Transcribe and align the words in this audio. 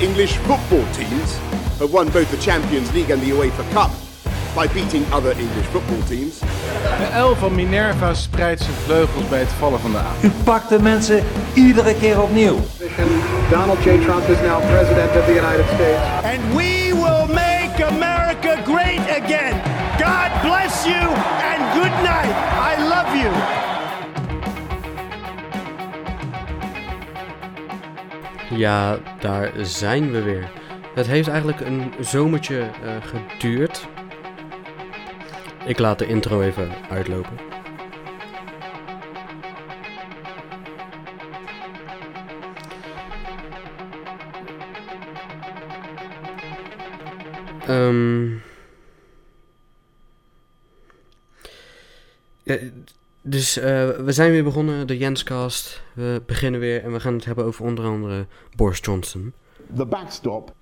English 0.00 0.36
football 0.38 0.84
teams 0.92 1.36
have 1.78 1.92
won 1.92 2.08
both 2.10 2.30
the 2.30 2.36
Champions 2.36 2.92
League 2.94 3.10
and 3.10 3.20
the 3.22 3.30
UEFA 3.30 3.70
Cup 3.72 4.05
by 4.56 4.66
beating 4.72 5.04
other 5.12 5.32
English 5.32 5.66
football 5.66 6.02
teams. 6.08 6.38
De 6.98 7.18
L 7.18 7.34
van 7.34 7.54
Minerva 7.54 8.14
spreidt 8.14 8.60
zijn 8.60 8.76
vleugels 8.84 9.28
bij 9.28 9.38
het 9.38 9.48
vallen 9.48 9.80
van 9.80 9.90
de 9.90 9.98
avond. 9.98 10.24
U 10.24 10.30
pakt 10.44 10.68
de 10.68 10.82
mensen 10.82 11.24
iedere 11.54 11.94
keer 11.94 12.22
opnieuw. 12.22 12.58
Donald 13.50 13.78
J. 13.78 13.98
Trump 13.98 14.28
is 14.28 14.40
now 14.40 14.60
president 14.70 15.10
of 15.16 15.24
the 15.24 15.34
United 15.34 15.64
States. 15.74 16.00
And 16.22 16.54
we 16.54 16.92
will 16.92 17.34
make 17.34 17.86
America 17.86 18.56
great 18.64 19.22
again. 19.22 19.54
God 19.98 20.30
bless 20.42 20.84
you 20.84 21.04
and 21.50 21.60
good 21.78 21.94
night. 22.02 22.34
I 22.70 22.82
love 22.88 23.16
you. 23.16 23.32
Ja, 28.58 28.98
daar 29.20 29.50
zijn 29.62 30.10
we 30.10 30.22
weer. 30.22 30.50
Het 30.94 31.06
heeft 31.06 31.28
eigenlijk 31.28 31.60
een 31.60 31.92
zomertje 32.00 32.58
eh, 32.58 32.68
geduurd. 33.00 33.88
Ik 35.66 35.78
laat 35.78 35.98
de 35.98 36.06
intro 36.06 36.40
even 36.40 36.88
uitlopen. 36.88 37.38
Ehm 47.66 48.30
ja, 52.42 52.58
dus 53.22 53.56
eh, 53.56 53.64
we 53.88 54.12
zijn 54.12 54.30
weer 54.30 54.44
begonnen, 54.44 54.86
de 54.86 54.98
Jenscast. 54.98 55.82
We 55.94 56.22
beginnen 56.26 56.60
weer 56.60 56.82
en 56.82 56.92
we 56.92 57.00
gaan 57.00 57.14
het 57.14 57.24
hebben 57.24 57.44
over 57.44 57.64
onder 57.64 57.84
andere 57.84 58.26
Boris 58.56 58.78
Johnson. 58.82 59.32
The 59.76 59.86
backstop. 59.86 60.54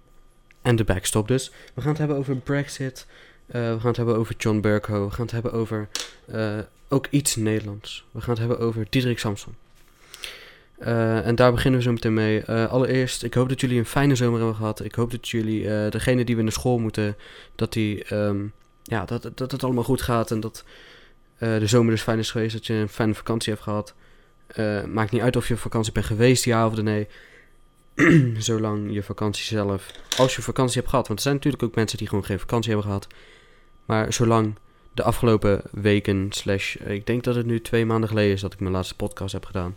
En 0.62 0.76
de 0.76 0.84
backstop 0.84 1.28
dus. 1.28 1.52
We 1.74 1.80
gaan 1.80 1.90
het 1.90 1.98
hebben 1.98 2.16
over 2.16 2.36
Brexit. 2.36 3.06
Eh, 3.46 3.60
we 3.60 3.76
gaan 3.78 3.88
het 3.88 3.96
hebben 3.96 4.16
over 4.16 4.34
John 4.38 4.60
Bercow. 4.60 5.04
We 5.04 5.10
gaan 5.10 5.24
het 5.24 5.30
hebben 5.30 5.52
over 5.52 5.88
eh, 6.26 6.58
ook 6.88 7.06
iets 7.10 7.36
Nederlands. 7.36 8.04
We 8.10 8.20
gaan 8.20 8.30
het 8.30 8.38
hebben 8.38 8.58
over 8.58 8.86
Diederik 8.90 9.18
Samson. 9.18 9.54
Eh, 10.78 11.26
en 11.26 11.34
daar 11.34 11.52
beginnen 11.52 11.80
we 11.80 11.86
zo 11.86 11.92
meteen 11.92 12.14
mee. 12.14 12.44
Allereerst, 12.44 13.22
ik 13.22 13.34
hoop 13.34 13.48
dat 13.48 13.60
jullie 13.60 13.78
een 13.78 13.86
fijne 13.86 14.14
zomer 14.14 14.38
hebben 14.38 14.56
gehad. 14.56 14.84
Ik 14.84 14.94
hoop 14.94 15.10
dat 15.10 15.28
jullie, 15.28 15.68
eh 15.68 15.90
degene 15.90 16.24
die 16.24 16.36
we 16.36 16.42
naar 16.42 16.52
school 16.52 16.78
moeten, 16.78 17.16
dat, 17.54 17.72
die, 17.72 18.04
ehm, 18.04 18.44
ja, 18.82 19.04
dat, 19.04 19.30
dat 19.34 19.52
het 19.52 19.64
allemaal 19.64 19.84
goed 19.84 20.02
gaat. 20.02 20.30
En 20.30 20.40
dat 20.40 20.64
de 21.38 21.66
zomer 21.66 21.90
dus 21.90 22.02
fijn 22.02 22.18
is 22.18 22.30
geweest. 22.30 22.52
Dat 22.52 22.66
je 22.66 22.74
een 22.74 22.88
fijne 22.88 23.14
vakantie 23.14 23.52
hebt 23.52 23.64
gehad. 23.64 23.94
Eh, 24.46 24.84
maakt 24.84 25.10
niet 25.10 25.20
uit 25.20 25.36
of 25.36 25.48
je 25.48 25.54
op 25.54 25.60
vakantie 25.60 25.92
bent 25.92 26.06
geweest, 26.06 26.44
ja 26.44 26.66
of 26.66 26.82
nee. 26.82 27.08
Zolang 28.38 28.92
je 28.92 29.02
vakantie 29.02 29.44
zelf, 29.44 29.90
als 30.16 30.36
je 30.36 30.42
vakantie 30.42 30.76
hebt 30.76 30.88
gehad. 30.88 31.06
Want 31.06 31.18
er 31.18 31.24
zijn 31.24 31.34
natuurlijk 31.34 31.62
ook 31.62 31.74
mensen 31.74 31.98
die 31.98 32.08
gewoon 32.08 32.24
geen 32.24 32.38
vakantie 32.38 32.70
hebben 32.70 32.88
gehad. 32.88 33.06
Maar 33.84 34.12
zolang 34.12 34.54
de 34.94 35.02
afgelopen 35.02 35.62
weken, 35.70 36.26
slash, 36.30 36.76
eh, 36.76 36.92
ik 36.92 37.06
denk 37.06 37.24
dat 37.24 37.34
het 37.34 37.46
nu 37.46 37.60
twee 37.60 37.86
maanden 37.86 38.08
geleden 38.08 38.32
is 38.32 38.40
dat 38.40 38.52
ik 38.52 38.60
mijn 38.60 38.72
laatste 38.72 38.96
podcast 38.96 39.32
heb 39.32 39.44
gedaan. 39.44 39.76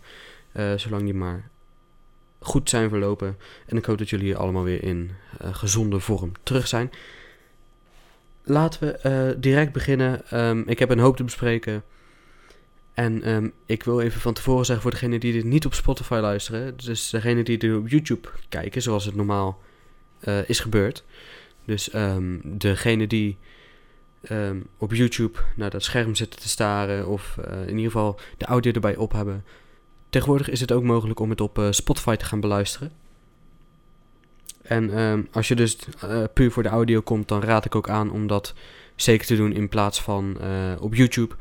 eh, 0.52 0.74
zolang 0.76 1.04
die 1.04 1.14
maar 1.14 1.50
goed 2.40 2.70
zijn 2.70 2.90
verlopen. 2.90 3.38
En 3.66 3.78
ik 3.78 3.86
hoop 3.86 3.98
dat 3.98 4.10
jullie 4.10 4.36
allemaal 4.36 4.64
weer 4.64 4.84
in 4.84 5.12
eh, 5.40 5.54
gezonde 5.56 6.00
vorm 6.00 6.32
terug 6.44 6.68
zijn. 6.68 6.92
Laten 8.44 8.80
we 8.88 9.36
direct 9.40 9.72
beginnen. 9.72 10.30
Ehm, 10.30 10.64
ik 10.66 10.80
heb 10.80 10.90
een 10.90 11.00
hoop 11.00 11.18
te 11.18 11.24
bespreken. 11.24 11.84
En 12.94 13.24
ehm, 13.24 13.50
ik 13.66 13.84
wil 13.84 14.02
even 14.02 14.22
van 14.22 14.34
tevoren 14.34 14.66
zeggen 14.66 14.84
voor 14.84 14.92
degenen 14.92 15.20
die 15.20 15.34
dit 15.34 15.44
niet 15.44 15.66
op 15.66 15.74
Spotify 15.74 16.20
luisteren. 16.22 16.78
Dus 16.78 17.10
degenen 17.10 17.46
die 17.46 17.58
dit 17.58 17.76
op 17.76 17.88
YouTube 17.88 18.30
kijken, 18.50 18.82
zoals 18.82 19.06
het 19.06 19.16
normaal 19.16 19.62
is 20.46 20.60
gebeurd. 20.60 21.04
Dus 21.66 21.94
um, 21.94 22.42
degene 22.44 23.08
die 23.08 23.38
ehm, 24.22 24.58
op 24.78 24.94
YouTube 24.94 25.40
naar 25.56 25.70
dat 25.70 25.84
scherm 25.84 26.16
zitten 26.16 26.40
te 26.40 26.50
staren. 26.50 27.08
Of 27.08 27.38
eh, 27.38 27.62
in 27.62 27.78
ieder 27.78 27.92
geval 27.92 28.20
de 28.38 28.46
audio 28.46 28.72
erbij 28.72 28.96
op 28.96 29.12
hebben. 29.12 29.46
Tegenwoordig 30.10 30.50
is 30.50 30.60
het 30.60 30.72
ook 30.72 30.84
mogelijk 30.84 31.20
om 31.20 31.30
het 31.30 31.42
op 31.42 31.58
eh, 31.58 31.68
Spotify 31.72 32.16
te 32.16 32.26
gaan 32.26 32.40
beluisteren. 32.40 32.92
En 34.62 34.94
ehm, 34.94 35.22
als 35.32 35.48
je 35.48 35.56
dus 35.56 35.78
eh, 36.02 36.24
puur 36.34 36.52
voor 36.52 36.64
de 36.64 36.70
audio 36.70 37.02
komt, 37.02 37.28
dan 37.28 37.42
raad 37.42 37.66
ik 37.66 37.76
ook 37.76 37.90
aan 37.90 38.12
om 38.12 38.28
dat 38.28 38.54
zeker 38.96 39.28
te 39.28 39.36
doen 39.36 39.54
in 39.54 39.70
plaats 39.70 40.02
van 40.02 40.38
op 40.80 40.96
YouTube. 40.96 41.36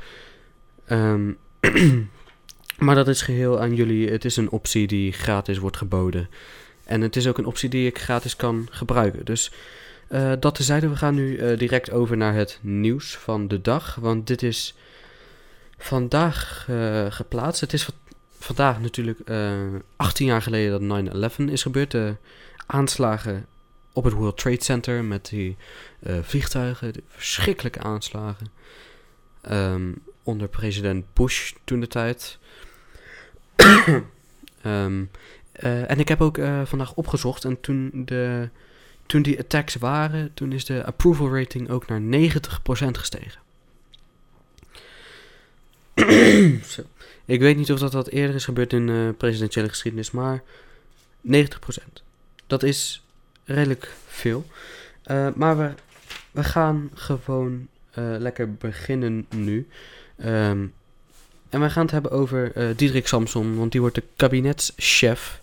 Ehm, 0.87 1.33
maar 2.85 2.95
dat 2.95 3.09
is 3.09 3.23
geheel 3.23 3.61
aan 3.61 3.75
jullie. 3.75 4.11
Het 4.11 4.25
is 4.25 4.37
een 4.37 4.51
optie 4.51 4.87
die 4.87 5.13
gratis 5.13 5.59
wordt 5.59 5.77
geboden. 5.77 6.29
En 6.87 7.01
het 7.01 7.17
is 7.17 7.29
ook 7.29 7.39
een 7.39 7.47
optie 7.47 7.69
die 7.69 7.87
ik 7.87 7.99
gratis 7.99 8.37
kan 8.37 8.69
gebruiken. 8.71 9.25
Dus 9.25 9.53
eh, 10.09 10.33
dat 10.41 10.55
tezijde, 10.55 10.89
we 10.89 10.97
gaan 10.97 11.15
nu 11.15 11.37
eh, 11.37 11.59
direct 11.59 11.91
over 11.91 12.17
naar 12.17 12.35
het 12.35 12.59
nieuws 12.63 13.17
van 13.17 13.49
de 13.49 13.61
dag. 13.61 13.95
Want 13.95 14.27
dit 14.27 14.43
is 14.43 14.75
vandaag 15.79 16.67
eh, 16.69 17.07
geplaatst. 17.09 17.61
Het 17.61 17.73
is 17.73 17.85
va- 17.85 17.93
vandaag 18.39 18.81
natuurlijk 18.81 19.19
eh 19.21 19.53
18 19.97 20.27
jaar 20.27 20.43
geleden 20.43 20.89
dat 20.89 21.33
9-11 21.41 21.51
is 21.51 21.63
gebeurd. 21.63 21.91
De 21.91 22.17
aanslagen 22.67 23.47
op 23.93 24.05
het 24.05 24.13
World 24.13 24.39
Trade 24.39 24.63
Center 24.63 25.05
met 25.05 25.29
die 25.29 25.57
vliegtuigen, 26.23 26.93
verschrikkelijke 27.09 27.79
aanslagen. 27.79 28.47
Ehm, 29.41 29.93
onder 30.23 30.49
president 30.49 31.05
Bush 31.13 31.53
toen 31.65 31.81
de 31.81 31.87
tijd. 31.87 32.39
Ehm, 34.63 35.05
eh, 35.53 35.91
en 35.91 35.99
ik 35.99 36.09
heb 36.09 36.21
ook 36.21 36.39
vandaag 36.65 36.95
opgezocht 36.95 37.45
en 37.45 37.61
toen, 37.61 37.91
de, 38.05 38.49
toen 39.07 39.23
die 39.23 39.39
attacks 39.39 39.75
waren, 39.75 40.35
toen 40.35 40.53
is 40.53 40.65
de 40.65 40.85
approval 40.85 41.37
rating 41.37 41.71
ook 41.71 41.87
naar 41.87 42.01
90% 42.01 42.91
gestegen. 42.91 43.41
Ik 47.25 47.41
weet 47.41 47.57
niet 47.57 47.73
of 47.73 47.79
dat, 47.79 47.93
dat 47.93 48.09
eerder 48.09 48.35
is 48.35 48.45
gebeurd 48.45 48.73
in 48.73 48.89
eh, 48.89 49.09
presidentiële 49.17 49.69
geschiedenis, 49.69 50.11
maar 50.11 50.43
90%. 51.33 51.43
Dat 52.47 52.63
is 52.63 53.05
redelijk 53.45 53.93
veel. 54.07 54.47
Eh, 55.03 55.29
maar 55.35 55.59
we, 55.59 55.71
we 56.31 56.45
gaan 56.45 56.91
gewoon 56.95 57.67
eh, 57.91 58.05
lekker 58.19 58.55
beginnen 58.55 59.27
nu. 59.35 59.69
Ehm, 60.17 60.67
en 61.49 61.61
we 61.61 61.71
gaan 61.71 61.83
het 61.83 61.91
hebben 61.91 62.11
over 62.11 62.53
Diederik 62.77 63.07
Samson, 63.07 63.57
want 63.57 63.73
die 63.73 63.81
wordt 63.81 63.95
de 63.95 64.03
kabinetschef 64.17 65.41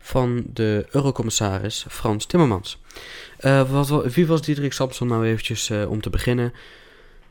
van 0.00 0.42
de 0.52 0.86
eurocommissaris 0.90 1.84
Frans 1.88 2.26
Timmermans. 2.26 2.80
Eh, 3.38 3.70
wat, 3.70 3.88
wa- 3.88 4.08
wie 4.08 4.26
was 4.26 4.42
Diederik 4.42 4.72
Samson 4.72 5.08
nou 5.08 5.26
eventjes 5.26 5.70
eh, 5.70 5.90
om 5.90 6.00
te 6.00 6.10
beginnen? 6.10 6.52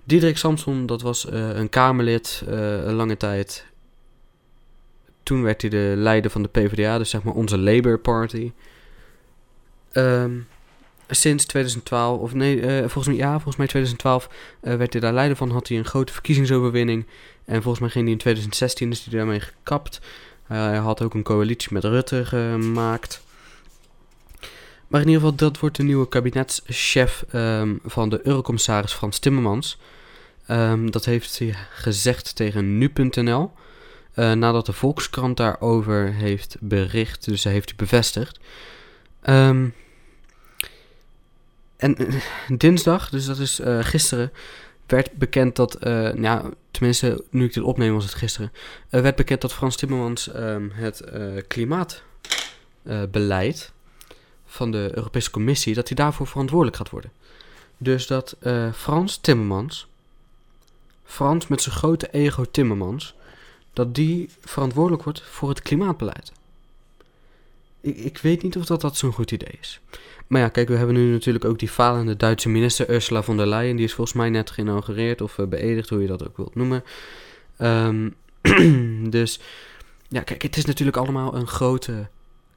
Diederik 0.03 0.37
Samson, 0.37 0.85
dat 0.85 1.01
was 1.01 1.25
eh, 1.25 1.49
een 1.49 1.69
Kamerlid, 1.69 2.43
een 2.45 2.93
lange 2.93 3.17
tijd. 3.17 3.65
Toen 5.23 5.43
werd 5.43 5.61
hij 5.61 5.69
de 5.69 5.93
leider 5.97 6.31
van 6.31 6.41
de 6.41 6.47
PvdA, 6.47 6.97
dus 6.97 7.09
zeg 7.09 7.23
maar 7.23 7.33
onze 7.33 7.57
Labour 7.57 7.99
Party. 7.99 8.51
Ehm, 9.91 10.31
sinds 11.09 11.45
2012, 11.45 12.19
of 12.19 12.33
nee, 12.33 12.61
volgens 12.79 13.07
mij, 13.07 13.15
ja, 13.15 13.31
volgens 13.31 13.55
mij 13.55 13.67
2012 13.67 14.29
eh, 14.61 14.75
werd 14.75 14.93
hij 14.93 15.01
daar 15.01 15.13
leider 15.13 15.37
van. 15.37 15.51
Had 15.51 15.67
hij 15.67 15.77
een 15.77 15.85
grote 15.85 16.13
verkiezingsoverwinning. 16.13 17.05
En 17.45 17.61
volgens 17.61 17.79
mij 17.79 17.89
ging 17.89 18.03
hij 18.03 18.13
in 18.13 18.19
2016, 18.19 18.91
is 18.91 19.05
hij 19.05 19.17
daarmee 19.17 19.39
gekapt. 19.39 19.99
Hij 20.57 20.77
had 20.77 21.01
ook 21.01 21.13
een 21.13 21.23
coalitie 21.23 21.73
met 21.73 21.83
Rutte 21.83 22.25
gemaakt. 22.25 23.21
Maar 24.87 25.01
in 25.01 25.07
ieder 25.07 25.21
geval, 25.21 25.37
dat 25.37 25.59
wordt 25.59 25.75
de 25.75 25.83
nieuwe 25.83 26.07
kabinetschef 26.07 27.25
ehm, 27.31 27.75
van 27.85 28.09
de 28.09 28.19
eurocommissaris 28.23 28.93
Frans 28.93 29.19
Timmermans. 29.19 29.77
Ehm, 30.45 30.89
dat 30.89 31.05
heeft 31.05 31.39
hij 31.39 31.55
gezegd 31.73 32.35
tegen 32.35 32.77
nu.nl. 32.77 33.51
eh, 34.13 34.31
nadat 34.31 34.65
de 34.65 34.73
Volkskrant 34.73 35.37
daarover 35.37 36.13
heeft 36.13 36.55
bericht, 36.59 37.25
dus 37.25 37.43
hij 37.43 37.53
heeft 37.53 37.67
hij 37.67 37.77
bevestigd. 37.77 38.39
Ehm, 39.21 39.67
en 41.77 41.95
eh, 41.95 42.21
dinsdag, 42.47 43.09
dus 43.09 43.25
dat 43.25 43.37
is 43.37 43.59
eh, 43.59 43.79
gisteren, 43.81 44.31
werd 44.91 45.11
bekend 45.11 45.55
dat, 45.55 45.75
eh, 45.75 46.15
ja, 46.15 46.49
tenminste 46.71 47.23
nu 47.29 47.45
ik 47.45 47.53
dit 47.53 47.63
opneem 47.63 47.93
was 47.93 48.03
het 48.03 48.13
gisteren, 48.13 48.51
eh, 48.89 49.01
werd 49.01 49.15
bekend 49.15 49.41
dat 49.41 49.53
Frans 49.53 49.75
Timmermans 49.75 50.31
ehm, 50.31 50.69
het 50.71 50.99
eh, 50.99 51.23
klimaatbeleid 51.47 53.71
van 54.45 54.71
de 54.71 54.91
Europese 54.93 55.31
Commissie, 55.31 55.73
dat 55.73 55.87
hij 55.87 55.95
daarvoor 55.95 56.27
verantwoordelijk 56.27 56.77
gaat 56.77 56.89
worden. 56.89 57.11
Dus 57.77 58.07
dat 58.07 58.35
Frans 58.73 59.17
Timmermans 59.17 59.87
Frans 61.03 61.47
met 61.47 61.61
zijn 61.61 61.75
grote 61.75 62.09
ego 62.11 62.45
Timmermans, 62.51 63.15
dat 63.73 63.95
die 63.95 64.29
verantwoordelijk 64.41 65.03
wordt 65.03 65.21
voor 65.21 65.49
het 65.49 65.61
klimaatbeleid. 65.61 66.31
Ik, 67.81 67.97
ik 67.97 68.17
weet 68.17 68.43
niet 68.43 68.57
of 68.57 68.65
dat, 68.65 68.81
dat 68.81 68.97
zo'n 68.97 69.11
goed 69.11 69.31
idee 69.31 69.57
is. 69.61 69.79
Maar 70.27 70.41
ja, 70.41 70.49
kijk, 70.49 70.67
we 70.67 70.75
hebben 70.75 70.95
nu 70.95 71.11
natuurlijk 71.11 71.45
ook 71.45 71.59
die 71.59 71.69
falende 71.69 72.17
Duitse 72.17 72.49
minister 72.49 72.89
Ursula 72.89 73.23
von 73.23 73.37
der 73.37 73.47
Leyen. 73.47 73.75
Die 73.75 73.85
is 73.85 73.93
volgens 73.93 74.17
mij 74.17 74.29
net 74.29 74.51
geïnaugureerd 74.51 75.21
of 75.21 75.37
uh, 75.37 75.47
beëdigd, 75.47 75.89
hoe 75.89 76.01
je 76.01 76.07
dat 76.07 76.27
ook 76.27 76.37
wilt 76.37 76.55
noemen. 76.55 76.83
Um, 77.57 78.15
dus 79.09 79.39
ja, 80.07 80.21
kijk, 80.21 80.41
het 80.41 80.57
is 80.57 80.65
natuurlijk 80.65 80.97
allemaal 80.97 81.35
een 81.35 81.47
grote 81.47 82.07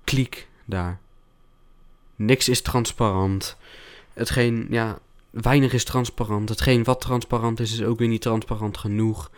kliek 0.05 0.49
daar. 0.65 1.01
Niks 2.17 2.49
is 2.49 2.63
transparant. 2.63 3.57
Hetgeen, 4.13 4.67
ja, 4.71 4.99
weinig 5.31 5.73
is 5.73 5.85
transparant. 5.85 6.49
Hetgeen 6.49 6.85
wat 6.85 7.01
transparant 7.01 7.61
is, 7.61 7.73
is 7.73 7.83
ook 7.83 7.99
weer 7.99 8.09
niet 8.09 8.23
transparant 8.23 8.79
genoeg. 8.79 9.31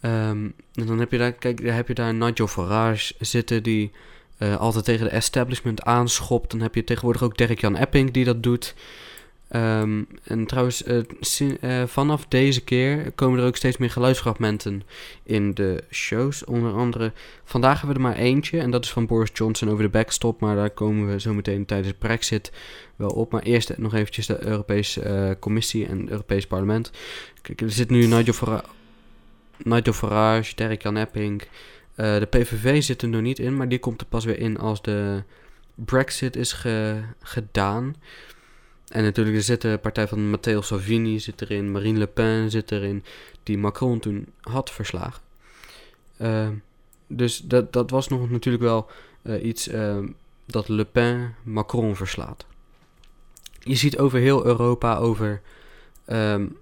Um, 0.00 0.54
en 0.72 0.86
dan 0.86 0.98
heb 0.98 1.10
je 1.10 1.18
daar, 1.18 1.32
kijk, 1.32 1.64
daar 1.64 1.74
heb 1.74 1.88
je 1.88 1.94
daar 1.94 2.14
Nigel 2.14 2.46
Farage 2.46 3.14
zitten 3.18 3.62
die 3.62 3.92
uh, 4.38 4.56
altijd 4.56 4.84
tegen 4.84 5.04
de 5.04 5.10
establishment 5.10 5.82
aanschopt. 5.82 6.50
Dan 6.50 6.60
heb 6.60 6.74
je 6.74 6.84
tegenwoordig 6.84 7.22
ook 7.22 7.36
Dirk-Jan 7.36 7.76
Epping 7.76 8.10
die 8.10 8.24
dat 8.24 8.42
doet. 8.42 8.74
Um, 9.50 10.06
en 10.24 10.46
trouwens, 10.46 10.86
uh, 10.86 11.02
uh, 11.40 11.82
vanaf 11.86 12.26
deze 12.26 12.60
keer 12.60 13.12
komen 13.14 13.40
er 13.40 13.46
ook 13.46 13.56
steeds 13.56 13.76
meer 13.76 13.90
geluidsfragmenten 13.90 14.82
in 15.22 15.54
de 15.54 15.84
shows. 15.90 16.44
Onder 16.44 16.72
andere, 16.72 17.12
vandaag 17.44 17.80
hebben 17.80 17.96
we 17.96 18.02
er 18.02 18.08
maar 18.08 18.24
eentje. 18.24 18.60
En 18.60 18.70
dat 18.70 18.84
is 18.84 18.90
van 18.90 19.06
Boris 19.06 19.30
Johnson 19.32 19.70
over 19.70 19.82
de 19.82 19.90
backstop. 19.90 20.40
Maar 20.40 20.56
daar 20.56 20.70
komen 20.70 21.06
we 21.06 21.20
zo 21.20 21.34
meteen 21.34 21.64
tijdens 21.64 21.94
Brexit 21.98 22.52
wel 22.96 23.10
op. 23.10 23.32
Maar 23.32 23.42
eerst 23.42 23.76
nog 23.76 23.94
eventjes 23.94 24.26
de 24.26 24.44
Europese 24.44 25.36
Commissie 25.40 25.86
en 25.86 26.00
het 26.00 26.10
Europees 26.10 26.46
Parlement. 26.46 26.90
Kijk, 27.42 27.60
er 27.60 27.70
zit 27.70 27.90
nu 27.90 28.06
Nigel, 28.06 28.60
Nigel 29.56 29.92
Farage 29.92 30.54
Dirk-Jan 30.54 30.96
Epping... 30.96 31.42
Uh, 31.96 32.18
de 32.18 32.26
PVV 32.26 32.82
zit 32.82 33.02
er 33.02 33.08
nog 33.08 33.20
niet 33.20 33.38
in, 33.38 33.56
maar 33.56 33.68
die 33.68 33.78
komt 33.78 34.00
er 34.00 34.06
pas 34.06 34.24
weer 34.24 34.38
in 34.38 34.58
als 34.58 34.82
de 34.82 35.22
Brexit 35.74 36.36
is 36.36 36.52
ge 36.52 37.02
gedaan. 37.22 37.96
En 38.88 39.02
natuurlijk, 39.02 39.36
er 39.36 39.42
zit 39.42 39.60
de 39.60 39.78
partij 39.82 40.08
van 40.08 40.30
Matteo 40.30 40.60
Salvini 40.60 41.20
zit 41.20 41.42
erin, 41.42 41.72
Marine 41.72 41.98
Le 41.98 42.06
Pen 42.06 42.50
zit 42.50 42.70
erin, 42.70 43.04
die 43.42 43.58
Macron 43.58 44.00
toen 44.00 44.26
had 44.40 44.70
verslagen. 44.70 45.22
Uh, 46.20 46.48
dus 47.06 47.38
dat, 47.38 47.72
dat 47.72 47.90
was 47.90 48.08
nog 48.08 48.30
natuurlijk 48.30 48.64
wel 48.64 48.90
uh, 49.22 49.44
iets 49.44 49.70
dat 50.46 50.68
Le 50.68 50.84
Pen 50.84 51.34
Macron 51.42 51.96
verslaat. 51.96 52.46
Je 53.60 53.74
ziet 53.74 53.98
over 53.98 54.18
heel 54.18 54.44
Europa, 54.44 54.96
over, 54.96 55.40
um, 56.06 56.56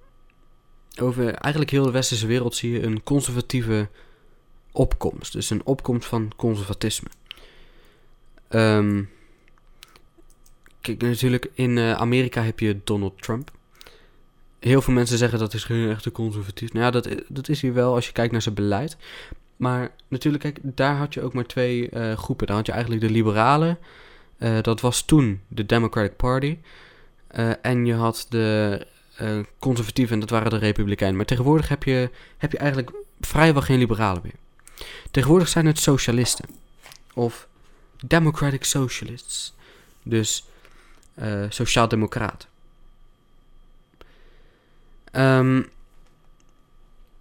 over 1.01 1.35
eigenlijk 1.35 1.71
heel 1.71 1.85
de 1.85 1.91
westerse 1.91 2.27
wereld, 2.27 2.55
zie 2.55 2.73
je 2.73 2.83
een 2.83 3.03
conservatieve 3.03 3.89
opkomst. 4.73 5.33
Dus 5.33 5.51
een 5.51 5.65
opkomst 5.65 6.09
van 6.09 6.33
conservatisme. 6.37 7.09
Um, 8.49 9.11
kijk, 10.81 11.03
natuurlijk 11.03 11.51
in 11.55 11.77
uh, 11.77 11.93
Amerika 11.93 12.43
heb 12.43 12.61
je 12.61 12.81
Donald 12.85 13.23
Trump. 13.23 13.51
Heel 14.59 14.83
veel 14.83 14.95
mensen 14.95 15.19
zeggen 15.19 15.39
dat 15.39 15.55
is 15.55 15.65
geen 15.65 15.91
echte 15.91 16.13
conservatief. 16.13 16.73
Nou 16.73 16.85
ja, 16.85 16.91
dat, 16.91 17.09
dat 17.29 17.49
is 17.49 17.63
hij 17.63 17.73
wel 17.73 17.95
als 17.95 18.07
je 18.07 18.13
kijkt 18.13 18.33
naar 18.33 18.43
zijn 18.43 18.55
beleid. 18.55 18.97
Maar 19.57 19.91
natuurlijk, 20.09 20.43
kijk, 20.43 20.59
daar 20.63 20.97
had 20.97 21.15
je 21.15 21.23
ook 21.23 21.35
maar 21.35 21.47
twee 21.47 21.91
uh, 21.91 22.17
groepen. 22.17 22.47
Daar 22.47 22.57
had 22.57 22.67
je 22.67 22.73
eigenlijk 22.73 23.03
de 23.03 23.11
liberalen. 23.11 23.79
Uh, 24.39 24.59
dat 24.63 24.81
was 24.81 25.03
toen 25.03 25.41
de 25.49 25.67
Democratic 25.67 26.17
Party. 26.17 26.59
en 27.63 27.87
je 27.87 27.95
had 27.95 28.27
de 28.29 28.87
conservatieven 29.59 30.15
en 30.15 30.21
dat 30.21 30.31
waren 30.31 30.51
de 30.51 30.57
republikeinen. 30.57 31.17
Maar 31.17 31.27
tegenwoordig 31.27 31.69
heb 31.69 31.85
je, 31.85 32.11
heb 32.39 32.53
je 32.53 32.59
eigenlijk 32.59 32.93
vrijwel 33.21 33.63
geen 33.63 33.79
liberalen 33.79 34.23
meer. 34.23 34.35
Tegenwoordig 35.11 35.49
zijn 35.49 35.67
het 35.67 35.79
socialisten. 35.79 36.45
Of 37.15 37.49
democratic 38.07 38.65
socialists. 38.65 39.55
Dus 40.03 40.45
uh, 41.15 41.45
sociaal-democraten. 41.49 42.49
Um, 45.13 45.69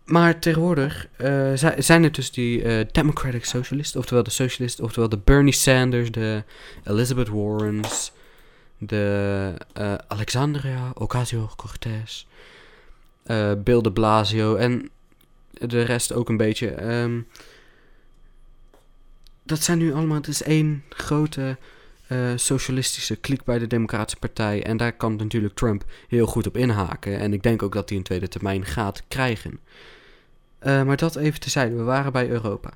maar 0.05 0.39
tegenwoordig 0.39 1.07
uh, 1.17 1.51
zijn 1.77 2.03
er 2.03 2.11
dus 2.11 2.31
die 2.31 2.63
uh, 2.63 2.85
democratic 2.91 3.45
socialisten, 3.45 3.99
oftewel 3.99 4.23
de 4.23 4.29
socialisten, 4.29 4.83
oftewel 4.83 5.09
de 5.09 5.17
Bernie 5.17 5.53
Sanders, 5.53 6.11
de 6.11 6.43
Elizabeth 6.83 7.27
Warrens, 7.27 8.11
de 8.77 9.53
Alexandria 10.07 10.91
Ocasio-Cortez, 10.93 12.25
Bill 13.57 13.81
de 13.81 13.91
Blasio 13.93 14.55
en 14.55 14.89
de 15.51 15.81
rest 15.81 16.13
ook 16.13 16.29
een 16.29 16.37
beetje. 16.37 16.83
Um, 16.83 17.27
dat 19.51 19.63
zijn 19.63 19.77
nu 19.77 19.93
allemaal, 19.93 20.17
het 20.17 20.27
is 20.27 20.43
één 20.43 20.83
grote 20.89 21.57
uh, 22.07 22.31
socialistische 22.35 23.15
kliek 23.15 23.43
bij 23.43 23.59
de 23.59 23.67
Democratische 23.67 24.19
Partij. 24.19 24.63
En 24.63 24.77
daar 24.77 24.93
kan 24.93 25.15
natuurlijk 25.15 25.55
Trump 25.55 25.83
heel 26.07 26.25
goed 26.25 26.47
op 26.47 26.57
inhaken. 26.57 27.19
En 27.19 27.33
ik 27.33 27.43
denk 27.43 27.63
ook 27.63 27.73
dat 27.73 27.89
hij 27.89 27.97
een 27.97 28.03
tweede 28.03 28.27
termijn 28.27 28.65
gaat 28.65 29.03
krijgen. 29.07 29.59
Uh, 30.63 30.83
maar 30.83 30.97
dat 30.97 31.15
even 31.15 31.39
tezijde, 31.39 31.75
we 31.75 31.83
waren 31.83 32.11
bij 32.11 32.29
Europa. 32.29 32.69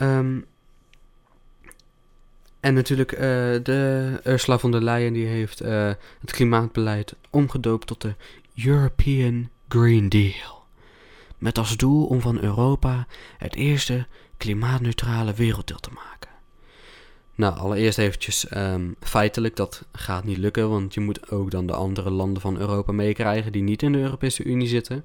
Um, 0.00 0.44
en 2.60 2.74
natuurlijk, 2.74 3.12
uh, 3.12 3.18
de 3.62 4.20
Ursula 4.24 4.58
von 4.58 4.70
der 4.70 4.82
Leyen 4.82 5.12
die 5.12 5.26
heeft 5.26 5.58
het 5.58 6.30
klimaatbeleid 6.32 7.14
omgedoopt 7.30 7.86
tot 7.86 8.00
de 8.00 8.14
European 8.64 9.48
Green 9.68 10.08
Deal. 10.08 10.64
Met 11.38 11.58
als 11.58 11.76
doel 11.76 12.06
om 12.06 12.20
van 12.20 12.38
Europa 12.40 13.06
het 13.38 13.54
eerste 13.54 14.06
klimaatneutrale 14.36 15.34
werelddeel 15.34 15.80
te 15.80 15.90
maken. 15.94 16.30
Nou, 17.34 17.58
allereerst 17.58 17.98
eventjes 17.98 18.46
um, 18.56 18.96
feitelijk, 19.00 19.56
dat 19.56 19.84
gaat 19.92 20.24
niet 20.24 20.36
lukken, 20.36 20.70
want 20.70 20.94
je 20.94 21.00
moet 21.00 21.30
ook 21.30 21.50
dan 21.50 21.66
de 21.66 21.72
andere 21.72 22.10
landen 22.10 22.42
van 22.42 22.58
Europa 22.58 22.92
meekrijgen 22.92 23.52
die 23.52 23.62
niet 23.62 23.82
in 23.82 23.92
de 23.92 23.98
Europese 23.98 24.44
Unie 24.44 24.68
zitten. 24.68 25.04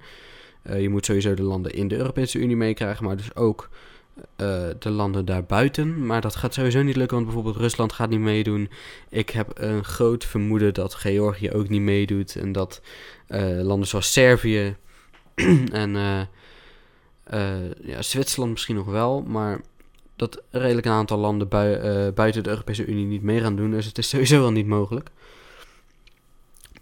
Uh, 0.63 0.81
je 0.81 0.89
moet 0.89 1.05
sowieso 1.05 1.33
de 1.33 1.43
landen 1.43 1.73
in 1.73 1.87
de 1.87 1.95
Europese 1.95 2.39
Unie 2.39 2.55
meekrijgen, 2.55 3.05
maar 3.05 3.17
dus 3.17 3.35
ook 3.35 3.69
uh, 4.15 4.67
de 4.79 4.89
landen 4.89 5.25
daarbuiten. 5.25 6.05
Maar 6.05 6.21
dat 6.21 6.35
gaat 6.35 6.53
sowieso 6.53 6.81
niet 6.81 6.95
lukken, 6.95 7.15
want 7.15 7.27
bijvoorbeeld 7.27 7.61
Rusland 7.63 7.93
gaat 7.93 8.09
niet 8.09 8.19
meedoen. 8.19 8.69
Ik 9.09 9.29
heb 9.29 9.51
een 9.53 9.83
groot 9.83 10.25
vermoeden 10.25 10.73
dat 10.73 10.93
Georgië 10.93 11.51
ook 11.51 11.69
niet 11.69 11.81
meedoet 11.81 12.35
en 12.35 12.51
dat 12.51 12.81
uh, 13.27 13.61
landen 13.61 13.87
zoals 13.87 14.11
Servië 14.11 14.75
en 15.71 15.95
ja, 17.81 18.01
Zwitserland 18.01 18.51
misschien 18.51 18.75
nog 18.75 18.85
wel, 18.85 19.21
maar 19.21 19.61
dat 20.15 20.41
redelijk 20.49 20.85
een 20.85 20.91
aantal 20.91 21.17
landen 21.17 21.47
uh, 21.47 22.13
buiten 22.13 22.43
de 22.43 22.49
Europese 22.49 22.85
Unie 22.85 23.05
niet 23.05 23.23
mee 23.23 23.41
gaan 23.41 23.55
doen. 23.55 23.71
Dus 23.71 23.85
het 23.85 23.97
is 23.97 24.09
sowieso 24.09 24.39
wel 24.39 24.51
niet 24.51 24.67
mogelijk. 24.67 25.09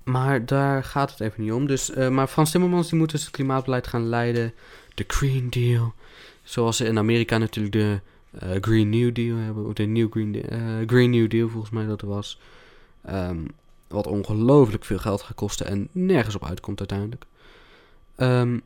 Maar 0.04 0.46
daar 0.46 0.84
gaat 0.84 1.12
het 1.12 1.20
even 1.20 1.44
niet 1.44 1.52
om. 1.52 1.68
Dus, 1.68 1.90
uh, 1.90 2.10
maar 2.10 2.28
Frans 2.28 2.52
Timmermans 2.52 2.90
die 2.90 3.00
moet 3.00 3.12
dus 3.12 3.22
het 3.22 3.32
klimaatbeleid 3.32 3.88
gaan 3.88 4.10
leiden. 4.10 4.54
De 4.94 5.04
Green 5.08 5.50
Deal. 5.50 5.94
Zoals 6.44 6.78
ze 6.78 6.86
in 6.86 6.98
Amerika 6.98 7.38
natuurlijk 7.38 7.76
de 7.76 8.00
Green 8.62 8.90
New 8.90 9.14
Deal 9.14 9.38
hebben. 9.38 9.66
Of 9.66 9.74
de 9.74 9.86
New 9.86 10.12
Green, 10.12 10.44
Green 10.88 11.10
New 11.10 11.30
Deal 11.30 11.50
volgens 11.50 11.72
mij 11.72 11.86
dat 11.86 12.02
was. 12.02 12.40
Um, 13.10 13.48
wat 13.88 14.08
ongelooflijk 14.08 14.86
veel 14.86 14.98
geld 14.98 15.22
gaat 15.22 15.36
kosten 15.36 15.66
en 15.66 15.88
nergens 15.92 16.36
op 16.36 16.46
uitkomt 16.46 16.80
uiteindelijk. 16.80 17.26
Um, 18.18 18.62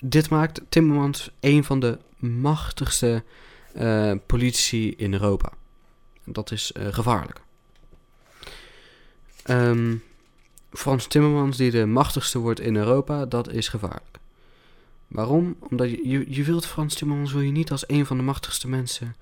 dit 0.00 0.30
maakt 0.30 0.60
Timmermans 0.68 1.30
een 1.40 1.64
van 1.64 1.80
de 1.80 1.98
machtigste 2.16 3.24
uh, 3.76 4.12
politici 4.26 4.94
in 4.96 5.12
Europa. 5.12 5.52
Dat 6.24 6.50
is 6.50 6.72
uh, 6.76 6.86
gevaarlijk. 6.90 7.40
Um, 9.46 10.02
Frans 10.72 11.06
Timmermans, 11.06 11.56
die 11.56 11.70
de 11.70 11.86
machtigste 11.86 12.38
wordt 12.38 12.60
in 12.60 12.76
Europa, 12.76 13.26
dat 13.26 13.48
is 13.48 13.68
gevaarlijk. 13.68 14.18
Waarom? 15.08 15.56
Omdat 15.58 15.90
je, 15.90 16.08
je, 16.08 16.24
je 16.28 16.44
wilt 16.44 16.66
Frans 16.66 16.94
Timmermans 16.94 17.32
wil 17.32 17.40
je 17.40 17.50
niet 17.50 17.70
als 17.70 17.84
een 17.86 18.06
van 18.06 18.16
de 18.16 18.22
machtigste 18.22 18.68
mensen 18.68 19.16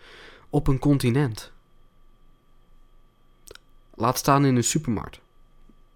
op 0.51 0.67
een 0.67 0.79
continent. 0.79 1.53
Laat 3.95 4.19
staan 4.19 4.45
in 4.45 4.57
een 4.57 4.65
supermarkt. 4.65 5.21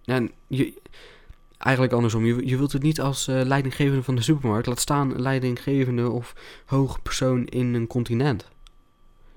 En 0.04 0.30
je, 0.46 0.72
eigenlijk 1.62 1.94
andersom. 1.94 2.24
Je, 2.24 2.46
je 2.46 2.56
wilt 2.56 2.72
het 2.72 2.82
niet 2.82 3.00
als 3.00 3.28
uh, 3.28 3.42
leidinggevende 3.42 4.02
van 4.02 4.14
de 4.14 4.22
supermarkt. 4.22 4.66
Laat 4.66 4.80
staan 4.80 5.20
leidinggevende 5.20 6.10
of 6.10 6.34
hoge 6.66 7.00
persoon 7.00 7.46
in 7.46 7.74
een 7.74 7.86
continent. 7.86 8.48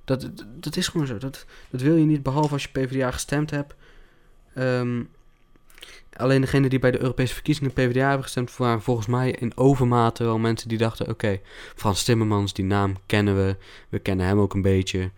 Dat, 0.06 0.32
dat, 0.60 0.76
is 0.76 0.88
gewoon 0.88 1.08
zo. 1.08 1.18
Dat, 1.18 1.46
dat 1.70 1.82
wil 1.82 1.96
je 1.96 2.06
niet, 2.06 2.24
behalve 2.24 2.54
als 2.54 2.64
je 2.64 2.70
PvdA 2.70 3.12
gestemd 3.12 3.52
hebt. 3.52 3.76
Um, 4.58 5.10
alleen 6.14 6.42
degene 6.42 6.70
die 6.70 6.80
bij 6.80 6.92
de 6.92 7.02
Europese 7.02 7.34
verkiezingen 7.34 7.74
PvdA 7.74 8.08
hebben 8.08 8.24
gestemd... 8.24 8.58
waren 8.58 8.82
volgens 8.82 9.08
mij 9.08 9.32
in 9.32 9.58
overmate 9.58 10.24
wel 10.24 10.38
mensen 10.38 10.70
die 10.70 10.78
dachten... 10.78 11.10
oké, 11.10 11.40
Frans 11.76 12.04
Timmermans, 12.04 12.54
die 12.54 12.66
naam 12.66 12.96
kennen 13.06 13.36
we. 13.36 13.56
We 13.90 14.00
kennen 14.00 14.26
hem 14.26 14.40
ook 14.40 14.54
een 14.54 14.62
beetje. 14.62 15.12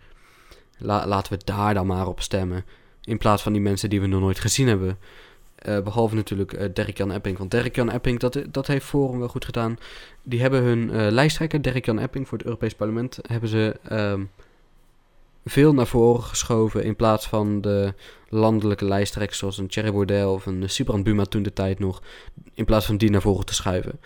La, 0.78 1.08
laten 1.08 1.34
we 1.34 1.44
daar 1.46 1.74
dan 1.74 1.88
maar 1.88 2.08
op 2.08 2.22
stemmen. 2.22 2.66
In 3.04 3.18
plaats 3.18 3.44
van 3.44 3.54
die 3.54 3.62
mensen 3.62 3.90
die 3.90 4.02
we 4.02 4.08
nog 4.08 4.22
nooit 4.22 4.40
gezien 4.40 4.68
hebben... 4.68 4.98
Eh, 5.58 5.80
behalve 5.80 6.16
natuurlijk 6.16 6.54
uh, 6.54 6.66
Dirk-Jan 6.74 7.12
Epping. 7.12 7.38
Want 7.38 7.52
Dirk-Jan 7.52 7.92
Epping, 7.92 8.20
dat, 8.20 8.40
dat 8.52 8.68
heeft 8.68 8.86
Forum 8.86 9.20
wel 9.20 9.28
goed 9.28 9.46
gedaan. 9.46 9.78
Die 10.24 10.42
hebben 10.42 10.64
hun 10.64 10.90
uh, 10.90 11.08
lijsttrekker, 11.10 11.62
Dirk-Jan 11.62 12.00
Epping, 12.00 12.28
voor 12.28 12.38
het 12.38 12.48
Europees 12.48 12.76
Parlement... 12.76 13.20
hebben 13.28 13.50
ze 13.50 13.80
ehm, 13.84 14.24
veel 15.46 15.74
naar 15.74 15.88
voren 15.88 16.24
geschoven... 16.24 16.84
in 16.84 16.96
plaats 16.96 17.28
van 17.28 17.62
de 17.62 17.94
landelijke 18.30 18.86
lijsttrekkers... 18.86 19.40
zoals 19.40 19.58
een 19.58 19.68
Thierry 19.68 19.92
Bordel 19.92 20.34
of 20.34 20.46
een 20.46 20.70
Sibrand 20.70 21.04
Buma 21.04 21.24
toen 21.24 21.44
de 21.44 21.54
tijd 21.54 21.80
nog... 21.80 22.02
in 22.54 22.66
plaats 22.66 22.86
van 22.86 22.98
die 22.98 23.10
naar 23.10 23.22
voren 23.22 23.46
te 23.46 23.54
schuiven. 23.54 24.00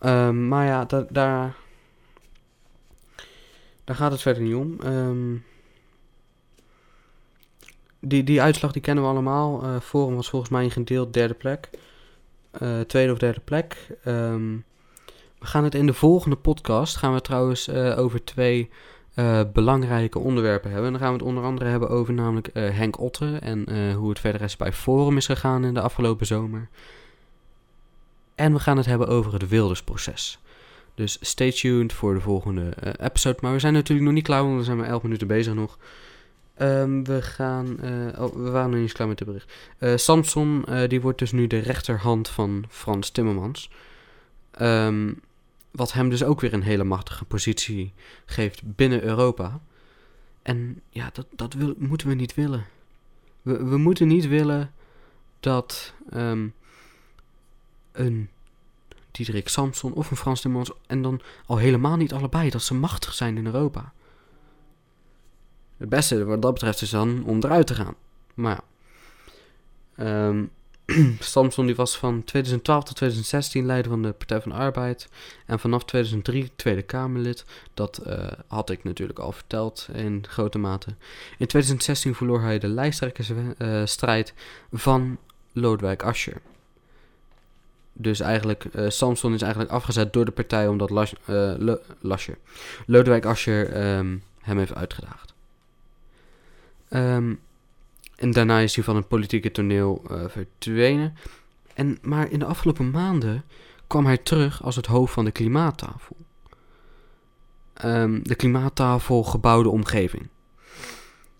Um, 0.00 0.48
maar 0.48 0.66
ja, 0.66 0.84
da 0.84 1.06
daar... 1.10 1.56
Daar 3.84 3.96
gaat 3.96 4.12
het 4.12 4.22
verder 4.22 4.42
niet 4.42 4.54
om. 4.54 4.78
Um, 4.84 5.44
die, 8.06 8.24
die 8.24 8.42
uitslag 8.42 8.72
die 8.72 8.82
kennen 8.82 9.04
we 9.04 9.10
allemaal. 9.10 9.64
Uh, 9.64 9.80
Forum 9.80 10.14
was 10.14 10.28
volgens 10.28 10.50
mij 10.50 10.64
een 10.64 10.70
gedeeld 10.70 11.12
derde 11.12 11.34
plek. 11.34 11.70
Uh, 12.62 12.80
tweede 12.80 13.12
of 13.12 13.18
derde 13.18 13.40
plek. 13.40 13.96
Um, 14.06 14.64
we 15.38 15.46
gaan 15.46 15.64
het 15.64 15.74
in 15.74 15.86
de 15.86 15.94
volgende 15.94 16.36
podcast 16.36 16.96
gaan 16.96 17.14
we 17.14 17.20
trouwens 17.20 17.68
uh, 17.68 17.98
over 17.98 18.24
twee 18.24 18.70
belangrijke 19.52 20.18
onderwerpen 20.18 20.70
hebben. 20.70 20.90
dan 20.90 21.00
gaan 21.00 21.12
we 21.12 21.18
het 21.18 21.26
onder 21.26 21.44
andere 21.44 21.70
hebben 21.70 21.88
over 21.88 22.14
namelijk 22.14 22.50
Henk 22.52 23.00
Otte 23.00 23.38
en 23.40 23.92
hoe 23.92 24.08
het 24.08 24.18
verder 24.18 24.42
is 24.42 24.56
bij 24.56 24.72
Forum 24.72 25.16
is 25.16 25.26
gegaan 25.26 25.64
in 25.64 25.74
de 25.74 25.80
afgelopen 25.80 26.26
zomer. 26.26 26.68
En 28.34 28.52
we 28.52 28.58
gaan 28.58 28.76
het 28.76 28.86
hebben 28.86 29.08
over 29.08 29.32
het 29.32 29.48
Wildersproces. 29.48 30.38
Dus 30.94 31.18
stay 31.20 31.52
tuned 31.52 31.92
voor 31.92 32.14
de 32.14 32.20
volgende 32.20 32.74
episode. 33.00 33.38
Maar 33.40 33.52
we 33.52 33.58
zijn 33.58 33.72
natuurlijk 33.72 34.06
nog 34.06 34.14
niet 34.14 34.24
klaar, 34.24 34.42
want 34.42 34.56
we 34.56 34.64
zijn 34.64 34.76
maar 34.76 34.88
11 34.88 35.02
minuten 35.02 35.26
bezig 35.26 35.54
nog. 35.54 35.78
Um, 36.58 37.04
we 37.04 37.22
gaan. 37.22 37.76
Uh, 37.82 38.20
oh, 38.22 38.34
we 38.34 38.50
waren 38.50 38.70
nog 38.70 38.80
niet 38.80 38.92
klaar 38.92 39.08
met 39.08 39.18
de 39.18 39.24
bericht. 39.24 39.52
Uh, 39.78 39.96
Samson, 39.96 40.64
uh, 40.68 40.88
die 40.88 41.00
wordt 41.00 41.18
dus 41.18 41.32
nu 41.32 41.46
de 41.46 41.58
rechterhand 41.58 42.28
van 42.28 42.64
Frans 42.68 43.10
Timmermans. 43.10 43.70
Um, 44.60 45.20
wat 45.70 45.92
hem 45.92 46.08
dus 46.08 46.24
ook 46.24 46.40
weer 46.40 46.52
een 46.52 46.62
hele 46.62 46.84
machtige 46.84 47.24
positie 47.24 47.92
geeft 48.26 48.62
binnen 48.64 49.02
Europa. 49.02 49.60
En 50.42 50.80
ja, 50.90 51.10
dat, 51.12 51.26
dat 51.30 51.54
moeten 51.78 52.08
we 52.08 52.14
niet 52.14 52.34
willen. 52.34 52.66
We, 53.42 53.64
we 53.64 53.76
moeten 53.76 54.08
niet 54.08 54.28
willen 54.28 54.72
dat 55.40 55.94
um, 56.14 56.54
een 57.92 58.28
Diederik 59.10 59.48
Samson 59.48 59.92
of 59.92 60.10
een 60.10 60.16
Frans 60.16 60.40
Timmermans. 60.40 60.76
en 60.86 61.02
dan 61.02 61.20
al 61.46 61.56
helemaal 61.56 61.96
niet 61.96 62.12
allebei, 62.12 62.50
dat 62.50 62.62
ze 62.62 62.74
machtig 62.74 63.14
zijn 63.14 63.36
in 63.36 63.46
Europa. 63.46 63.92
Het 65.76 65.88
beste 65.88 66.24
wat 66.24 66.42
dat 66.42 66.52
betreft 66.52 66.82
is 66.82 66.90
dan 66.90 67.24
om 67.24 67.38
eruit 67.40 67.66
te 67.66 67.74
gaan. 67.74 67.94
Maar 68.34 68.54
ja. 68.54 68.62
Um, 70.28 70.50
Samson 71.18 71.66
die 71.66 71.74
was 71.74 71.98
van 71.98 72.24
2012 72.24 72.84
tot 72.84 72.96
2016 72.96 73.66
leider 73.66 73.90
van 73.90 74.02
de 74.02 74.12
Partij 74.12 74.40
van 74.40 74.50
de 74.50 74.56
Arbeid. 74.56 75.08
En 75.46 75.58
vanaf 75.58 75.84
2003 75.84 76.50
Tweede 76.56 76.82
Kamerlid. 76.82 77.44
Dat 77.74 78.02
uh, 78.06 78.26
had 78.46 78.70
ik 78.70 78.84
natuurlijk 78.84 79.18
al 79.18 79.32
verteld 79.32 79.88
in 79.92 80.24
grote 80.28 80.58
mate. 80.58 80.88
In 81.38 81.46
2016 81.46 82.14
verloor 82.14 82.40
hij 82.40 82.58
de 82.58 82.68
lijsttrekkersstrijd 82.68 84.34
uh, 84.36 84.80
van 84.80 85.18
Lodewijk 85.52 86.02
Asscher. 86.02 86.40
Dus 87.92 88.20
eigenlijk, 88.20 88.64
uh, 88.72 88.88
Samson 88.88 89.34
is 89.34 89.42
eigenlijk 89.42 89.72
afgezet 89.72 90.12
door 90.12 90.24
de 90.24 90.30
partij 90.30 90.68
omdat 90.68 90.90
Las, 90.90 91.12
Le, 91.26 91.80
Lascher, 92.00 92.38
Lodewijk 92.86 93.24
Asscher 93.24 93.96
um, 93.96 94.22
hem 94.40 94.58
heeft 94.58 94.74
uitgedaagd. 94.74 95.33
Um, 96.90 97.40
en 98.16 98.30
daarna 98.30 98.58
is 98.58 98.74
hij 98.74 98.84
van 98.84 98.96
het 98.96 99.08
politieke 99.08 99.50
toneel 99.50 100.02
uh, 100.10 100.24
verdwenen. 100.28 101.16
En, 101.74 101.98
maar 102.02 102.30
in 102.30 102.38
de 102.38 102.44
afgelopen 102.44 102.90
maanden 102.90 103.44
kwam 103.86 104.06
hij 104.06 104.18
terug 104.18 104.62
als 104.62 104.76
het 104.76 104.86
hoofd 104.86 105.12
van 105.12 105.24
de 105.24 105.30
klimaattafel. 105.30 106.16
Um, 107.84 108.22
de 108.22 108.34
klimaattafel 108.34 109.22
gebouwde 109.22 109.68
omgeving. 109.68 110.28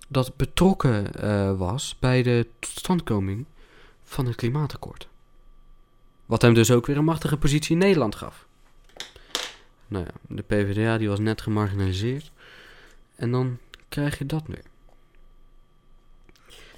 Dat 0.09 0.37
betrokken 0.37 1.11
uh, 1.25 1.59
was 1.59 1.97
bij 2.01 2.23
de 2.23 2.47
totstandkoming 2.59 3.45
van 4.03 4.27
het 4.27 4.35
klimaatakkoord. 4.35 5.09
Wat 6.27 6.43
hem 6.43 6.55
dus 6.55 6.71
ook 6.71 6.87
weer 6.87 6.97
een 6.97 7.05
machtige 7.05 7.37
positie 7.37 7.73
in 7.73 7.79
Nederland 7.79 8.15
gaf. 8.15 8.47
Nou 9.87 10.05
ja, 10.05 10.35
de 10.35 10.43
PvdA 10.43 10.99
die 10.99 11.09
was 11.09 11.19
net 11.19 11.43
gemarginaliseerd. 11.43 12.33
En 13.17 13.31
dan 13.31 13.59
krijg 13.89 14.19
je 14.19 14.27
dat 14.27 14.43
weer 14.47 14.65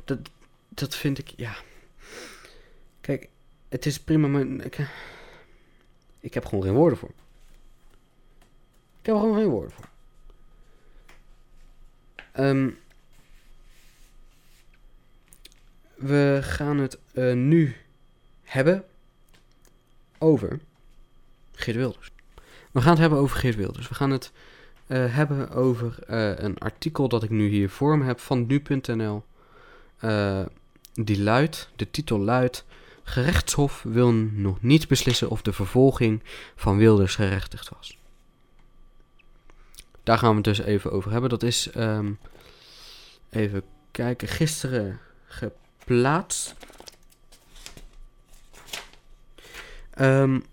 dat, 0.07 0.19
dat 0.69 0.95
vind 0.95 1.19
ik, 1.19 1.29
ja. 1.37 1.57
Kijk, 3.01 3.29
het 3.69 3.87
is 3.87 4.01
prima, 4.01 4.29
maar 4.29 4.47
ik, 4.47 4.89
ik 6.21 6.35
heb 6.35 6.45
gewoon 6.45 6.65
geen 6.65 6.75
woorden 6.75 6.99
voor. 6.99 7.13
Ik 9.01 9.07
heb 9.07 9.15
er 9.15 9.21
gewoon 9.21 9.37
geen 9.37 9.49
woorden 9.49 9.73
voor. 9.73 9.89
Um, 12.39 12.79
we 15.95 16.39
gaan 16.43 16.79
het 16.79 16.99
uh, 17.13 17.35
nu 17.35 17.77
hebben 18.43 18.85
over 20.19 20.61
Geert 21.53 21.77
Wilders. 21.77 22.13
We 22.71 22.81
gaan 22.81 22.91
het 22.91 23.01
hebben 23.01 23.19
over 23.19 23.37
Geert 23.37 23.57
Wilders. 23.57 23.89
We 23.89 23.95
gaan 23.95 24.11
het 24.11 24.33
uh, 24.87 25.15
hebben 25.15 25.51
over 25.51 25.97
een 26.45 26.59
artikel 26.59 27.09
dat 27.09 27.23
ik 27.23 27.31
nu 27.31 27.49
hier 27.49 27.71
voor 27.71 27.99
me 27.99 28.05
heb 28.05 28.21
van 28.21 28.47
nu.nl. 28.47 29.25
Uh, 30.01 30.43
die 30.95 31.23
luidt, 31.23 31.69
de 31.77 31.91
titel 31.91 32.19
luidt, 32.19 32.65
gerechtshof 33.03 33.83
wil 33.83 34.13
nog 34.13 34.63
niet 34.63 34.89
beslissen 34.89 35.31
of 35.31 35.43
de 35.43 35.53
vervolging 35.53 36.23
van 36.57 36.77
Wilders 36.77 37.15
gerechtigd 37.15 37.69
was. 37.69 37.99
Daar 40.03 40.19
gaan 40.19 40.31
we 40.31 40.37
het 40.37 40.45
dus 40.45 40.59
even 40.59 40.93
over 40.93 41.11
hebben. 41.11 41.31
Dat 41.31 41.43
is, 41.43 41.71
um, 41.77 42.19
even 43.31 43.63
kijken, 43.91 44.29
gisteren 44.29 45.01
geplaatst. 45.27 46.55
Um, 50.01 50.45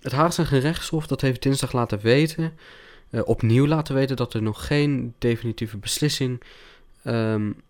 het 0.00 0.12
Haagse 0.12 0.46
gerechtshof 0.46 1.06
dat 1.06 1.20
heeft 1.20 1.42
dinsdag 1.42 1.72
laten 1.72 1.98
weten, 2.00 2.58
uh, 3.10 3.20
opnieuw 3.24 3.66
laten 3.66 3.94
weten, 3.94 4.16
dat 4.16 4.34
er 4.34 4.42
nog 4.42 4.66
geen 4.66 5.14
definitieve 5.18 5.76
beslissing 5.76 6.42
um, 7.04 7.62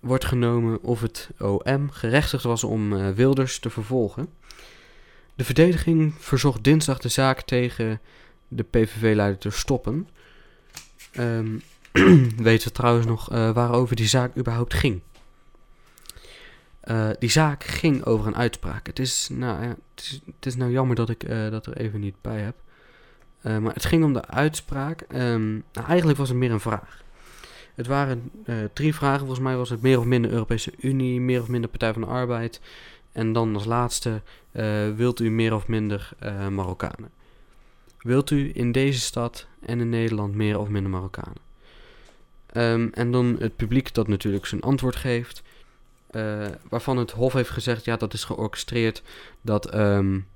wordt 0.00 0.24
genomen 0.24 0.82
of 0.82 1.00
het 1.00 1.30
OM 1.38 1.90
gerechtigd 1.90 2.44
was 2.44 2.64
om 2.64 2.92
uh, 2.92 3.10
Wilders 3.10 3.58
te 3.58 3.70
vervolgen. 3.70 4.28
De 5.34 5.44
verdediging 5.44 6.14
verzocht 6.18 6.64
dinsdag 6.64 6.98
de 6.98 7.08
zaak 7.08 7.40
tegen 7.40 8.00
de 8.48 8.62
PVV-leider 8.62 9.38
te 9.38 9.50
stoppen. 9.50 10.08
Um, 11.18 11.62
weten 12.36 12.68
we 12.68 12.74
trouwens 12.74 13.06
nog 13.06 13.32
uh, 13.32 13.50
waarover 13.50 13.96
die 13.96 14.08
zaak 14.08 14.36
überhaupt 14.36 14.74
ging? 14.74 15.00
Uh, 16.84 17.10
die 17.18 17.30
zaak 17.30 17.64
ging 17.64 18.04
over 18.04 18.26
een 18.26 18.36
uitspraak. 18.36 18.86
Het 18.86 18.98
is 18.98 19.28
nou, 19.32 19.62
ja, 19.62 19.68
het 19.68 20.04
is, 20.04 20.20
het 20.26 20.46
is 20.46 20.56
nou 20.56 20.70
jammer 20.70 20.96
dat 20.96 21.08
ik 21.08 21.28
dat 21.28 21.66
er 21.66 21.76
even 21.76 22.00
niet 22.00 22.14
bij 22.20 22.40
heb. 22.40 22.56
maar 23.60 23.74
het 23.74 23.84
ging 23.84 24.04
om 24.04 24.12
de 24.12 24.26
uitspraak. 24.26 25.00
Um, 25.00 25.64
nou, 25.72 25.86
eigenlijk 25.86 26.18
was 26.18 26.28
het 26.28 26.38
meer 26.38 26.50
een 26.50 26.60
vraag. 26.60 27.02
Het 27.80 27.88
waren 27.88 28.30
uh, 28.46 28.56
drie 28.72 28.94
vragen. 28.94 29.18
Volgens 29.18 29.40
mij 29.40 29.56
was 29.56 29.70
het 29.70 29.82
meer 29.82 29.98
of 29.98 30.04
minder 30.04 30.30
Europese 30.30 30.72
Unie, 30.78 31.20
meer 31.20 31.40
of 31.40 31.48
minder 31.48 31.70
Partij 31.70 31.92
van 31.92 32.02
de 32.02 32.08
Arbeid. 32.08 32.60
En 33.12 33.32
dan 33.32 33.54
als 33.54 33.64
laatste, 33.64 34.22
uh, 34.52 34.94
wilt 34.94 35.20
u 35.20 35.30
meer 35.30 35.54
of 35.54 35.68
minder 35.68 36.10
uh, 36.22 36.48
Marokkanen? 36.48 37.10
Wilt 37.98 38.30
u 38.30 38.50
in 38.54 38.72
deze 38.72 39.00
stad 39.00 39.46
en 39.60 39.80
in 39.80 39.88
Nederland 39.88 40.34
meer 40.34 40.58
of 40.58 40.68
minder 40.68 40.90
Marokkanen? 40.90 41.38
Um, 42.52 42.90
en 42.94 43.12
dan 43.12 43.36
het 43.38 43.56
publiek 43.56 43.94
dat 43.94 44.08
natuurlijk 44.08 44.46
zijn 44.46 44.62
antwoord 44.62 44.96
geeft. 44.96 45.42
waarvan 46.68 46.96
het 46.96 47.10
Hof 47.10 47.32
heeft 47.32 47.50
gezegd, 47.50 47.84
ja, 47.84 47.96
dat 47.96 48.12
is 48.12 48.24
georchestreerd. 48.24 49.02
Dat, 49.40 49.74
um, 49.74 50.26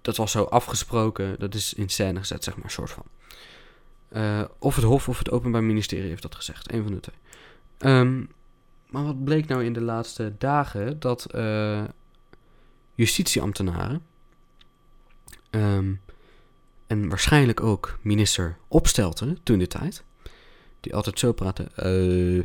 dat 0.00 0.16
was 0.16 0.30
zo 0.30 0.42
afgesproken. 0.42 1.36
Dat 1.38 1.54
is 1.54 1.74
in 1.74 1.88
scène 1.88 2.18
gezet, 2.18 2.44
zeg 2.44 2.56
maar, 2.56 2.70
soort 2.70 2.90
van. 2.90 3.04
Uh, 4.16 4.44
of 4.58 4.76
het 4.76 4.84
Hof 4.84 5.08
of 5.08 5.18
het 5.18 5.30
Openbaar 5.30 5.64
Ministerie 5.64 6.08
heeft 6.08 6.22
dat 6.22 6.34
gezegd. 6.34 6.72
Een 6.72 6.82
van 6.82 6.92
de 6.92 7.00
twee. 7.00 7.16
Um, 7.92 8.28
maar 8.88 9.04
wat 9.04 9.24
bleek 9.24 9.46
nou 9.46 9.64
in 9.64 9.72
de 9.72 9.80
laatste 9.80 10.34
dagen? 10.38 11.00
Dat 11.00 11.34
uh, 11.34 11.84
justitieambtenaren. 12.94 14.02
Um, 15.50 16.00
en 16.86 17.08
waarschijnlijk 17.08 17.60
ook 17.60 17.98
minister 18.02 18.56
Opstelten 18.68 19.38
toen 19.42 19.58
de 19.58 19.66
tijd. 19.66 20.04
Die 20.80 20.94
altijd 20.94 21.18
zo 21.18 21.32
praten. 21.32 21.68
Uh, 21.76 22.44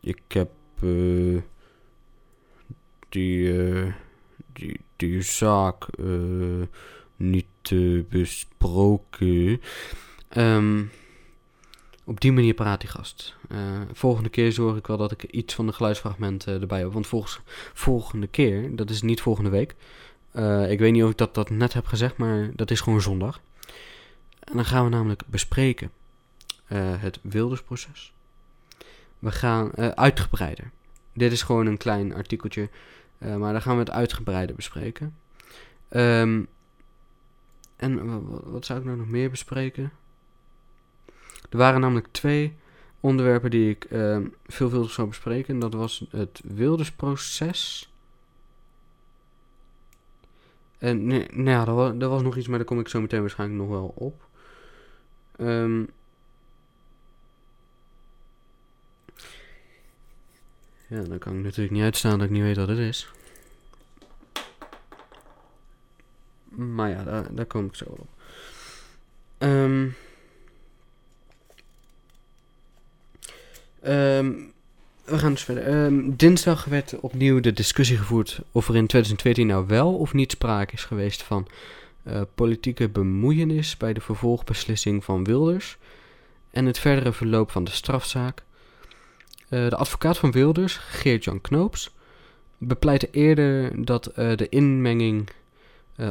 ik 0.00 0.20
heb 0.28 0.50
die, 3.08 3.54
die, 4.52 4.80
die 4.96 5.22
zaak 5.22 5.86
niet 7.16 7.72
besproken. 8.08 9.60
Um, 10.36 10.90
Op 12.04 12.20
die 12.20 12.32
manier 12.32 12.54
praat 12.54 12.80
die 12.80 12.90
gast. 12.90 13.36
Eh, 13.48 13.80
volgende 13.92 14.28
keer 14.28 14.52
zorg 14.52 14.76
ik 14.76 14.86
wel 14.86 14.96
dat 14.96 15.12
ik 15.12 15.22
iets 15.22 15.54
van 15.54 15.66
de 15.66 15.72
geluidsfragmenten 15.72 16.60
erbij 16.60 16.78
heb. 16.78 16.92
Want 16.92 17.06
volgens, 17.06 17.40
volgende 17.72 18.26
keer, 18.26 18.76
dat 18.76 18.90
is 18.90 19.02
niet 19.02 19.20
volgende 19.20 19.50
week. 19.50 19.74
Eh, 20.30 20.70
ik 20.70 20.78
weet 20.78 20.92
niet 20.92 21.02
of 21.02 21.10
ik 21.10 21.16
dat, 21.18 21.34
dat 21.34 21.50
net 21.50 21.72
heb 21.72 21.86
gezegd, 21.86 22.16
maar 22.16 22.50
dat 22.54 22.70
is 22.70 22.80
gewoon 22.80 23.00
zondag. 23.00 23.40
En 24.40 24.54
dan 24.54 24.64
gaan 24.64 24.84
we 24.84 24.90
namelijk 24.90 25.22
bespreken 25.26 25.90
eh, 26.66 26.78
het 27.02 27.18
Wildersproces. 27.22 28.12
We 29.18 29.30
gaan 29.30 29.76
uitgebreider. 29.76 30.70
Dit 31.12 31.32
is 31.32 31.42
gewoon 31.42 31.66
een 31.66 31.76
klein 31.76 32.14
artikeltje, 32.14 32.68
maar 33.18 33.52
dan 33.52 33.62
gaan 33.62 33.74
we 33.74 33.80
het 33.80 33.90
uitgebreider 33.90 34.56
bespreken. 34.56 35.16
Ehm, 35.88 36.42
en 37.76 38.22
wat 38.50 38.66
zou 38.66 38.78
ik 38.78 38.84
nou 38.84 38.98
nog 38.98 39.08
meer 39.08 39.30
bespreken? 39.30 39.92
Er 41.52 41.58
waren 41.58 41.80
namelijk 41.80 42.08
twee 42.10 42.54
onderwerpen 43.00 43.50
die 43.50 43.70
ik 43.70 43.86
uh, 43.90 44.18
veelvuldig 44.46 44.90
zou 44.90 45.08
bespreken. 45.08 45.58
Dat 45.58 45.74
was 45.74 46.04
het 46.10 46.40
Wildersproces. 46.44 47.92
En 50.78 51.06
nee, 51.06 51.26
nou 51.30 51.48
ja, 51.48 51.92
er 52.00 52.08
was, 52.08 52.22
nog 52.22 52.36
iets, 52.36 52.46
maar 52.46 52.58
daar 52.58 52.66
kom 52.66 52.80
ik 52.80 52.88
zo 52.88 53.00
meteen 53.00 53.20
waarschijnlijk 53.20 53.60
nog 53.60 53.70
wel 53.70 53.92
op. 53.94 54.26
Um, 55.38 55.90
ja, 60.86 61.02
dan 61.02 61.18
kan 61.18 61.36
ik 61.36 61.42
natuurlijk 61.42 61.74
niet 61.74 61.82
uitstaan 61.82 62.18
dat 62.18 62.26
ik 62.26 62.32
niet 62.32 62.42
weet 62.42 62.56
wat 62.56 62.68
het 62.68 62.78
is. 62.78 63.12
Maar 66.48 66.90
ja, 66.90 67.04
daar, 67.04 67.34
daar 67.34 67.46
kom 67.46 67.64
ik 67.64 67.74
zo 67.74 67.84
op. 67.84 68.08
Um, 69.38 69.94
Um, 73.86 74.52
we 75.04 75.18
gaan 75.18 75.32
dus 75.32 75.44
verder. 75.44 75.84
Um, 75.84 76.16
dinsdag 76.16 76.64
werd 76.64 77.00
opnieuw 77.00 77.40
de 77.40 77.52
discussie 77.52 77.96
gevoerd 77.96 78.40
of 78.52 78.68
er 78.68 78.76
in 78.76 78.86
2014 78.86 79.46
nou 79.46 79.66
wel 79.66 79.94
of 79.94 80.12
niet 80.12 80.32
sprake 80.32 80.72
is 80.72 80.84
geweest 80.84 81.22
van 81.22 81.46
uh, 82.04 82.20
politieke 82.34 82.88
bemoeienis 82.88 83.76
bij 83.76 83.92
de 83.92 84.00
vervolgbeslissing 84.00 85.04
van 85.04 85.24
Wilders 85.24 85.76
en 86.50 86.66
het 86.66 86.78
verdere 86.78 87.12
verloop 87.12 87.50
van 87.50 87.64
de 87.64 87.70
strafzaak. 87.70 88.42
Uh, 89.48 89.68
de 89.68 89.76
advocaat 89.76 90.18
van 90.18 90.32
Wilders, 90.32 90.76
Geert-Jan 90.76 91.40
Knoops, 91.40 91.94
bepleitte 92.58 93.08
eerder 93.10 93.84
dat 93.84 94.18
uh, 94.18 94.36
de 94.36 94.48
inmenging 94.48 95.28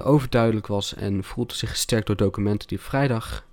overduidelijk 0.04 0.68
was 0.68 0.96
en 0.96 1.24
voelde 1.24 1.54
zich 1.54 1.70
gesterkt 1.70 2.08
door 2.08 2.16
documenten 2.16 2.68
die 2.68 2.80
vrijdag 2.80 3.46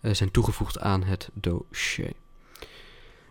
zijn 0.00 0.30
toegevoegd 0.30 0.78
aan 0.78 1.02
het 1.02 1.28
dossier. 1.32 2.12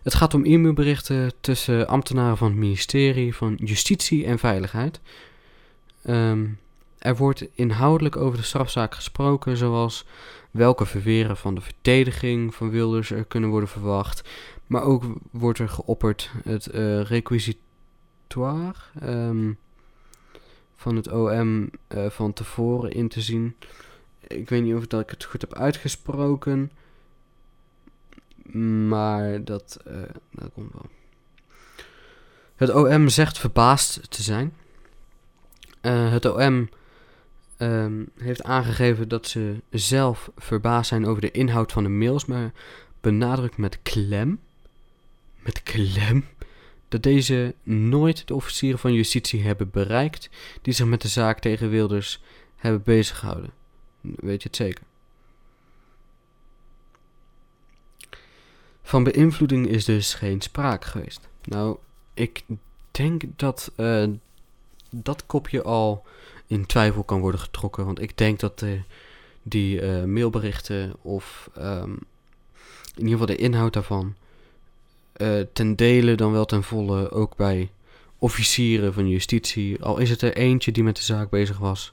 Het 0.02 0.14
gaat 0.14 0.34
om 0.34 0.44
e-mailberichten 0.44 1.32
tussen 1.40 1.88
ambtenaren 1.88 2.36
van 2.36 2.48
het 2.48 2.56
ministerie 2.56 3.36
van 3.36 3.58
Justitie 3.64 4.24
en 4.24 4.38
Veiligheid. 4.38 5.00
Um, 6.06 6.58
er 6.98 7.16
wordt 7.16 7.46
inhoudelijk 7.54 8.16
over 8.16 8.38
de 8.38 8.44
strafzaak 8.44 8.94
gesproken, 8.94 9.56
zoals 9.56 10.06
welke 10.50 10.86
verweren 10.86 11.36
van 11.36 11.54
de 11.54 11.60
verdediging 11.60 12.54
van 12.54 12.70
Wilders 12.70 13.10
er 13.10 13.24
kunnen 13.24 13.50
worden 13.50 13.68
verwacht. 13.68 14.28
Maar 14.66 14.82
ook 14.82 15.04
wordt 15.30 15.58
er 15.58 15.68
geopperd 15.68 16.30
het 16.44 16.68
uh, 16.74 17.10
van 20.76 20.96
het 20.96 21.12
OM 21.12 21.70
eh, 21.86 22.10
van 22.10 22.32
tevoren 22.32 22.92
in 22.92 23.08
te 23.08 23.20
zien. 23.20 23.56
Ik 24.26 24.48
weet 24.48 24.62
niet 24.62 24.74
of 24.74 24.86
dat 24.86 25.00
ik 25.00 25.10
het 25.10 25.24
goed 25.24 25.40
heb 25.40 25.54
uitgesproken. 25.54 26.70
Maar 28.52 29.44
dat, 29.44 29.78
uh, 29.86 30.02
dat 30.30 30.50
komt 30.54 30.72
wel. 30.72 30.86
Het 32.56 32.70
OM 32.74 33.08
zegt 33.08 33.38
verbaasd 33.38 34.10
te 34.10 34.22
zijn. 34.22 34.54
Uh, 35.82 36.12
het 36.12 36.24
OM 36.24 36.68
ehm, 37.56 38.04
heeft 38.18 38.42
aangegeven 38.42 39.08
dat 39.08 39.26
ze 39.26 39.60
zelf 39.70 40.30
verbaasd 40.36 40.88
zijn 40.88 41.06
over 41.06 41.20
de 41.20 41.30
inhoud 41.30 41.72
van 41.72 41.82
de 41.82 41.88
mails, 41.88 42.24
maar 42.24 42.52
benadrukt 43.00 43.56
met 43.56 43.78
klem, 43.82 44.40
met 45.38 45.62
klem, 45.62 46.26
dat 46.88 47.02
deze 47.02 47.54
nooit 47.62 48.28
de 48.28 48.34
officieren 48.34 48.78
van 48.78 48.92
justitie 48.92 49.42
hebben 49.42 49.70
bereikt 49.70 50.30
die 50.62 50.74
zich 50.74 50.86
met 50.86 51.02
de 51.02 51.08
zaak 51.08 51.38
tegen 51.38 51.70
Wilders 51.70 52.22
hebben 52.56 52.82
bezighouden. 52.82 53.50
Weet 54.00 54.42
je 54.42 54.48
het 54.48 54.56
zeker? 54.56 54.82
Van 58.90 59.04
beïnvloeding 59.04 59.66
is 59.66 59.84
dus 59.84 60.14
geen 60.14 60.40
sprake 60.40 60.86
geweest. 60.86 61.28
Nou, 61.44 61.76
ik 62.14 62.44
denk 62.90 63.22
dat 63.36 63.72
uh, 63.76 64.08
dat 64.90 65.26
kopje 65.26 65.62
al 65.62 66.06
in 66.46 66.66
twijfel 66.66 67.04
kan 67.04 67.20
worden 67.20 67.40
getrokken. 67.40 67.84
Want 67.84 68.00
ik 68.00 68.18
denk 68.18 68.40
dat 68.40 68.62
uh, 68.62 68.80
die 69.42 69.80
uh, 69.80 70.04
mailberichten 70.04 70.92
of 71.02 71.50
um, 71.58 71.98
in 72.94 73.02
ieder 73.02 73.10
geval 73.10 73.26
de 73.26 73.36
inhoud 73.36 73.72
daarvan 73.72 74.14
ten 75.52 75.76
dele 75.76 76.14
dan 76.14 76.32
wel 76.32 76.44
ten 76.44 76.62
volle 76.62 77.10
ook 77.10 77.36
bij 77.36 77.70
officieren 78.18 78.92
van 78.94 79.08
justitie, 79.08 79.82
al 79.82 79.98
is 79.98 80.10
het 80.10 80.22
er 80.22 80.36
eentje 80.36 80.72
die 80.72 80.82
met 80.82 80.96
de 80.96 81.02
zaak 81.02 81.30
bezig 81.30 81.58
was, 81.58 81.92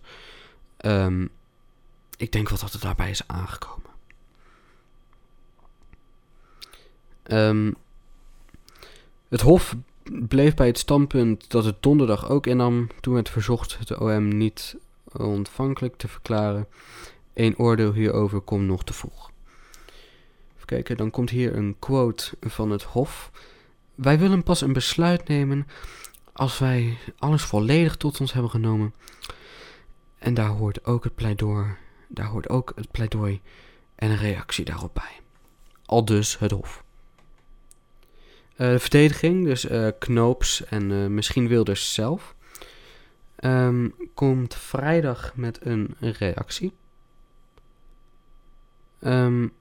um, 0.82 1.30
ik 2.18 2.32
denk 2.32 2.50
wel 2.50 2.60
dat 2.60 2.72
het 2.72 2.82
daarbij 2.82 3.10
is 3.10 3.28
aangekomen. 3.28 3.87
Um, 7.32 7.76
het 9.30 9.42
Hof 9.42 9.76
bleef 10.04 10.54
bij 10.54 10.68
het 10.68 10.78
standpunt 10.78 11.52
dat 11.52 11.66
het 11.66 11.84
donderdag 11.84 12.30
ook 12.30 12.48
innam 12.48 12.88
toen 13.02 13.13
werd 13.13 13.30
verzocht 13.30 13.78
het 13.78 13.98
OM 13.98 14.38
niet 14.38 14.76
ontvankelijk 15.12 15.96
te 15.96 16.08
verklaren. 16.08 16.68
Eén 17.34 17.58
oordeel 17.58 17.94
hierover 17.94 18.42
komt 18.42 18.68
nog 18.68 18.84
te 18.84 18.94
vroeg. 18.94 19.32
Even 20.56 20.66
kijken, 20.66 20.98
dan 20.98 21.12
komt 21.12 21.30
hier 21.30 21.56
een 21.56 21.76
quote 21.80 22.36
van 22.42 22.72
het 22.72 22.84
Hof. 22.84 23.32
Wij 23.96 24.20
willen 24.20 24.44
pas 24.44 24.62
een 24.62 24.74
besluit 24.74 25.28
nemen 25.28 25.68
als 26.34 26.60
wij 26.60 26.98
alles 27.18 27.44
volledig 27.44 27.98
tot 27.98 28.20
ons 28.20 28.34
hebben 28.34 28.52
genomen. 28.52 28.94
En 30.18 30.34
daar 30.34 30.50
hoort 30.50 30.86
ook 30.86 31.04
het 31.04 31.16
pleidooi, 31.16 31.66
daar 32.08 32.28
hoort 32.28 32.50
ook 32.50 32.72
het 32.76 32.92
pleidooi 32.92 33.42
en 33.96 34.10
een 34.10 34.18
reactie 34.18 34.66
daarop 34.66 34.94
bij. 34.94 35.20
Al 35.86 36.06
dus 36.06 36.40
het 36.40 36.52
Hof. 36.52 36.86
Uh, 38.58 38.72
de 38.72 38.80
verdediging, 38.80 39.46
dus 39.46 39.65
uh, 39.65 39.88
Knoops 40.00 40.65
en 40.65 40.89
uh, 40.89 41.08
misschien 41.08 41.48
Wilders 41.48 41.93
zelf, 41.93 42.36
um, 43.39 43.93
komt 44.13 44.56
vrijdag 44.56 45.36
met 45.36 45.60
een 45.62 45.96
reactie. 46.00 46.74
Um, 49.02 49.52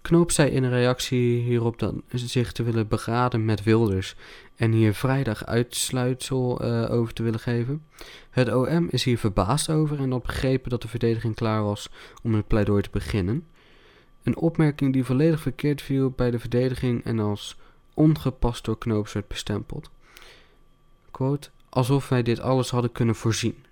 Knoop 0.00 0.30
zei 0.30 0.50
in 0.50 0.64
een 0.64 0.70
reactie 0.70 1.40
hierop 1.40 1.78
dat 1.78 1.94
zich 2.12 2.52
te 2.52 2.62
willen 2.62 2.88
beraden 2.88 3.44
met 3.44 3.62
Wilders 3.62 4.14
en 4.56 4.72
hier 4.72 4.94
vrijdag 4.94 5.46
uitsluitsel 5.46 6.60
over 6.90 7.12
te 7.14 7.22
willen 7.22 7.40
geven. 7.40 7.84
Het 8.30 8.52
OM 8.52 8.88
is 8.90 9.04
hier 9.04 9.18
verbaasd 9.18 9.70
over 9.70 9.98
en 9.98 10.10
had 10.10 10.22
begrepen 10.22 10.70
dat 10.70 10.82
de 10.82 10.88
verdediging 10.88 11.34
klaar 11.34 11.62
was 11.62 11.88
om 12.22 12.34
het 12.34 12.46
pleidooi 12.46 12.82
te 12.82 12.90
beginnen. 12.92 13.46
Een 14.28 14.36
opmerking 14.36 14.92
die 14.92 15.04
volledig 15.04 15.40
verkeerd 15.40 15.82
viel 15.82 16.10
bij 16.10 16.30
de 16.30 16.38
verdediging 16.38 17.04
en 17.04 17.18
als 17.18 17.56
ongepast 17.94 18.64
door 18.64 18.78
Knoops 18.78 19.12
werd 19.12 19.28
bestempeld. 19.28 19.90
Quote, 21.10 21.48
alsof 21.68 22.08
wij 22.08 22.22
dit 22.22 22.40
alles 22.40 22.70
hadden 22.70 22.92
kunnen 22.92 23.14
voorzien. 23.14 23.64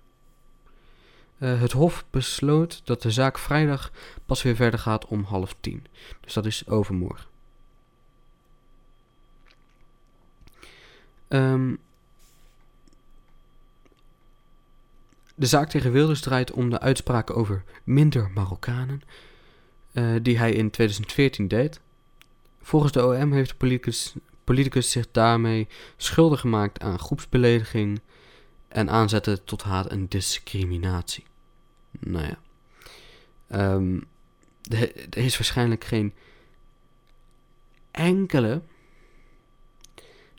Uh, 1.37 1.61
het 1.61 1.71
Hof 1.71 2.05
besloot 2.09 2.81
dat 2.83 3.01
de 3.01 3.11
zaak 3.11 3.37
vrijdag 3.37 3.91
pas 4.25 4.41
weer 4.41 4.55
verder 4.55 4.79
gaat 4.79 5.05
om 5.05 5.23
half 5.23 5.55
tien. 5.59 5.85
Dus 6.21 6.33
dat 6.33 6.45
is 6.45 6.67
overmorgen. 6.67 7.29
Um, 11.27 11.79
de 15.35 15.45
zaak 15.45 15.69
tegen 15.69 15.91
Wilders 15.91 16.21
draait 16.21 16.51
om 16.51 16.69
de 16.69 16.79
uitspraken 16.79 17.35
over 17.35 17.63
minder 17.83 18.31
Marokkanen 18.33 19.01
uh, 19.97 20.15
die 20.21 20.37
hij 20.37 20.51
in 20.51 20.69
2014 20.69 21.47
deed. 21.47 21.79
Volgens 22.61 22.91
de 22.91 23.05
OM 23.05 23.31
heeft 23.31 23.49
de 23.49 23.55
politicus, 23.55 24.13
politicus 24.43 24.91
zich 24.91 25.11
daarmee 25.11 25.67
schuldig 25.97 26.39
gemaakt 26.39 26.81
aan 26.81 26.99
groepsbelediging 26.99 28.01
en 28.67 28.89
aanzetten 28.89 29.43
tot 29.43 29.63
haat 29.63 29.87
en 29.87 30.07
discriminatie. 30.07 31.23
Nou 31.99 32.25
ja. 32.25 32.39
Um, 33.73 34.07
er 34.69 35.17
is 35.17 35.37
waarschijnlijk 35.37 35.83
geen 35.83 36.13
enkele, 37.91 38.61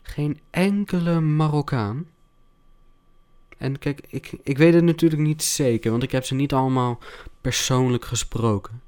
geen 0.01 0.39
enkele 0.49 1.19
Marokkaan, 1.19 2.07
En 3.57 3.79
kijk, 3.79 4.01
ik, 4.07 4.31
ik 4.43 4.57
weet 4.57 4.73
het 4.73 4.83
natuurlijk 4.83 5.21
niet 5.21 5.43
zeker, 5.43 5.91
want 5.91 6.03
ik 6.03 6.11
heb 6.11 6.25
ze 6.25 6.35
niet 6.35 6.53
allemaal 6.53 6.99
persoonlijk 7.41 8.05
gesproken. 8.05 8.81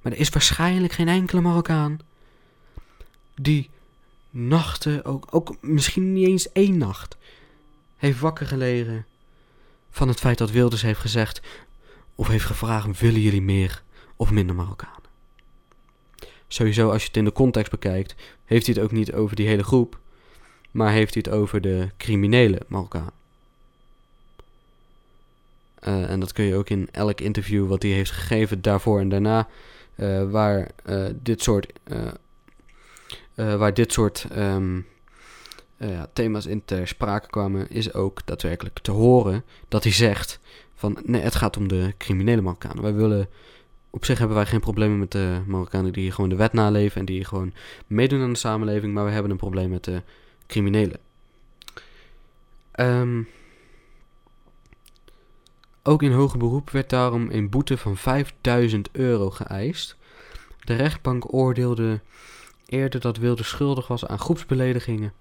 Maar 0.00 0.12
er 0.12 0.18
is 0.18 0.28
waarschijnlijk 0.28 0.92
geen 0.92 1.08
enkele 1.08 1.40
Marokkaan 1.40 2.00
die 3.34 3.70
nachten, 4.30 5.04
ook, 5.04 5.26
ook 5.30 5.56
misschien 5.60 6.12
niet 6.12 6.26
eens 6.26 6.52
één 6.52 6.78
nacht, 6.78 7.16
heeft 7.96 8.20
wakker 8.20 8.46
gelegen 8.46 9.06
van 9.90 10.08
het 10.08 10.18
feit 10.18 10.38
dat 10.38 10.50
Wilders 10.50 10.82
heeft 10.82 11.00
gezegd 11.00 11.40
of 12.14 12.28
heeft 12.28 12.44
gevraagd: 12.44 13.00
willen 13.00 13.20
jullie 13.20 13.42
meer 13.42 13.82
of 14.16 14.30
minder 14.30 14.54
Marokkanen? 14.54 14.96
Sowieso, 16.48 16.90
als 16.90 17.02
je 17.02 17.08
het 17.08 17.16
in 17.16 17.24
de 17.24 17.32
context 17.32 17.70
bekijkt, 17.70 18.14
heeft 18.44 18.66
hij 18.66 18.74
het 18.74 18.84
ook 18.84 18.92
niet 18.92 19.12
over 19.12 19.36
die 19.36 19.46
hele 19.46 19.64
groep, 19.64 19.98
maar 20.70 20.92
heeft 20.92 21.14
hij 21.14 21.22
het 21.26 21.34
over 21.34 21.60
de 21.60 21.88
criminele 21.96 22.60
Marokkaan. 22.66 23.10
Uh, 25.82 26.10
en 26.10 26.20
dat 26.20 26.32
kun 26.32 26.44
je 26.44 26.54
ook 26.54 26.70
in 26.70 26.88
elk 26.92 27.20
interview 27.20 27.68
wat 27.68 27.82
hij 27.82 27.92
heeft 27.92 28.10
gegeven 28.10 28.62
daarvoor 28.62 29.00
en 29.00 29.08
daarna, 29.08 29.48
waar 30.30 30.70
uh, 30.86 31.06
dit 31.22 31.42
soort, 31.42 31.72
waar 33.34 33.74
dit 33.74 33.92
soort 33.92 34.26
thema's 36.12 36.46
in 36.46 36.64
ter 36.64 36.88
sprake 36.88 37.26
kwamen, 37.26 37.70
is 37.70 37.94
ook 37.94 38.20
daadwerkelijk 38.24 38.78
te 38.78 38.90
horen 38.90 39.44
dat 39.68 39.82
hij 39.82 39.92
zegt 39.92 40.40
van 40.74 40.98
nee, 41.04 41.20
het 41.20 41.34
gaat 41.34 41.56
om 41.56 41.68
de 41.68 41.94
criminele 41.98 42.40
Marokkanen. 42.40 42.82
Wij 42.82 42.94
willen 42.94 43.28
op 43.90 44.04
zich 44.04 44.18
hebben 44.18 44.36
wij 44.36 44.46
geen 44.46 44.60
problemen 44.60 44.98
met 44.98 45.12
de 45.12 45.40
Marokkanen 45.46 45.92
die 45.92 46.10
gewoon 46.10 46.30
de 46.30 46.36
wet 46.36 46.52
naleven 46.52 47.00
en 47.00 47.06
die 47.06 47.24
gewoon 47.24 47.52
meedoen 47.86 48.22
aan 48.22 48.32
de 48.32 48.38
samenleving, 48.38 48.94
maar 48.94 49.04
we 49.04 49.10
hebben 49.10 49.30
een 49.30 49.36
probleem 49.36 49.70
met 49.70 49.84
de 49.84 50.02
criminelen. 50.46 50.98
Um, 52.80 53.28
ook 55.82 56.02
in 56.02 56.12
hoger 56.12 56.38
beroep 56.38 56.70
werd 56.70 56.90
daarom 56.90 57.30
een 57.30 57.48
boete 57.48 57.76
van 57.78 57.96
5000 57.96 58.88
euro 58.92 59.30
geëist. 59.30 59.96
De 60.64 60.74
rechtbank 60.74 61.34
oordeelde 61.34 62.00
eerder 62.66 63.00
dat 63.00 63.16
Wilde 63.16 63.42
schuldig 63.42 63.86
was 63.86 64.06
aan 64.06 64.18
groepsbeledigingen 64.18 65.12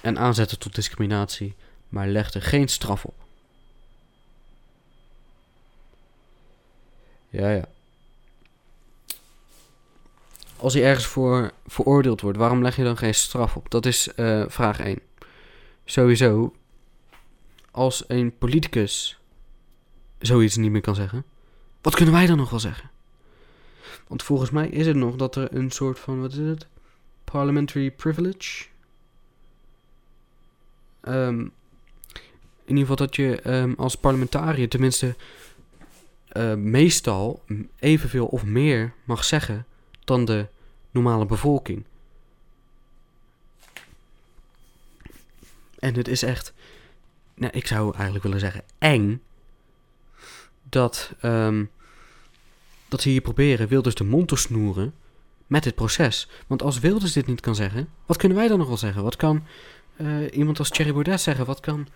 en 0.00 0.18
aanzetten 0.18 0.58
tot 0.58 0.74
discriminatie, 0.74 1.54
maar 1.88 2.08
legde 2.08 2.40
geen 2.40 2.68
straf 2.68 3.04
op. 3.04 3.14
Ja, 7.28 7.50
ja. 7.50 7.64
Als 10.56 10.74
hij 10.74 10.84
ergens 10.84 11.06
voor 11.06 11.52
veroordeeld 11.66 12.20
wordt, 12.20 12.38
waarom 12.38 12.62
leg 12.62 12.76
je 12.76 12.84
dan 12.84 12.96
geen 12.96 13.14
straf 13.14 13.56
op? 13.56 13.70
Dat 13.70 13.86
is 13.86 14.08
uh, 14.16 14.44
vraag 14.48 14.80
1. 14.80 15.00
Sowieso, 15.84 16.54
als 17.70 18.04
een 18.08 18.38
politicus 18.38 19.18
zoiets 20.18 20.56
niet 20.56 20.70
meer 20.70 20.80
kan 20.80 20.94
zeggen, 20.94 21.24
wat 21.80 21.94
kunnen 21.94 22.14
wij 22.14 22.26
dan 22.26 22.36
nog 22.36 22.50
wel 22.50 22.60
zeggen? 22.60 22.90
Want 24.06 24.22
volgens 24.22 24.50
mij 24.50 24.68
is 24.68 24.86
het 24.86 24.96
nog 24.96 25.16
dat 25.16 25.36
er 25.36 25.54
een 25.54 25.70
soort 25.70 25.98
van, 25.98 26.20
wat 26.20 26.32
is 26.32 26.38
het? 26.38 26.66
Parliamentary 27.24 27.90
privilege? 27.90 28.66
Um, 31.02 31.52
in 32.64 32.76
ieder 32.76 32.80
geval 32.80 33.06
dat 33.06 33.16
je 33.16 33.50
um, 33.50 33.74
als 33.78 33.94
parlementariër 33.94 34.68
tenminste 34.68 35.16
uh, 36.32 36.54
meestal 36.54 37.42
evenveel 37.78 38.26
of 38.26 38.44
meer 38.44 38.92
mag 39.04 39.24
zeggen 39.24 39.66
dan 40.04 40.24
de 40.24 40.46
normale 40.90 41.26
bevolking. 41.26 41.84
En 45.78 45.94
het 45.94 46.08
is 46.08 46.22
echt, 46.22 46.52
nou, 47.34 47.52
ik 47.52 47.66
zou 47.66 47.94
eigenlijk 47.94 48.24
willen 48.24 48.40
zeggen, 48.40 48.64
eng 48.78 49.22
dat, 50.68 51.12
um, 51.22 51.70
dat 52.88 53.00
ze 53.00 53.08
hier 53.08 53.20
proberen 53.20 53.68
Wilders 53.68 53.94
de 53.94 54.04
mond 54.04 54.28
te 54.28 54.36
snoeren 54.36 54.94
met 55.46 55.62
dit 55.62 55.74
proces. 55.74 56.28
Want 56.46 56.62
als 56.62 56.78
Wilders 56.78 57.12
dit 57.12 57.26
niet 57.26 57.40
kan 57.40 57.54
zeggen, 57.54 57.88
wat 58.06 58.16
kunnen 58.16 58.38
wij 58.38 58.48
dan 58.48 58.58
nog 58.58 58.68
wel 58.68 58.76
zeggen? 58.76 59.02
Wat 59.02 59.16
kan 59.16 59.44
uh, 59.96 60.32
iemand 60.32 60.58
als 60.58 60.70
Thierry 60.70 60.92
Baudet 60.92 61.20
zeggen? 61.20 61.46
Wat 61.46 61.60
kan 61.60 61.88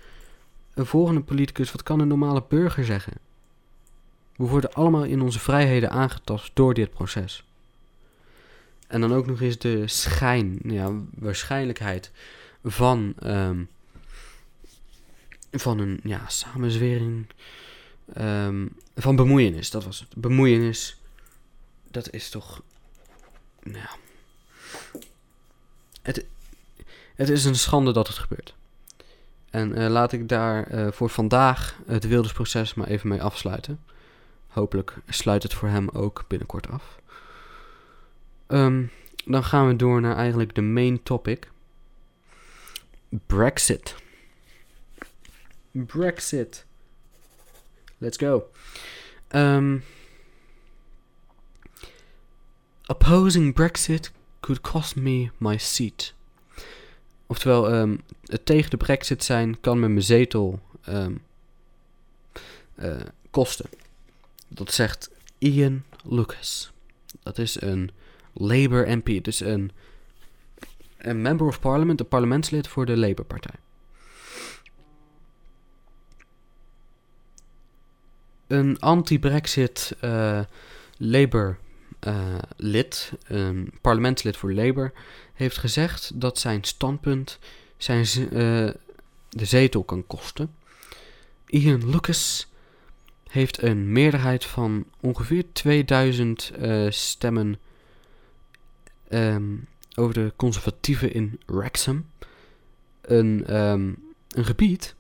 een 0.75 0.87
volgende 0.87 1.21
politicus, 1.21 1.73
wat 1.73 1.83
kan 1.83 2.01
een 2.01 2.09
normale 2.09 2.43
burger 2.49 2.85
zeggen? 2.85 3.13
We 4.37 4.47
worden 4.47 4.73
allemaal 4.73 5.05
in 5.05 5.21
onze 5.21 5.39
vrijheden 5.39 5.91
aangetast 5.91 6.51
door 6.55 6.75
dit 6.75 6.91
proces. 6.91 7.45
En 8.87 9.01
dan 9.01 9.13
ook 9.13 9.27
nog 9.27 9.41
eens 9.41 9.59
de 9.59 9.89
schijn, 9.89 10.59
ja, 10.63 10.93
waarschijnlijkheid 11.15 12.11
van, 12.65 13.15
um, 13.25 13.69
van 15.53 15.79
een 15.79 16.01
ja, 16.03 16.29
samenzwering 16.29 17.27
um, 18.19 18.77
van 18.95 19.17
bemoeienis. 19.17 19.71
Dat 19.71 19.85
was 19.85 20.01
het. 20.01 20.09
Bemoeienis, 20.17 21.01
dat 21.91 22.11
is 22.11 22.31
toch. 22.31 22.63
Nou, 23.63 23.89
het, 26.03 26.27
het 27.15 27.29
is 27.29 27.45
een 27.45 27.55
schande 27.55 27.93
dat 27.93 28.07
het 28.07 28.19
gebeurt. 28.19 28.55
En 29.51 29.79
uh, 29.79 29.89
laat 29.89 30.13
ik 30.13 30.29
daar 30.29 30.73
uh, 30.73 30.93
voor 30.93 31.09
vandaag 31.11 31.79
het 31.87 32.07
Wildersproces 32.07 32.75
maar 32.75 32.87
even 32.87 33.09
mee 33.09 33.23
afsluiten. 33.23 33.81
Hopelijk 34.47 34.97
sluit 35.09 35.43
het 35.43 35.55
voor 35.55 35.69
hem 35.69 35.89
ook 35.89 36.25
binnenkort 36.29 36.69
af. 36.69 36.99
Um, 38.49 38.91
dan 39.25 39.45
gaan 39.45 39.67
we 39.67 39.77
door 39.77 40.01
naar 40.01 40.17
eigenlijk 40.17 40.55
de 40.55 40.61
main 40.61 41.03
topic. 41.03 41.51
Brexit. 43.27 43.95
Brexit. 45.71 46.67
Let's 48.01 48.17
go. 48.17 48.45
Um, 49.35 49.83
opposing 52.87 53.53
Brexit 53.53 54.11
could 54.41 54.61
cost 54.63 54.97
me 54.97 55.31
my 55.39 55.59
seat. 55.59 56.15
Oftewel, 57.27 57.75
um, 57.75 58.01
het 58.25 58.47
tegen 58.47 58.71
de 58.71 58.77
Brexit 58.77 59.25
zijn 59.25 59.61
kan 59.61 59.81
me 59.81 59.89
mijn 59.89 60.03
zetel 60.03 60.61
um, 60.89 61.23
uh, 62.77 63.01
kosten. 63.31 63.67
Dat 64.49 64.73
zegt 64.73 65.11
Ian 65.39 65.85
Lucas. 66.05 66.73
Dat 67.23 67.39
is 67.39 67.61
een 67.61 67.91
Labour 68.33 68.97
MP. 68.97 69.25
Dus 69.25 69.41
een, 69.41 69.73
een 70.99 71.23
Member 71.23 71.47
of 71.47 71.61
Parliament, 71.61 72.01
een 72.01 72.09
parlementslid 72.09 72.69
voor 72.69 72.87
de 72.87 72.97
Labour-partij. 72.97 73.55
Een 78.51 78.81
anti-Brexit 78.81 79.97
uh, 80.05 80.41
Labour-lid, 80.97 81.59
uh, 83.31 83.39
een 83.39 83.73
parlementslid 83.81 84.37
voor 84.37 84.53
Labour, 84.53 84.93
heeft 85.35 85.59
gezegd 85.59 86.11
dat 86.15 86.39
zijn 86.39 86.65
standpunt 86.65 87.39
zijn, 87.77 88.07
uh, 88.21 88.29
de 89.29 89.45
zetel 89.45 89.85
kan 89.85 90.07
kosten. 90.07 90.55
Ian 91.47 91.91
Lucas 91.91 92.49
heeft 93.29 93.63
een 93.63 93.93
meerderheid 93.93 94.45
van 94.45 94.85
ongeveer 95.01 95.45
2000 95.53 96.53
uh, 96.61 96.91
stemmen 96.91 97.59
um, 99.09 99.67
over 99.95 100.15
de 100.15 100.33
conservatieven 100.37 101.13
in 101.13 101.41
Wrexham. 101.47 102.07
Een, 103.01 103.57
um, 103.57 103.99
een 104.29 104.45
gebied 104.45 104.95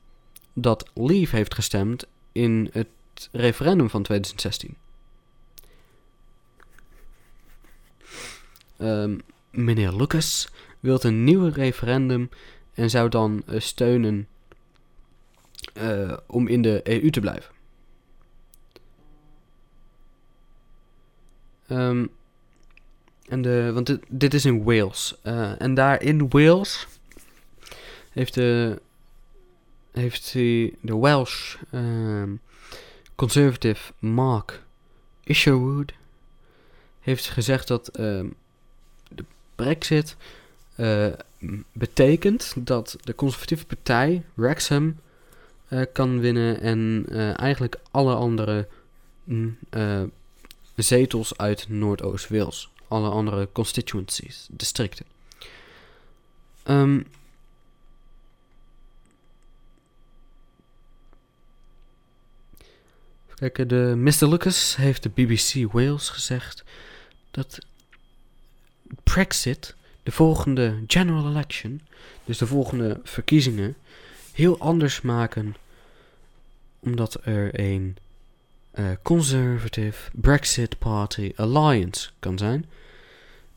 dat 0.53 0.91
Leave 0.95 1.37
heeft 1.37 1.55
gestemd 1.55 2.07
in 2.33 2.69
het 2.73 2.89
referendum 3.33 3.91
van 3.91 4.03
2016. 4.03 4.77
Um, 8.79 8.87
ehm, 8.87 9.19
meneer 9.51 9.93
Lucas 9.93 10.49
wil 10.81 10.99
een 11.03 11.25
nieuw 11.25 11.49
referendum 11.49 12.31
en 12.75 12.91
zou 12.91 13.09
dan 13.09 13.43
uh, 13.49 13.61
steunen 13.61 14.29
uh, 15.75 16.17
om 16.27 16.49
in 16.49 16.63
de 16.63 16.81
EU 16.85 17.11
te 17.11 17.21
blijven. 17.21 17.55
Um, 21.69 22.11
en 23.29 23.43
de, 23.43 23.71
want 23.73 23.99
dit, 24.09 24.35
is 24.35 24.45
in 24.45 24.63
Wales. 24.63 25.15
Uh, 25.25 25.61
en 25.61 25.75
daar 25.75 26.03
in 26.03 26.29
Wales 26.29 26.87
heeft 28.11 28.35
de, 28.35 28.81
heeft 29.93 30.33
de, 30.33 30.99
Welsh 30.99 31.57
uh, 31.71 32.23
conservative 33.21 33.93
Mark 33.99 34.63
Isherwood 35.25 35.93
heeft 37.01 37.29
gezegd 37.29 37.69
dat 37.69 37.91
uh, 38.01 38.25
de 39.09 39.25
Brexit 39.55 40.17
uh, 40.77 41.07
betekent 41.73 42.53
dat 42.57 42.97
de 43.01 43.15
conservatieve 43.15 43.67
partij 43.67 44.25
Wrexham 44.35 44.97
uh, 45.69 45.83
kan 45.93 46.21
winnen 46.21 46.61
en 46.61 47.05
eigenlijk 47.37 47.77
alle 47.91 48.15
andere 48.15 48.69
mm, 49.25 49.57
zetels 50.77 51.39
uit 51.39 51.69
Noordoost-Wales. 51.69 52.71
Alle 52.89 53.09
andere 53.09 53.49
constituencies, 53.53 54.47
districten. 54.51 55.07
Um, 56.65 57.07
Kijk, 63.41 63.69
de 63.69 63.95
Mr. 63.97 64.29
Lucas 64.29 64.77
heeft 64.77 65.03
de 65.03 65.09
BBC 65.09 65.73
Wales 65.73 66.09
gezegd 66.09 66.65
dat 67.31 67.59
Brexit, 69.03 69.75
de 70.03 70.13
volgende 70.13 70.83
general 70.87 71.29
election, 71.29 71.81
dus 72.25 72.39
de 72.39 72.47
volgende 72.47 73.01
verkiezingen, 73.05 73.77
heel 74.33 74.59
anders 74.59 75.01
maken 75.01 75.57
omdat 76.81 77.19
er 77.23 77.61
een 77.61 77.97
uh, 78.75 78.87
Conservative 79.03 80.11
Brexit 80.13 80.79
Party 80.79 81.33
Alliance 81.37 82.11
kan 82.19 82.39
zijn. 82.39 82.67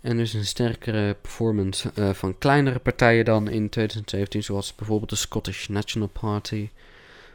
En 0.02 0.18
dus 0.18 0.34
een 0.34 0.46
sterkere 0.46 1.14
performance 1.14 1.92
uh, 1.96 2.10
van 2.14 2.38
kleinere 2.38 2.80
partijen 2.80 3.26
dan 3.26 3.48
in 3.48 3.70
2017, 3.70 4.44
zoals 4.44 4.76
bijvoorbeeld 4.76 5.10
de 5.10 5.16
Scottish 5.16 5.68
National 5.68 6.08
Party. 6.08 6.70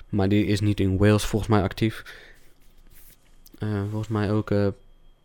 Maar 0.08 0.28
die 0.28 0.46
is 0.46 0.60
niet 0.60 0.80
in 0.80 0.96
Wales 0.96 1.24
volgens 1.24 1.50
mij 1.50 1.62
actief. 1.62 2.04
Uh, 3.62 3.80
volgens 3.90 4.08
mij 4.08 4.32
ook, 4.32 4.50
uh, 4.50 4.64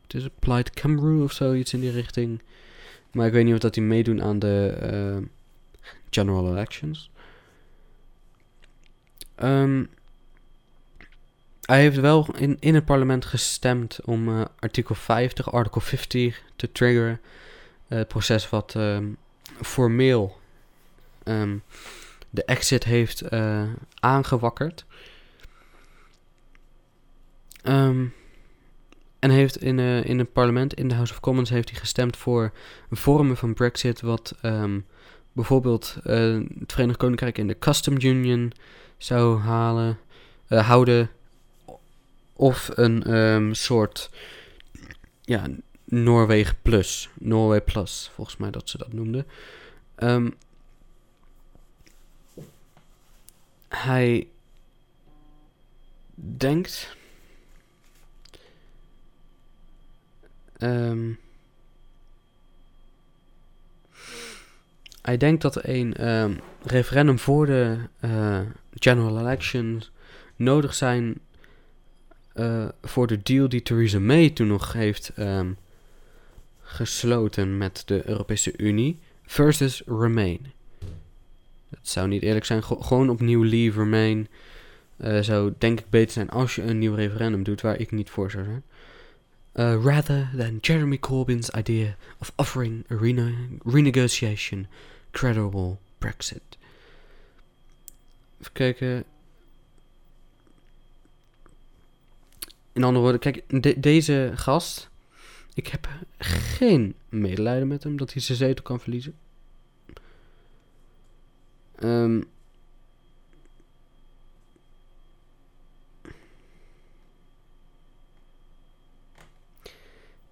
het 0.01 0.13
is 0.13 0.27
Plaid 0.39 0.71
Cymru 0.73 1.23
of 1.23 1.31
zoiets 1.31 1.73
in 1.73 1.79
die 1.79 1.91
richting. 1.91 2.41
Maar 3.11 3.27
ik 3.27 3.33
weet 3.33 3.45
niet 3.45 3.53
of 3.53 3.59
dat 3.59 3.73
die 3.73 3.83
meedoen 3.83 4.23
aan 4.23 4.39
de 4.39 5.27
general 6.09 6.49
elections. 6.49 7.11
Um, 9.43 9.89
hij 11.61 11.79
heeft 11.79 11.99
wel 11.99 12.27
in, 12.37 12.57
in 12.59 12.75
het 12.75 12.85
parlement 12.85 13.25
gestemd 13.25 13.99
om 14.03 14.47
artikel 14.59 14.95
50, 14.95 15.51
artikel 15.51 15.81
50 15.81 16.43
te 16.55 16.71
triggeren. 16.71 17.21
Het 17.87 18.07
proces 18.07 18.49
wat 18.49 18.73
um, 18.77 19.17
formeel 19.61 20.39
um, 21.23 21.63
de 22.29 22.45
exit 22.45 22.83
heeft 22.83 23.23
aangewakkerd. 23.99 24.85
Um, 27.63 28.13
en 29.23 29.29
heeft 29.29 29.57
in, 29.57 29.79
in 29.79 30.19
het 30.19 30.33
parlement, 30.33 30.73
in 30.73 30.87
de 30.87 30.93
House 30.93 31.13
of 31.13 31.19
Commons, 31.19 31.49
heeft 31.49 31.69
hij 31.69 31.79
gestemd 31.79 32.17
voor 32.17 32.51
vormen 32.91 33.37
van 33.37 33.53
Brexit. 33.53 34.01
Wat 34.01 34.35
bijvoorbeeld 35.31 35.97
het 36.03 36.71
Verenigd 36.71 36.97
Koninkrijk 36.97 37.37
in 37.37 37.47
de 37.47 37.59
Custom 37.59 37.95
Union 37.99 38.51
zou 38.97 39.39
halen, 39.39 39.97
houden 40.47 41.09
of 42.33 42.69
een 42.73 43.13
um, 43.13 43.53
soort 43.53 44.09
ja, 45.21 45.47
Noorwegen 45.83 46.55
Plus. 46.61 47.09
Norway 47.19 47.61
Plus, 47.61 48.11
volgens 48.13 48.37
mij 48.37 48.51
dat 48.51 48.69
ze 48.69 48.77
dat 48.77 48.93
noemden. 48.93 49.25
Um, 49.97 50.33
hij 53.67 54.27
denkt. 56.13 56.95
Um, 60.63 61.19
hij 65.01 65.17
denkt 65.17 65.41
dat 65.41 65.65
een 65.65 66.07
um, 66.09 66.39
referendum 66.63 67.19
voor 67.19 67.45
de 67.45 67.77
uh, 68.01 68.39
general 68.73 69.19
elections 69.19 69.91
nodig 70.35 70.73
zijn 70.73 71.19
uh, 72.35 72.65
voor 72.81 73.07
de 73.07 73.21
deal 73.23 73.49
die 73.49 73.61
Theresa 73.61 73.99
May 73.99 74.29
toen 74.29 74.47
nog 74.47 74.73
heeft 74.73 75.11
um, 75.17 75.57
gesloten 76.61 77.57
met 77.57 77.83
de 77.85 78.09
Europese 78.09 78.53
Unie 78.57 78.99
versus 79.25 79.83
Remain. 79.85 80.51
Het 81.69 81.89
zou 81.89 82.07
niet 82.07 82.21
eerlijk 82.21 82.45
zijn, 82.45 82.63
gewoon 82.63 83.09
opnieuw 83.09 83.43
Leave 83.43 83.79
Remain 83.79 84.27
uh, 84.97 85.21
zou 85.21 85.53
denk 85.57 85.79
ik 85.79 85.89
beter 85.89 86.11
zijn 86.11 86.29
als 86.29 86.55
je 86.55 86.61
een 86.61 86.79
nieuw 86.79 86.95
referendum 86.95 87.43
doet 87.43 87.61
waar 87.61 87.79
ik 87.79 87.91
niet 87.91 88.09
voor 88.09 88.31
zou 88.31 88.43
zijn. 88.43 88.63
Uh, 89.55 89.85
rather 89.85 90.29
than 90.37 90.57
Jeremy 90.61 90.97
Corbyn's 90.97 91.49
idea 91.55 91.95
of 92.19 92.31
offering 92.35 92.85
a 92.89 92.95
rene 92.95 93.59
renegotiation 93.63 94.67
credible 95.11 95.77
Brexit. 95.97 96.57
Even 98.39 98.51
kijken. 98.53 99.03
In 102.71 102.83
andere 102.83 103.03
woorden, 103.03 103.19
kijk, 103.19 103.43
de, 103.47 103.79
deze 103.79 104.31
gast, 104.35 104.89
ik 105.53 105.67
heb 105.67 105.89
geen 106.17 106.95
medelijden 107.09 107.67
met 107.67 107.83
hem 107.83 107.97
dat 107.97 108.13
hij 108.13 108.21
zijn 108.21 108.37
zetel 108.37 108.63
kan 108.63 108.79
verliezen. 108.79 109.15
Um, 111.79 112.25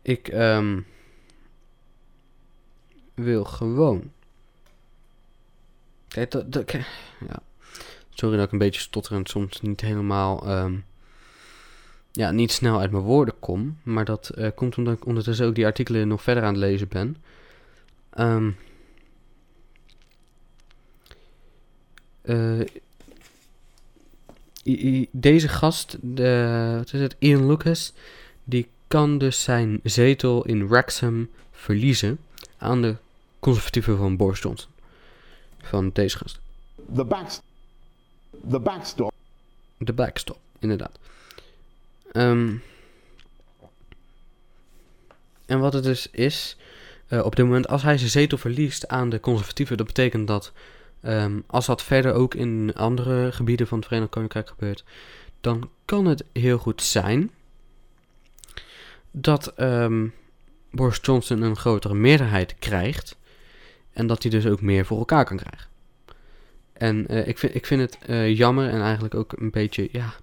ik 0.02 0.28
um, 0.34 0.86
wil 3.14 3.44
gewoon. 3.44 4.12
Kijk, 6.08 6.32
dat, 6.32 6.72
ja. 6.72 7.42
Sorry 8.10 8.38
dat 8.38 8.46
ik 8.46 8.52
een 8.52 8.58
beetje 8.58 8.82
stotterend 8.82 9.30
soms 9.30 9.62
niet 9.62 9.82
helemaal 9.82 10.58
um, 10.58 10.86
ja, 12.12 12.32
niet 12.32 12.52
snel 12.52 12.80
uit 12.80 12.92
mijn 12.92 13.04
woorden 13.04 13.40
kom. 13.40 13.78
Maar 13.84 14.06
dat 14.06 14.32
uh, 14.36 14.48
komt 14.56 14.78
omdat 14.78 14.98
ik 14.98 15.06
ondertussen 15.06 15.46
ook 15.46 15.56
die 15.56 15.66
artikelen 15.66 16.08
nog 16.08 16.22
verder 16.22 16.44
aan 16.44 16.54
het 16.54 16.64
lezen 16.64 16.88
ben. 16.88 17.18
Um, 18.20 18.56
uh, 22.24 22.62
deze 25.12 25.48
gast, 25.48 25.98
de, 26.02 26.74
wat 26.78 26.94
is 26.94 27.02
het, 27.02 27.16
Ian 27.20 27.48
Lucas, 27.48 27.94
die 28.44 28.68
kan 28.92 29.18
dus 29.18 29.44
zijn 29.44 29.80
zetel 29.84 30.46
in 30.46 30.68
Wrexham 30.68 31.30
verliezen 31.52 32.20
aan 32.58 32.82
de 32.82 32.96
conservatieven 33.40 33.98
van 33.98 34.18
Boris 34.18 34.40
Johnson. 34.40 34.70
Van 35.62 35.90
deze 35.94 36.18
gast. 36.18 36.40
The, 36.96 37.06
backst 37.06 37.42
the 38.50 38.60
backstop. 38.60 39.12
De 39.78 39.94
backstop, 39.94 40.38
inderdaad. 40.60 41.00
Um, 42.14 42.64
en 45.46 45.60
wat 45.60 45.74
het 45.74 45.84
dus 45.84 46.10
is, 46.10 46.58
uh, 47.10 47.26
op 47.26 47.36
dit 47.36 47.46
moment, 47.46 47.68
als 47.68 47.82
hij 47.82 47.98
zijn 47.98 48.10
zetel 48.10 48.38
verliest 48.38 48.88
aan 48.88 49.10
de 49.10 49.20
conservatieven, 49.20 49.78
dat 49.78 49.88
betekent 49.88 50.28
dat 50.28 50.52
um, 51.04 51.44
als 51.48 51.66
dat 51.66 51.84
verder 51.84 52.14
ook 52.14 52.36
in 52.36 52.74
andere 52.76 53.32
gebieden 53.32 53.68
van 53.68 53.78
het 53.78 53.88
Verenigd 53.88 54.12
Koninkrijk 54.12 54.48
gebeurt, 54.48 54.84
dan 55.42 55.70
kan 55.86 56.06
het 56.06 56.24
heel 56.34 56.58
goed 56.58 56.82
zijn 56.82 57.32
dat 59.12 59.54
um, 59.60 60.14
Boris 60.72 61.00
Johnson 61.02 61.42
een 61.42 61.56
grotere 61.56 61.94
meerderheid 61.94 62.56
krijgt 62.60 63.18
en 63.94 64.08
dat 64.08 64.22
hij 64.22 64.32
dus 64.32 64.46
ook 64.46 64.62
meer 64.62 64.86
voor 64.86 64.98
elkaar 64.98 65.26
kan 65.26 65.38
krijgen. 65.38 65.70
En 66.74 67.14
uh, 67.14 67.28
ik, 67.28 67.38
vind, 67.38 67.56
ik 67.56 67.66
vind 67.66 67.82
het 67.82 68.10
uh, 68.10 68.38
jammer 68.38 68.70
en 68.70 68.82
eigenlijk 68.82 69.16
ook 69.16 69.34
een 69.38 69.52
beetje, 69.52 69.90
ja, 69.92 70.14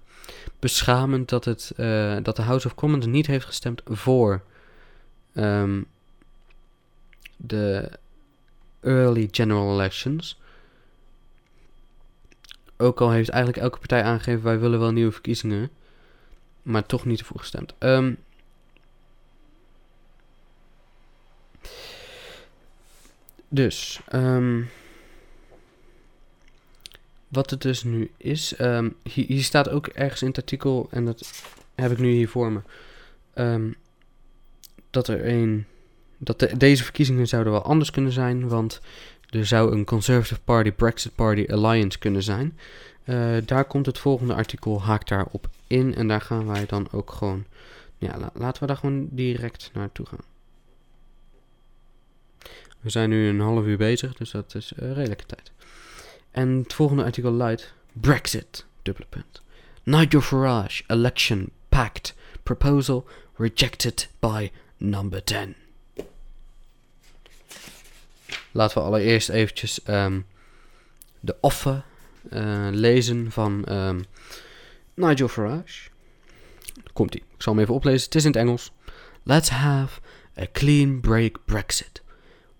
beschamend 0.59 1.29
dat, 1.29 1.45
het, 1.45 1.73
uh, 1.77 2.17
dat 2.23 2.35
de 2.35 2.41
House 2.41 2.67
of 2.67 2.75
Commons 2.75 3.05
niet 3.05 3.27
heeft 3.27 3.45
gestemd 3.45 3.81
voor 3.85 4.41
um, 5.33 5.85
de 7.37 7.91
early 8.79 9.27
general 9.31 9.73
elections. 9.73 10.39
Ook 12.77 13.01
al 13.01 13.11
heeft 13.11 13.29
eigenlijk 13.29 13.63
elke 13.63 13.77
partij 13.77 14.03
aangegeven 14.03 14.43
wij 14.43 14.59
willen 14.59 14.79
wel 14.79 14.91
nieuwe 14.91 15.11
verkiezingen, 15.11 15.69
maar 16.61 16.85
toch 16.85 17.05
niet 17.05 17.19
ervoor 17.19 17.39
gestemd. 17.39 17.73
Um, 17.79 18.17
dus, 23.49 23.99
um, 24.13 24.69
wat 27.27 27.49
het 27.49 27.61
dus 27.61 27.83
nu 27.83 28.11
is, 28.17 28.59
um, 28.59 28.95
hier, 29.03 29.43
staat 29.43 29.69
ook 29.69 29.87
ergens 29.87 30.21
in 30.21 30.27
het 30.27 30.37
artikel, 30.37 30.87
en 30.91 31.05
dat 31.05 31.43
heb 31.75 31.91
ik 31.91 31.97
nu 31.97 32.11
hier 32.11 32.29
voor 32.29 32.51
me, 32.51 32.59
um, 33.35 33.75
dat 34.89 35.07
er 35.07 35.27
een, 35.27 35.65
dat 36.17 36.39
de, 36.39 36.57
deze 36.57 36.83
verkiezingen 36.83 37.27
zouden 37.27 37.53
wel 37.53 37.63
anders 37.63 37.91
kunnen 37.91 38.11
zijn, 38.11 38.47
want 38.47 38.81
er 39.29 39.45
zou 39.45 39.71
een 39.71 39.85
Conservative 39.85 40.41
Party, 40.43 40.71
Brexit 40.71 41.15
Party 41.15 41.45
Alliance 41.49 41.99
kunnen 41.99 42.23
zijn. 42.23 42.57
Uh, 43.05 43.37
daar 43.45 43.65
komt 43.65 43.85
het 43.85 43.97
volgende 43.97 44.33
artikel, 44.33 44.81
haakt 44.81 45.09
daarop 45.09 45.49
in, 45.67 45.95
en 45.95 46.07
daar 46.07 46.21
gaan 46.21 46.45
wij 46.45 46.65
dan 46.65 46.87
ook 46.91 47.11
gewoon, 47.11 47.45
ja, 47.97 48.17
la, 48.17 48.29
laten 48.33 48.61
we 48.61 48.67
daar 48.67 48.77
gewoon 48.77 49.07
direct 49.11 49.71
naartoe 49.73 50.05
gaan. 50.05 50.28
We 52.79 52.89
zijn 52.89 53.09
nu 53.09 53.27
een 53.27 53.39
half 53.39 53.65
uur 53.65 53.77
bezig, 53.77 54.13
dus 54.13 54.31
dat 54.31 54.55
is 54.55 54.71
uh, 54.79 54.93
redelijke 54.93 55.25
tijd. 55.25 55.51
En 56.31 56.49
het 56.49 56.73
volgende 56.73 57.03
artikel 57.03 57.31
luidt: 57.31 57.73
Brexit, 57.93 58.65
dubbele 58.81 59.07
punt. 59.09 59.41
Nigel 59.83 60.21
Farage, 60.21 60.83
election 60.87 61.49
pact, 61.69 62.15
proposal 62.43 63.07
rejected 63.35 64.09
by 64.19 64.51
number 64.77 65.23
10. 65.23 65.55
Laten 68.51 68.77
we 68.77 68.83
allereerst 68.83 69.29
eventjes 69.29 69.79
um, 69.87 70.25
de 71.19 71.35
offer 71.41 71.83
uh, 72.33 72.67
lezen 72.71 73.31
van 73.31 73.71
um, 73.71 74.05
Nigel 74.93 75.27
Farage. 75.27 75.89
Komt 76.93 77.15
ie. 77.15 77.23
Ik 77.35 77.41
zal 77.41 77.53
hem 77.53 77.61
even 77.61 77.75
oplezen. 77.75 78.05
Het 78.05 78.15
is 78.15 78.25
in 78.25 78.31
het 78.31 78.39
Engels. 78.39 78.71
Let's 79.23 79.49
have 79.49 79.99
a 80.39 80.45
clean 80.51 80.99
break 80.99 81.37
Brexit. 81.45 82.01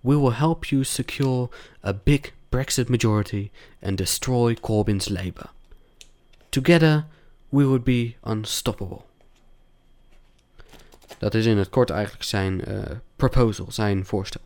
We 0.02 0.16
will 0.16 0.34
help 0.34 0.66
you 0.66 0.84
secure 0.84 1.50
a 1.84 1.94
big 1.94 2.34
Brexit 2.50 2.90
majority 2.90 3.52
and 3.82 3.98
destroy 3.98 4.56
Corbyn's 4.56 5.10
Labour. 5.10 5.50
Together 6.50 7.06
we 7.50 7.66
would 7.66 7.84
be 7.84 8.16
unstoppable. 8.24 9.02
Dat 11.18 11.34
is 11.34 11.46
in 11.46 11.58
het 11.58 11.70
kort 11.70 11.90
eigenlijk 11.90 12.24
zijn 12.24 12.62
uh, 12.70 12.82
proposal, 13.16 13.72
zijn 13.72 14.06
voorstel. 14.06 14.42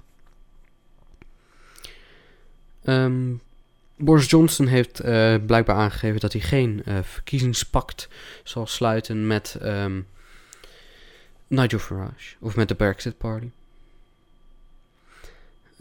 Um, 2.84 3.42
Boris 3.98 4.30
Johnson 4.30 4.68
heeft 4.68 5.06
uh, 5.06 5.36
blijkbaar 5.46 5.76
aangegeven 5.76 6.20
dat 6.20 6.34
hij 6.34 6.42
geen 6.42 6.84
uh, 6.88 6.98
verkiezingspact 7.02 8.08
zal 8.44 8.68
sluiten 8.68 9.28
met 9.28 9.58
um, 9.62 10.08
Nigel 11.48 11.80
Farage 11.80 12.36
of 12.40 12.56
met 12.56 12.68
de 12.68 12.76
Brexit 12.76 13.18
Party. 13.18 13.50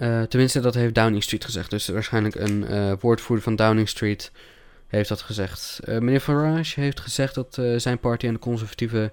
Uh, 0.02 0.22
tenminste, 0.22 0.60
dat 0.60 0.74
heeft 0.74 0.94
Downing 0.94 1.22
Street 1.22 1.44
gezegd. 1.44 1.70
Dus 1.70 1.88
waarschijnlijk 1.88 2.34
een 2.34 2.96
woordvoerder 3.00 3.44
van 3.44 3.56
Downing 3.56 3.88
Street 3.88 4.32
heeft 4.86 5.08
dat 5.08 5.22
gezegd. 5.22 5.80
meneer 5.86 6.20
Farage 6.20 6.80
heeft 6.80 7.00
gezegd 7.00 7.34
dat 7.34 7.58
zijn 7.76 7.98
party 7.98 8.26
en 8.26 8.32
de 8.32 8.38
conservatieven 8.38 9.12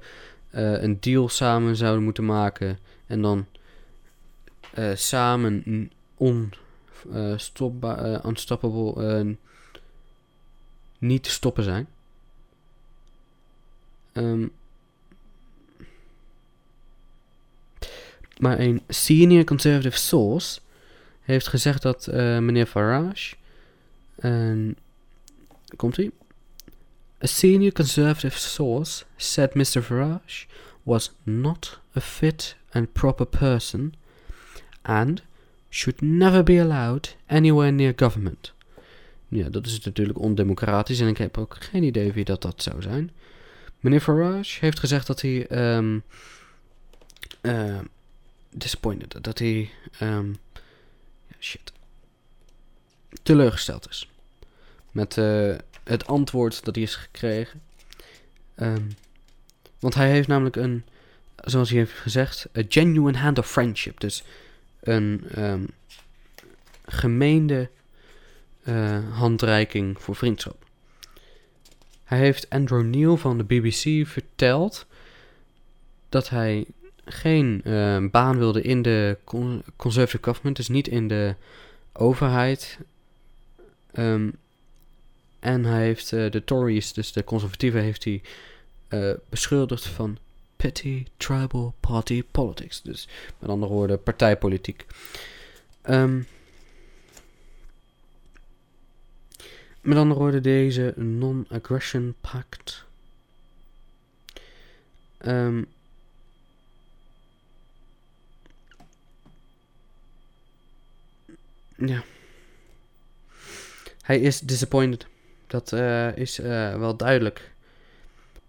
een 0.52 0.98
deal 1.00 1.30
samen 1.30 1.76
zouden 1.76 2.04
moeten 2.04 2.26
maken. 2.26 2.80
En 3.08 3.22
dan 3.22 3.46
samen 4.94 5.92
on 6.16 6.54
stopbaar, 7.36 8.12
uh, 8.12 8.26
unstoppable 8.26 9.36
niet 10.98 11.24
te 11.24 11.30
stoppen 11.30 11.64
zijn. 11.64 11.88
Um, 14.14 14.52
maar 18.38 18.60
een 18.60 18.82
senior 18.88 19.44
conservative 19.44 19.98
source 19.98 20.60
heeft 21.30 21.48
gezegd 21.48 21.82
dat 21.82 22.08
meneer 22.40 22.66
Farage. 22.66 23.36
Komt 25.76 25.96
hij? 25.96 26.12
A 27.24 27.28
senior 27.28 27.72
conservative 27.72 28.38
source 28.38 29.04
said 29.18 29.54
Mr. 29.54 29.82
Farage 29.82 30.48
was 30.84 31.12
not 31.24 31.80
a 31.96 32.00
fit 32.00 32.56
and 32.72 32.94
proper 32.94 33.26
person 33.26 33.94
and 34.82 35.22
should 35.70 36.02
never 36.02 36.44
be 36.44 36.62
allowed 36.62 37.16
anywhere 37.28 37.72
near 37.72 37.94
government. 37.96 38.54
Ja, 39.28 39.50
dat 39.50 39.66
is 39.66 39.80
natuurlijk 39.80 40.20
ondemocratisch 40.20 41.00
en 41.00 41.08
ik 41.08 41.18
heb 41.18 41.38
ook 41.38 41.58
geen 41.60 41.84
idee 41.84 42.14
wie 42.14 42.26
dat, 42.26 42.42
dat 42.42 42.64
zou 42.64 42.82
zijn. 42.82 43.12
Meneer 43.80 44.02
Farage 44.02 44.58
heeft 44.60 44.80
gezegd 44.80 45.08
dat 45.08 45.22
hij 45.22 45.52
um, 45.76 46.04
uh, 47.42 47.80
disappointed, 48.50 49.24
dat 49.24 49.40
hij 49.40 49.70
um, 50.02 50.38
shit, 51.40 51.74
teleurgesteld 53.24 53.90
is 53.90 54.10
met 54.92 55.18
uh, 55.18 55.56
het 55.84 56.08
antwoord 56.08 56.66
dat 56.66 56.76
hij 56.76 56.84
is 56.84 56.96
gekregen. 56.96 57.62
Um, 58.56 58.88
want 59.80 59.94
hij 59.94 60.10
heeft 60.10 60.28
namelijk 60.28 60.56
een, 60.56 60.84
zoals 61.36 61.70
hij 61.70 61.78
heeft 61.78 61.92
gezegd, 61.92 62.48
a 62.58 62.62
genuine 62.70 63.18
hand 63.18 63.38
of 63.38 63.52
friendship. 63.52 64.00
Dus 64.00 64.24
een 64.80 65.26
um, 65.38 65.68
gemeende 66.86 67.70
uh, 68.64 69.18
handreiking 69.18 70.02
voor 70.02 70.16
vriendschap. 70.16 70.66
Hij 72.04 72.20
heeft 72.20 72.50
Andrew 72.50 72.84
Neil 72.84 73.18
van 73.18 73.38
de 73.38 73.44
BBC 73.44 74.08
verteld 74.08 74.86
dat 76.10 76.30
hij 76.30 76.66
geen 77.10 77.62
uh, 77.64 78.06
baan 78.12 78.38
wilde 78.38 78.62
in 78.62 78.82
de 78.82 79.18
conservative 79.76 80.24
government, 80.24 80.56
dus 80.56 80.68
niet 80.68 80.88
in 80.88 81.08
de 81.08 81.36
overheid. 81.94 82.78
Um, 83.94 84.36
en 85.40 85.66
hij 85.66 85.84
heeft 85.84 86.12
uh, 86.12 86.32
de 86.32 86.44
Tories, 86.44 86.94
dus 86.94 87.12
de 87.12 87.24
conservatieven, 87.24 87.82
heeft 87.82 88.04
hij 88.04 88.22
uh, 88.90 89.14
beschuldigd 89.30 89.86
van 89.86 90.18
petty 90.56 91.06
tribal 91.18 91.74
party 91.80 92.24
politics. 92.32 92.82
Dus 92.82 93.08
met 93.40 93.50
andere 93.50 93.74
woorden, 93.74 94.04
partijpolitiek. 94.04 94.86
Um, 95.90 96.28
met 99.82 99.98
andere 99.98 100.20
woorden, 100.20 100.44
deze 100.44 100.94
non-aggression 100.96 102.16
pact. 102.22 102.86
Um, 105.26 105.68
ja. 111.86 112.04
Hij 114.02 114.20
is 114.20 114.40
disappointed. 114.40 115.08
Dat 115.48 115.72
uh, 115.72 116.18
is 116.18 116.40
uh, 116.40 116.76
wel 116.76 116.96
duidelijk. 116.96 117.52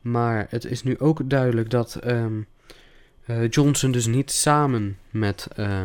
Maar 0.00 0.46
het 0.48 0.64
is 0.64 0.82
nu 0.82 0.98
ook 0.98 1.30
duidelijk 1.30 1.70
dat 1.70 2.06
um, 2.06 2.46
uh, 3.26 3.48
Johnson 3.48 3.92
dus 3.92 4.06
niet 4.06 4.30
samen 4.30 4.98
met 5.10 5.48
uh, 5.56 5.80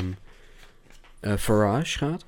Farage 1.38 1.98
gaat. 1.98 2.26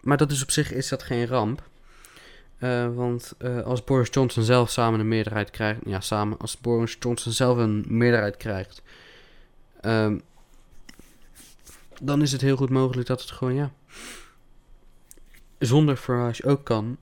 Maar 0.00 0.16
dat 0.16 0.30
is 0.30 0.42
op 0.42 0.50
zich 0.50 0.72
is 0.72 0.88
dat 0.88 1.02
geen 1.02 1.26
ramp. 1.26 1.68
Want 2.94 3.34
als 3.64 3.84
Boris 3.84 4.08
Johnson 4.10 4.42
zelf 4.42 4.70
samen 4.70 5.00
een 5.00 5.08
meerderheid 5.08 5.50
krijgt. 5.50 5.80
Ja, 5.84 6.00
samen. 6.00 6.38
Als 6.38 6.60
Boris 6.60 6.96
Johnson 6.98 7.32
zelf 7.32 7.58
een 7.58 7.84
meerderheid 7.88 8.36
krijgt. 8.36 8.82
Um, 9.82 10.22
dan 12.00 12.22
is 12.22 12.32
het 12.32 12.40
heel 12.40 12.56
goed 12.56 12.70
mogelijk 12.70 13.08
dat 13.08 13.20
het 13.20 13.30
gewoon 13.30 13.54
ja. 13.54 13.72
Zonder 15.58 15.96
Farage 15.96 16.44
ook 16.44 16.64
kan 16.64 16.98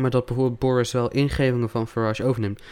maar 0.00 0.10
dat 0.10 0.26
bijvoorbeeld 0.26 0.58
Boris 0.58 0.92
wel 0.92 1.10
ingevingen 1.10 1.70
van 1.70 1.88
Farage 1.88 2.24
overneemt. 2.24 2.62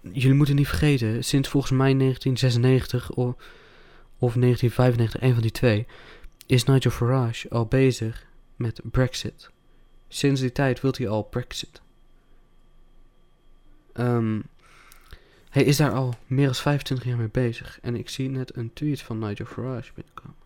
Jullie 0.00 0.34
moeten 0.34 0.54
niet 0.54 0.68
vergeten, 0.68 1.24
sinds 1.24 1.48
volgens 1.48 1.72
mij 1.72 1.94
1996 1.94 3.10
of, 3.10 3.34
of 4.18 4.34
1995, 4.34 5.20
een 5.20 5.32
van 5.32 5.42
die 5.42 5.50
twee, 5.50 5.86
is 6.46 6.64
Nigel 6.64 6.90
Farage 6.90 7.48
al 7.50 7.66
bezig 7.66 8.26
met 8.56 8.80
Brexit. 8.84 9.50
Sinds 10.08 10.40
die 10.40 10.52
tijd 10.52 10.80
wil 10.80 10.94
hij 10.96 11.08
al 11.08 11.22
Brexit. 11.22 11.80
Um, 13.94 14.42
hij 15.50 15.64
is 15.64 15.76
daar 15.76 15.92
al 15.92 16.14
meer 16.26 16.44
dan 16.44 16.54
25 16.54 17.06
jaar 17.06 17.16
mee 17.16 17.28
bezig. 17.28 17.78
En 17.82 17.96
ik 17.96 18.08
zie 18.08 18.28
net 18.28 18.56
een 18.56 18.72
tweet 18.72 19.02
van 19.02 19.18
Nigel 19.18 19.46
Farage 19.46 19.92
binnenkomen. 19.94 20.45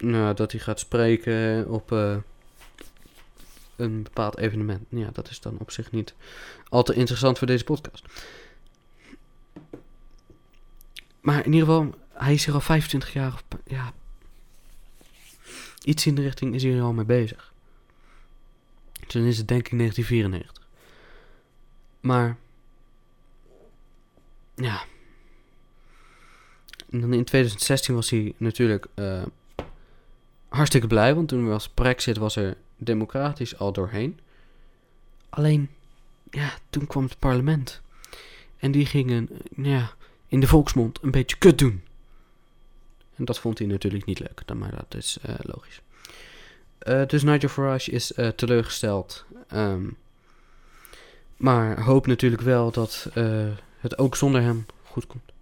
Nou, 0.00 0.34
dat 0.34 0.52
hij 0.52 0.60
gaat 0.60 0.80
spreken 0.80 1.68
op 1.68 1.92
uh, 1.92 2.16
een 3.76 4.02
bepaald 4.02 4.38
evenement. 4.38 4.86
Ja, 4.88 5.10
dat 5.12 5.30
is 5.30 5.40
dan 5.40 5.56
op 5.58 5.70
zich 5.70 5.90
niet 5.90 6.14
al 6.68 6.82
te 6.82 6.94
interessant 6.94 7.38
voor 7.38 7.46
deze 7.46 7.64
podcast. 7.64 8.04
Maar 11.20 11.44
in 11.46 11.52
ieder 11.52 11.68
geval, 11.68 11.94
hij 12.12 12.32
is 12.32 12.44
hier 12.44 12.54
al 12.54 12.60
25 12.60 13.12
jaar. 13.12 13.32
Of, 13.32 13.44
ja, 13.66 13.92
iets 15.84 16.06
in 16.06 16.14
de 16.14 16.22
richting 16.22 16.54
is 16.54 16.62
hij 16.62 16.82
al 16.82 16.92
mee 16.92 17.04
bezig. 17.04 17.52
Dus 18.92 19.12
dan 19.12 19.22
is 19.22 19.38
het 19.38 19.48
denk 19.48 19.68
ik 19.68 19.78
1994. 19.78 20.68
Maar, 22.00 22.36
ja. 24.54 24.84
En 26.90 27.00
dan 27.00 27.12
in 27.12 27.24
2016 27.24 27.94
was 27.94 28.10
hij 28.10 28.34
natuurlijk 28.36 28.86
uh, 28.94 29.22
hartstikke 30.50 30.86
blij, 30.86 31.14
want 31.14 31.28
toen 31.28 31.48
was 31.48 31.68
Brexit 31.68 32.16
was 32.16 32.36
er 32.36 32.56
democratisch 32.76 33.58
al 33.58 33.72
doorheen. 33.72 34.20
Alleen, 35.28 35.70
ja, 36.30 36.52
toen 36.70 36.86
kwam 36.86 37.04
het 37.04 37.18
parlement. 37.18 37.80
En 38.58 38.70
die 38.70 38.86
gingen, 38.86 39.28
ja, 39.56 39.92
in 40.26 40.40
de 40.40 40.46
volksmond 40.46 40.98
een 41.02 41.10
beetje 41.10 41.36
kut 41.36 41.58
doen. 41.58 41.82
En 43.14 43.24
dat 43.24 43.38
vond 43.38 43.58
hij 43.58 43.66
natuurlijk 43.66 44.04
niet 44.04 44.18
leuk, 44.18 44.54
maar 44.54 44.70
dat 44.70 44.94
is 44.94 45.18
uh, 45.28 45.34
logisch. 45.42 45.80
Uh, 46.82 47.06
dus 47.06 47.22
Nigel 47.22 47.48
Farage 47.48 47.90
is 47.90 48.12
uh, 48.12 48.28
teleurgesteld. 48.28 49.24
Um, 49.54 49.96
maar 51.36 51.80
hoopt 51.82 52.06
natuurlijk 52.06 52.42
wel 52.42 52.70
dat 52.70 53.10
het 53.78 53.98
ook 53.98 54.16
zonder 54.16 54.42
hem 54.42 54.66
goed 54.82 55.06
komt. 55.06 55.32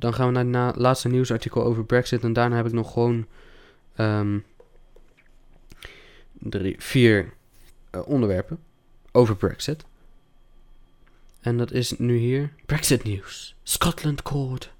Dan 0.00 0.14
gaan 0.14 0.34
we 0.34 0.42
naar 0.42 0.66
het 0.66 0.76
laatste 0.76 1.08
nieuwsartikel 1.08 1.64
over 1.64 1.84
Brexit. 1.84 2.22
En 2.22 2.32
daarna 2.32 2.56
heb 2.56 2.66
ik 2.66 2.72
nog 2.72 2.92
gewoon 2.92 3.26
um, 3.96 4.44
drie, 6.32 6.74
vier 6.78 7.32
uh, 7.94 8.00
onderwerpen 8.06 8.58
over 9.12 9.36
Brexit. 9.36 9.84
En 11.40 11.56
dat 11.56 11.72
is 11.72 11.98
nu 11.98 12.16
hier 12.16 12.52
Brexit 12.66 13.04
News. 13.04 13.56
Scotland 13.62 14.22
Court 14.22 14.72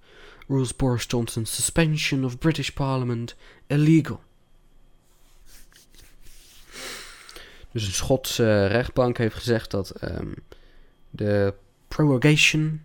rules 0.49 0.77
Boris 0.77 1.05
Johnson's 1.09 1.55
suspension 1.55 2.25
of 2.25 2.39
British 2.39 2.71
Parliament 2.71 3.37
illegal. 3.67 4.21
Dus 7.73 7.87
een 7.87 7.93
Schotse 7.93 8.67
rechtbank 8.67 9.19
heeft 9.19 9.35
gezegd 9.35 9.71
dat 9.71 9.91
ehm, 9.91 10.33
de 11.11 11.55
prorogation, 11.89 12.83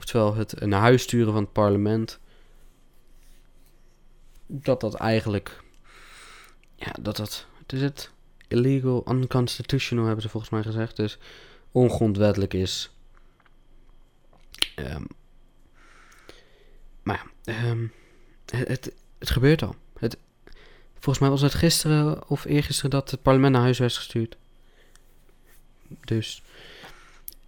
oftewel 0.00 0.34
het 0.34 0.60
naar 0.60 0.80
huis 0.80 1.02
sturen 1.02 1.32
van 1.32 1.42
het 1.42 1.52
parlement, 1.52 2.18
dat 4.46 4.80
dat 4.80 4.94
eigenlijk, 4.94 5.62
ja, 6.74 6.92
dat 7.00 7.16
dat, 7.16 7.46
het 7.58 7.72
is 7.72 7.80
het, 7.82 8.10
illegal, 8.48 9.04
unconstitutional 9.08 10.04
hebben 10.04 10.22
ze 10.22 10.28
volgens 10.28 10.52
mij 10.52 10.62
gezegd, 10.62 10.96
dus 10.96 11.18
ongrondwettelijk 11.72 12.54
is. 12.54 12.90
Ehm, 14.74 15.02
maar 17.02 17.26
ja, 17.44 17.52
ehm, 17.54 17.86
het, 18.50 18.92
het, 19.18 19.30
gebeurt 19.30 19.62
al. 19.62 19.74
Het, 19.98 20.16
volgens 20.92 21.18
mij 21.18 21.30
was 21.30 21.40
het 21.40 21.54
gisteren 21.54 22.28
of 22.28 22.44
eergisteren 22.44 22.90
dat 22.90 23.10
het 23.10 23.22
parlement 23.22 23.52
naar 23.52 23.62
huis 23.62 23.78
werd 23.78 23.96
gestuurd. 23.96 24.36
Dus 26.04 26.42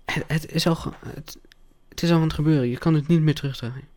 het, 0.04 0.24
het 0.26 0.52
is 0.52 0.66
al, 0.66 0.76
het, 1.06 1.38
het 1.92 2.02
is 2.02 2.10
al 2.10 2.16
aan 2.16 2.22
het 2.22 2.32
gebeuren. 2.32 2.68
Je 2.68 2.78
kan 2.78 2.94
het 2.94 3.08
niet 3.08 3.20
meer 3.20 3.34
terugdraaien. 3.34 3.88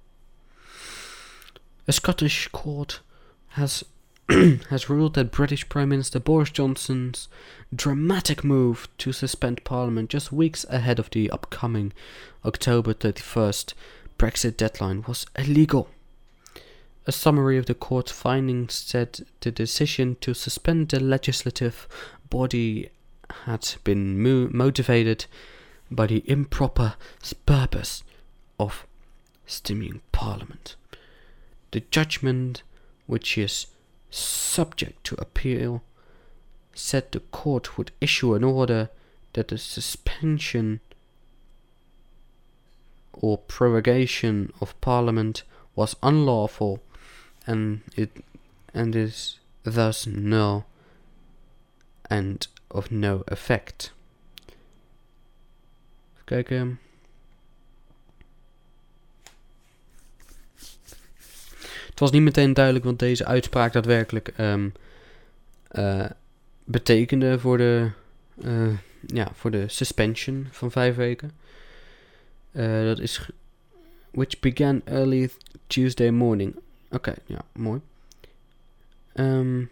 A 1.88 1.92
Scottish 1.92 2.48
court 2.52 3.04
has 3.48 3.84
has 4.70 4.90
ruled 4.90 5.14
that 5.14 5.32
British 5.32 5.64
Prime 5.64 5.88
Minister 5.88 6.20
Boris 6.20 6.50
Johnson's 6.52 7.30
dramatic 7.76 8.44
move 8.44 8.88
to 8.98 9.12
suspend 9.12 9.64
Parliament 9.64 10.12
just 10.12 10.32
weeks 10.32 10.66
ahead 10.70 11.00
of 11.00 11.10
the 11.10 11.32
upcoming 11.32 11.94
October 12.44 12.94
31st 12.94 13.74
Brexit 14.18 14.58
deadline 14.58 15.04
was 15.08 15.26
illegal. 15.36 15.90
A 17.08 17.12
summary 17.12 17.58
of 17.60 17.66
the 17.66 17.76
court's 17.76 18.12
findings 18.12 18.74
said 18.74 19.26
the 19.42 19.52
decision 19.52 20.18
to 20.22 20.34
suspend 20.34 20.90
the 20.90 21.00
legislative 21.00 21.88
body 22.30 22.90
had 23.46 23.76
been 23.84 24.22
mo- 24.22 24.50
motivated 24.52 25.26
by 25.96 26.08
the 26.08 26.24
improper 26.30 26.96
purpose 27.46 28.04
of 28.60 28.86
stemming 29.46 30.02
Parliament. 30.12 30.76
The 31.72 31.82
judgment, 31.92 32.64
which 33.08 33.38
is 33.38 33.68
subject 34.10 35.04
to 35.06 35.16
appeal, 35.16 35.84
said 36.74 37.12
the 37.12 37.20
court 37.20 37.78
would 37.78 37.92
issue 38.02 38.34
an 38.34 38.44
order 38.44 38.90
that 39.34 39.50
the 39.50 39.58
suspension 39.58 40.82
or 43.14 43.38
prorogation 43.38 44.52
of 44.60 44.80
Parliament 44.82 45.44
was 45.76 45.96
unlawful 46.04 46.82
and 47.48 47.82
it 47.96 48.24
and 48.74 48.96
is 48.96 49.40
thus 49.64 50.06
null 50.06 50.66
and 52.10 52.48
of 52.70 52.92
no 52.92 53.24
effect. 53.28 53.92
Kijken. 56.26 56.80
Het 61.90 62.00
was 62.00 62.12
niet 62.12 62.22
meteen 62.22 62.54
duidelijk 62.54 62.86
wat 62.86 63.00
deze 63.00 63.26
uitspraak 63.26 63.74
daadwerkelijk 63.74 64.28
ehm, 64.28 64.70
eh, 65.68 66.06
betekende 66.64 67.40
voor 67.40 67.58
de, 67.58 67.90
eh, 68.42 68.78
ja, 69.06 69.32
voor 69.34 69.52
de 69.52 69.68
suspension 69.68 70.48
van 70.52 70.72
vijf 70.72 70.96
weken. 70.96 71.32
Eh, 72.52 72.84
dat 72.84 73.00
is. 73.00 73.30
Which 74.12 74.40
began 74.40 74.82
early 74.86 75.30
Tuesday 75.68 76.10
morning. 76.10 76.56
Oké, 76.90 77.14
ja, 77.26 77.42
mooi. 77.52 77.82
Ehm 79.14 79.64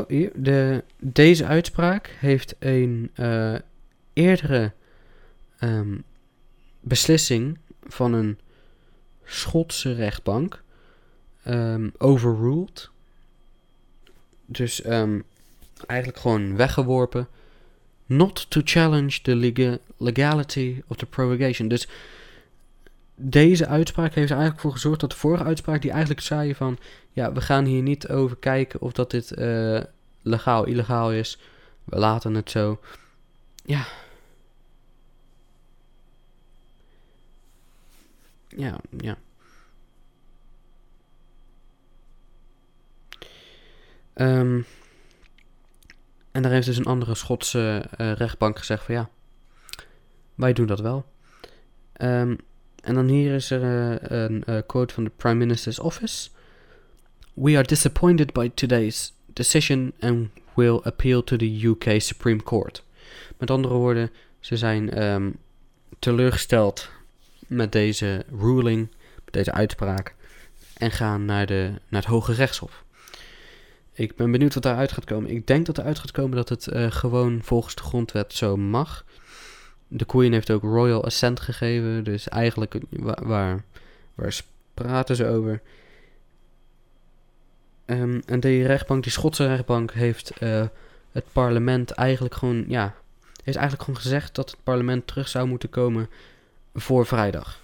Oh. 0.00 0.30
De, 0.34 0.84
deze 0.98 1.46
uitspraak 1.46 2.16
heeft 2.18 2.54
een 2.58 3.10
eh, 3.14 3.54
eerdere 4.12 4.72
ehm, 5.58 5.96
beslissing 6.80 7.58
van 7.86 8.12
een 8.12 8.38
Schotse 9.24 9.92
rechtbank 9.94 10.62
ehm, 11.42 11.88
overruled. 11.98 12.90
Dus 14.46 14.82
ehm, 14.82 15.20
eigenlijk 15.86 16.20
gewoon 16.20 16.56
weggeworpen. 16.56 17.28
Not 18.06 18.50
to 18.50 18.60
challenge 18.64 19.20
the 19.22 19.36
lega- 19.36 19.78
legality 19.96 20.82
of 20.86 20.96
the 20.96 21.06
prorogation. 21.06 21.68
Dus 21.68 21.88
deze 23.14 23.66
uitspraak 23.66 24.14
heeft 24.14 24.30
er 24.30 24.36
eigenlijk 24.36 24.60
voor 24.60 24.72
gezorgd 24.72 25.00
dat 25.00 25.10
de 25.10 25.16
vorige 25.16 25.44
uitspraak 25.44 25.82
die 25.82 25.90
eigenlijk 25.90 26.20
zei 26.20 26.54
van... 26.54 26.78
Ja, 27.12 27.32
we 27.32 27.40
gaan 27.40 27.64
hier 27.64 27.82
niet 27.82 28.08
over 28.08 28.36
kijken 28.36 28.80
of 28.80 28.92
dat 28.92 29.10
dit 29.10 29.32
eh, 29.32 29.80
legaal, 30.22 30.64
illegaal 30.64 31.12
is. 31.12 31.38
We 31.84 31.98
laten 31.98 32.34
het 32.34 32.50
zo. 32.50 32.80
Ja. 33.64 33.86
Ja, 38.48 38.80
ja. 39.00 39.16
Ehm, 44.14 44.60
en 46.30 46.42
daar 46.42 46.52
heeft 46.52 46.66
dus 46.66 46.76
een 46.76 46.84
andere 46.84 47.14
Schotse 47.14 47.88
eh, 47.96 48.12
rechtbank 48.12 48.58
gezegd 48.58 48.84
van 48.84 48.94
ja, 48.94 49.08
wij 50.34 50.52
doen 50.52 50.66
dat 50.66 50.80
wel. 50.80 51.04
Ehm, 51.92 52.36
en 52.84 52.94
dan 52.94 53.08
hier 53.08 53.34
is 53.34 53.50
er 53.50 53.62
eh, 53.62 54.18
een 54.18 54.44
eh, 54.44 54.58
quote 54.66 54.94
van 54.94 55.04
de 55.04 55.10
Prime 55.16 55.34
Minister's 55.34 55.78
Office. 55.78 56.28
We 57.34 57.56
are 57.56 57.66
disappointed 57.66 58.32
by 58.32 58.50
today's 58.54 59.12
decision 59.26 59.92
and 60.00 60.28
will 60.54 60.80
appeal 60.82 61.24
to 61.24 61.36
the 61.36 61.60
UK 61.64 62.00
Supreme 62.00 62.42
Court. 62.42 62.82
Met 63.38 63.50
andere 63.50 63.74
woorden, 63.74 64.10
ze 64.40 64.56
zijn 64.56 64.90
ehm, 64.90 65.30
teleurgesteld 65.98 66.88
met 67.46 67.72
deze 67.72 68.24
ruling, 68.40 68.88
met 69.24 69.34
deze 69.34 69.52
uitspraak, 69.52 70.14
en 70.76 70.90
gaan 70.90 71.24
naar, 71.24 71.46
de, 71.46 71.70
naar 71.88 72.00
het 72.00 72.10
Hoge 72.10 72.32
Rechtshof. 72.32 72.84
Ik 73.92 74.16
ben 74.16 74.30
benieuwd 74.30 74.54
wat 74.54 74.62
daaruit 74.62 74.92
gaat 74.92 75.04
komen. 75.04 75.30
Ik 75.30 75.46
denk 75.46 75.66
dat 75.66 75.78
eruit 75.78 75.98
gaat 75.98 76.10
komen 76.10 76.36
dat 76.36 76.48
het 76.48 76.66
eh, 76.66 76.90
gewoon 76.90 77.40
volgens 77.42 77.74
de 77.74 77.82
grondwet 77.82 78.32
zo 78.32 78.56
mag. 78.56 79.04
De 79.96 80.04
Queen 80.04 80.32
heeft 80.32 80.50
ook 80.50 80.62
royal 80.62 81.04
assent 81.04 81.40
gegeven, 81.40 82.04
dus 82.04 82.28
eigenlijk 82.28 82.74
waar, 82.90 83.26
waar, 83.26 83.64
praten 84.74 85.16
ze 85.16 85.26
over? 85.26 85.62
Ehm, 87.84 88.20
en 88.26 88.40
die 88.40 88.66
rechtbank, 88.66 89.02
die 89.02 89.12
Schotse 89.12 89.46
rechtbank, 89.46 89.92
heeft 89.92 90.30
eh, 90.30 90.66
het 91.12 91.24
parlement 91.32 91.90
eigenlijk 91.90 92.34
gewoon, 92.34 92.64
ja, 92.68 92.94
heeft 93.42 93.56
eigenlijk 93.56 93.82
gewoon 93.82 94.00
gezegd 94.00 94.34
dat 94.34 94.50
het 94.50 94.62
parlement 94.62 95.06
terug 95.06 95.28
zou 95.28 95.46
moeten 95.46 95.70
komen 95.70 96.08
voor 96.74 97.06
vrijdag. 97.06 97.60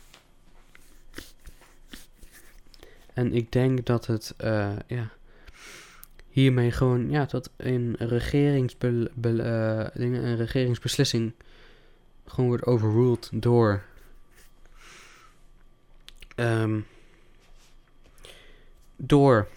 En 3.14 3.32
ik 3.34 3.52
denk 3.52 3.86
dat 3.86 4.06
het, 4.06 4.34
eh, 4.36 4.72
ja, 4.86 5.10
hiermee 6.28 6.70
gewoon, 6.70 7.10
ja, 7.10 7.24
dat 7.24 7.50
een, 7.56 7.94
regeringsbe 7.98 9.10
be- 9.14 9.42
eh, 9.42 10.02
een 10.02 10.36
regeringsbeslissing 10.36 11.32
gewoon 12.30 12.48
wordt 12.48 12.66
overruled 12.66 13.28
door 13.32 13.82
ehm, 16.34 16.80
door 18.96 19.48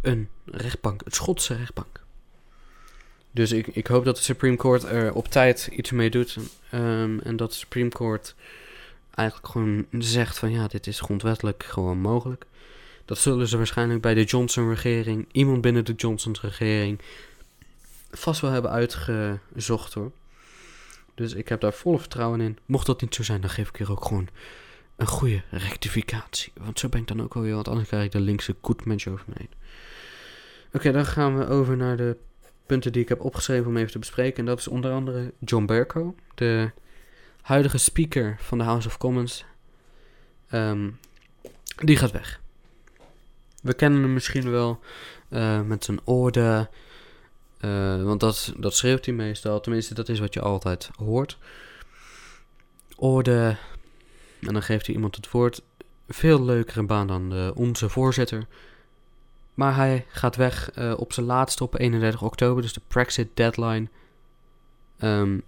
een 0.00 0.28
rechtbank, 0.44 1.04
het 1.04 1.14
Schotse 1.14 1.54
rechtbank. 1.54 2.02
Dus 3.30 3.52
ik, 3.52 3.66
ik 3.66 3.86
hoop 3.86 4.04
dat 4.04 4.16
de 4.16 4.22
Supreme 4.22 4.56
Court 4.56 4.82
er 4.82 5.12
op 5.14 5.28
tijd 5.28 5.68
iets 5.72 5.90
mee 5.90 6.10
doet. 6.10 6.36
ehm, 6.70 7.18
en 7.18 7.36
dat 7.36 7.50
de 7.50 7.56
Supreme 7.56 7.88
Court 7.88 8.34
eigenlijk 9.14 9.48
gewoon 9.48 9.86
zegt 9.90 10.38
van 10.38 10.50
ja, 10.50 10.66
dit 10.66 10.86
is 10.86 11.00
grondwettelijk 11.00 11.62
gewoon 11.62 11.98
mogelijk. 11.98 12.44
Dat 13.04 13.18
zullen 13.18 13.48
ze 13.48 13.56
waarschijnlijk 13.56 14.00
bij 14.00 14.14
de 14.14 14.24
Johnson-regering, 14.24 15.28
iemand 15.32 15.60
binnen 15.60 15.84
de 15.84 15.92
Johnson-regering, 15.92 17.00
vast 18.10 18.40
wel 18.40 18.50
hebben 18.50 18.70
uitgezocht 18.70 19.94
hoor. 19.94 20.12
Dus 21.14 21.34
ik 21.34 21.48
heb 21.48 21.60
daar 21.60 21.72
volle 21.72 21.98
vertrouwen 21.98 22.40
in. 22.40 22.58
Mocht 22.66 22.86
dat 22.86 23.00
niet 23.00 23.14
zo 23.14 23.22
zijn, 23.22 23.40
dan 23.40 23.50
geef 23.50 23.68
ik 23.68 23.76
hier 23.76 23.90
ook 23.90 24.04
gewoon 24.04 24.28
een 24.96 25.06
goede 25.06 25.42
rectificatie. 25.50 26.52
Want 26.60 26.78
zo 26.78 26.88
ben 26.88 27.00
ik 27.00 27.06
dan 27.06 27.22
ook 27.22 27.34
alweer, 27.34 27.54
want 27.54 27.68
anders 27.68 27.88
krijg 27.88 28.04
ik 28.04 28.12
de 28.12 28.20
linkse 28.20 28.56
goedmens 28.60 29.08
over 29.08 29.24
me 29.28 29.34
heen. 29.38 29.50
Oké, 30.72 30.92
dan 30.92 31.06
gaan 31.06 31.38
we 31.38 31.46
over 31.46 31.76
naar 31.76 31.96
de 31.96 32.16
punten 32.66 32.92
die 32.92 33.02
ik 33.02 33.08
heb 33.08 33.20
opgeschreven 33.20 33.66
om 33.66 33.76
even 33.76 33.92
te 33.92 33.98
bespreken. 33.98 34.38
En 34.38 34.44
dat 34.44 34.58
is 34.58 34.68
onder 34.68 34.92
andere 34.92 35.32
John 35.38 35.64
Bercow, 35.64 36.16
de 36.34 36.70
huidige 37.40 37.78
speaker 37.78 38.36
van 38.38 38.58
de 38.58 38.64
House 38.64 38.88
of 38.88 38.98
Commons. 38.98 39.44
Ehm, 40.48 40.90
die 41.76 41.96
gaat 41.96 42.10
weg. 42.10 42.40
We 43.62 43.74
kennen 43.74 44.02
hem 44.02 44.12
misschien 44.12 44.50
wel 44.50 44.80
eh, 45.28 45.60
met 45.60 45.84
zijn 45.84 46.00
orde. 46.04 46.68
Eh, 47.64 48.02
want 48.02 48.20
dat, 48.20 48.52
dat 48.56 48.74
schreeuwt 48.74 49.04
hij 49.04 49.14
meestal. 49.14 49.60
Tenminste, 49.60 49.94
dat 49.94 50.08
is 50.08 50.18
wat 50.18 50.34
je 50.34 50.40
altijd 50.40 50.90
hoort. 50.96 51.38
Orde 52.96 53.56
En 54.40 54.52
dan 54.52 54.62
geeft 54.62 54.86
hij 54.86 54.94
iemand 54.94 55.16
het 55.16 55.30
woord. 55.30 55.62
Veel 56.08 56.44
leukere 56.44 56.82
baan 56.82 57.06
dan 57.06 57.54
onze 57.54 57.88
voorzitter. 57.88 58.46
Maar 59.54 59.76
hij 59.76 60.06
gaat 60.08 60.36
weg 60.36 60.70
eh, 60.70 60.94
op 60.96 61.12
zijn 61.12 61.26
laatste 61.26 61.64
op 61.64 61.78
31 61.78 62.22
oktober, 62.22 62.62
dus 62.62 62.72
de 62.72 62.80
Brexit 62.88 63.28
deadline. 63.34 63.88
Ehm, 64.98 65.38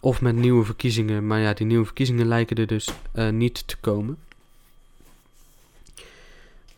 of 0.00 0.20
met 0.20 0.34
nieuwe 0.34 0.64
verkiezingen, 0.64 1.26
maar 1.26 1.40
ja, 1.40 1.52
die 1.52 1.66
nieuwe 1.66 1.84
verkiezingen 1.84 2.26
lijken 2.26 2.56
er 2.56 2.66
dus 2.66 2.88
eh, 3.12 3.28
niet 3.28 3.68
te 3.68 3.76
komen. 3.76 4.18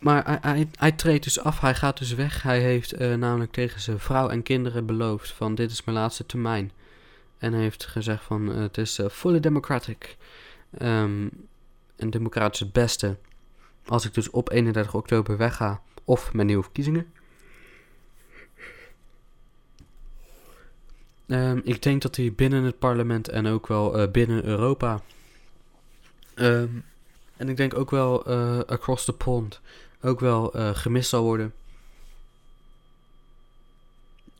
Maar 0.03 0.25
hij, 0.27 0.39
hij, 0.41 0.69
hij 0.79 0.93
treedt 0.93 1.25
dus 1.25 1.41
af, 1.41 1.61
hij 1.61 1.75
gaat 1.75 1.99
dus 1.99 2.15
weg. 2.15 2.43
Hij 2.43 2.61
heeft 2.61 2.93
eh, 2.93 3.15
namelijk 3.15 3.53
tegen 3.53 3.81
zijn 3.81 3.99
vrouw 3.99 4.29
en 4.29 4.43
kinderen 4.43 4.87
beloofd 4.87 5.31
van 5.31 5.55
dit 5.55 5.71
is 5.71 5.85
mijn 5.85 5.97
laatste 5.97 6.27
termijn. 6.27 6.73
En 7.39 7.53
hij 7.53 7.63
heeft 7.63 7.87
gezegd 7.87 8.25
van 8.25 8.47
het 8.47 8.79
is 8.79 9.01
fully 9.11 9.41
democratic. 9.41 10.17
Um, 10.79 11.31
en 11.97 12.11
democratisch 12.11 12.61
het 12.61 12.73
beste 12.73 13.17
als 13.85 14.05
ik 14.05 14.15
dus 14.15 14.31
op 14.31 14.51
31 14.51 14.95
oktober 14.95 15.37
wegga 15.37 15.81
of 16.05 16.33
met 16.33 16.47
nieuwe 16.47 16.63
verkiezingen. 16.63 17.13
Um, 21.27 21.61
ik 21.65 21.83
denk 21.83 22.03
dat 22.03 22.17
hij 22.17 22.33
binnen 22.33 22.65
het 22.65 22.79
parlement 22.79 23.29
en 23.29 23.47
ook 23.47 23.67
wel 23.67 24.01
uh, 24.01 24.11
binnen 24.11 24.45
Europa. 24.45 25.01
Um, 26.35 26.85
en 27.37 27.49
ik 27.49 27.57
denk 27.57 27.75
ook 27.75 27.91
wel 27.91 28.31
uh, 28.31 28.59
across 28.59 29.05
the 29.05 29.13
pond 29.13 29.61
ook 30.03 30.21
wel 30.21 30.57
uh, 30.57 30.71
gemist 30.75 31.09
zal 31.09 31.23
worden. 31.23 31.55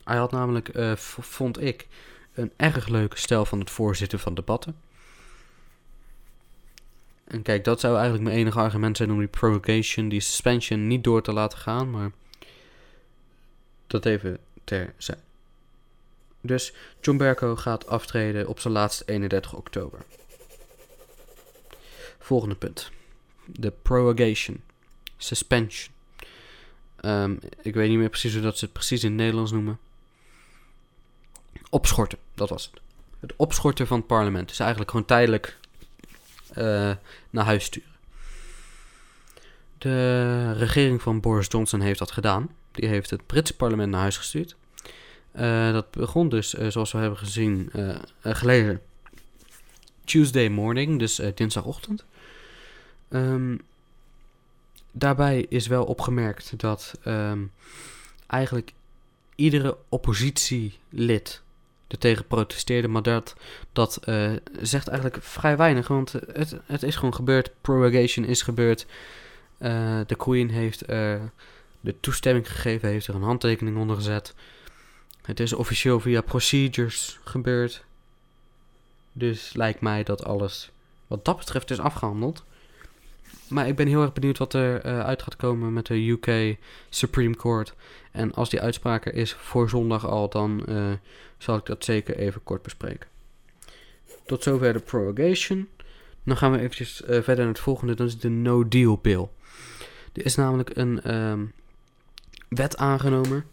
Hij 0.05 0.17
had 0.17 0.31
namelijk, 0.31 0.71
vond 1.21 1.61
ik, 1.61 1.87
een 2.35 2.53
erg 2.57 2.89
leuke 2.89 3.19
stijl 3.19 3.45
van 3.45 3.59
het 3.59 3.71
voorzitten 3.71 4.19
van 4.19 4.35
debatten. 4.35 4.77
En 7.25 7.43
kijk, 7.43 7.65
dat 7.65 7.81
zou 7.81 7.95
eigenlijk 7.95 8.25
mijn 8.25 8.37
enige 8.37 8.59
argument 8.59 8.97
zijn 8.97 9.11
om 9.11 9.19
die 9.19 9.29
prorogation, 9.29 10.09
die 10.09 10.21
suspension 10.21 10.87
niet 10.87 11.05
door 11.05 11.23
te 11.23 11.33
laten 11.33 11.59
gaan. 11.59 11.91
Maar 11.91 12.11
dat 13.87 14.07
even 14.07 14.39
terzijde. 14.65 15.21
Dus 16.41 16.75
John 17.01 17.19
Berko 17.19 17.57
gaat 17.57 17.87
aftreden 17.87 18.49
op 18.49 18.61
zijn 18.61 18.73
laatste 18.73 19.05
31 19.07 19.55
oktober. 19.55 20.01
Volgende 22.19 22.55
punt. 22.55 22.91
De 23.45 23.73
prorogation. 23.83 24.61
Suspension. 25.23 25.95
Um, 27.05 27.39
ik 27.63 27.75
weet 27.75 27.89
niet 27.89 27.99
meer 27.99 28.09
precies 28.09 28.33
hoe 28.33 28.43
dat 28.43 28.59
ze 28.59 28.65
het 28.65 28.75
precies 28.75 29.05
in 29.05 29.09
het 29.09 29.19
Nederlands 29.19 29.53
noemen. 29.53 29.79
Opschorten, 31.71 32.19
dat 32.35 32.49
was 32.49 32.65
het. 32.65 32.81
Het 33.21 33.33
opschorten 33.37 33.87
van 33.87 33.99
het 33.99 34.07
parlement 34.07 34.51
is 34.51 34.59
eigenlijk 34.59 34.91
gewoon 34.91 35.07
tijdelijk 35.07 35.59
uh, 36.51 36.95
naar 37.31 37.45
huis 37.45 37.65
sturen. 37.65 37.91
De 39.79 40.53
regering 40.53 41.03
van 41.03 41.21
Boris 41.21 41.47
Johnson 41.49 41.81
heeft 41.81 41.99
dat 41.99 42.11
gedaan. 42.11 42.51
Die 42.71 42.89
heeft 42.89 43.11
het 43.11 43.27
Britse 43.27 43.57
parlement 43.57 43.91
naar 43.91 44.01
huis 44.01 44.17
gestuurd. 44.17 44.57
Uh, 45.37 45.73
dat 45.73 45.91
begon 45.91 46.29
dus, 46.29 46.55
uh, 46.55 46.71
zoals 46.71 46.93
we 46.93 46.99
hebben 46.99 47.19
gezien, 47.19 47.71
geleden 48.23 48.81
Tuesday 50.05 50.49
morning, 50.49 50.99
dus 50.99 51.21
dinsdagochtend. 51.35 52.05
Um, 53.09 53.61
daarbij 54.93 55.47
is 55.49 55.67
wel 55.67 55.85
opgemerkt 55.85 56.59
dat 56.61 56.99
um, 57.05 57.53
eigenlijk 58.27 58.73
iedere 59.35 59.77
oppositielid 59.89 61.43
er 61.89 61.99
tegen 61.99 62.27
protesteerde. 62.27 62.89
Maar 62.89 63.03
dat, 63.03 63.37
dat 63.73 64.01
uh, 64.05 64.33
zegt 64.61 64.89
eigenlijk 64.89 65.23
vrij 65.23 65.57
weinig. 65.57 65.89
Want 65.89 66.13
het, 66.13 66.57
het 66.67 66.83
is 66.83 66.97
gewoon 66.97 67.15
gebeurd. 67.15 67.51
Prorogation 67.61 68.25
is 68.25 68.43
gebeurd. 68.43 68.87
Uh, 69.59 70.01
de 70.07 70.15
Queen 70.17 70.51
heeft 70.51 70.87
de 71.81 71.95
toestemming 72.01 72.51
gegeven. 72.51 72.89
Heeft 72.89 73.07
er 73.07 73.15
een 73.15 73.23
handtekening 73.23 73.77
onder 73.77 73.97
gezet. 73.97 74.35
Het 75.23 75.41
is 75.41 75.53
officieel 75.53 76.01
via 76.01 76.21
procedures 76.21 77.19
gebeurd. 77.25 77.85
Dus 79.13 79.53
lijkt 79.55 79.81
mij 79.81 80.03
dat 80.03 80.25
alles 80.25 80.71
wat 81.07 81.25
dat 81.25 81.37
betreft 81.37 81.71
is 81.71 81.79
afgehandeld. 81.79 82.45
Maar 83.53 83.69
ik 83.69 83.77
ben 83.77 83.87
heel 83.87 84.03
erg 84.03 84.13
benieuwd 84.13 84.39
wat 84.39 84.55
er 84.55 84.87
uh, 84.87 85.01
uit 85.01 85.23
gaat 85.23 85.37
komen 85.37 85.73
met 85.73 85.87
de 85.87 86.09
UK 86.09 86.57
Supreme 86.89 87.37
Court. 87.37 87.75
En 88.11 88.35
als 88.35 88.51
die 88.51 88.61
uitspraak 88.61 89.07
er 89.07 89.15
is 89.15 89.33
voor 89.33 89.69
zondag 89.69 90.07
al, 90.07 90.29
dan 90.29 90.63
uh, 90.69 90.93
zal 91.39 91.57
ik 91.57 91.67
dat 91.67 91.85
zeker 91.85 92.17
even 92.17 92.43
kort 92.45 92.63
bespreken. 92.63 93.09
Tot 94.27 94.43
zover 94.43 94.73
de 94.73 94.79
prorogation. 94.79 95.69
Dan 96.25 96.37
gaan 96.37 96.53
we 96.53 96.59
eventjes 96.59 97.03
uh, 97.03 97.09
verder 97.09 97.37
naar 97.37 97.47
het 97.47 97.59
volgende, 97.59 97.95
dat 97.95 98.07
is 98.07 98.19
de 98.19 98.29
No 98.29 98.69
Deal 98.69 98.99
Bill. 99.03 99.29
Er 100.13 100.25
is 100.25 100.35
namelijk 100.35 100.77
een 100.77 101.15
um, 101.17 101.53
wet 102.49 102.77
aangenomen 102.77 103.45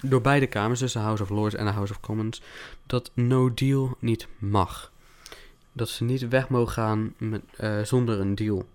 door 0.00 0.20
beide 0.20 0.46
kamers, 0.46 0.80
dus 0.80 0.92
de 0.92 0.98
House 0.98 1.22
of 1.22 1.28
Lords 1.28 1.54
en 1.54 1.64
de 1.64 1.72
House 1.72 1.92
of 1.92 2.00
Commons, 2.00 2.42
dat 2.86 3.10
no 3.14 3.54
deal 3.54 3.96
niet 3.98 4.26
mag. 4.38 4.92
Dat 5.72 5.88
ze 5.88 6.04
niet 6.04 6.28
weg 6.28 6.48
mogen 6.48 6.72
gaan 6.72 7.14
met, 7.18 7.42
zonder 7.82 8.20
een 8.20 8.34
deal. 8.34 8.66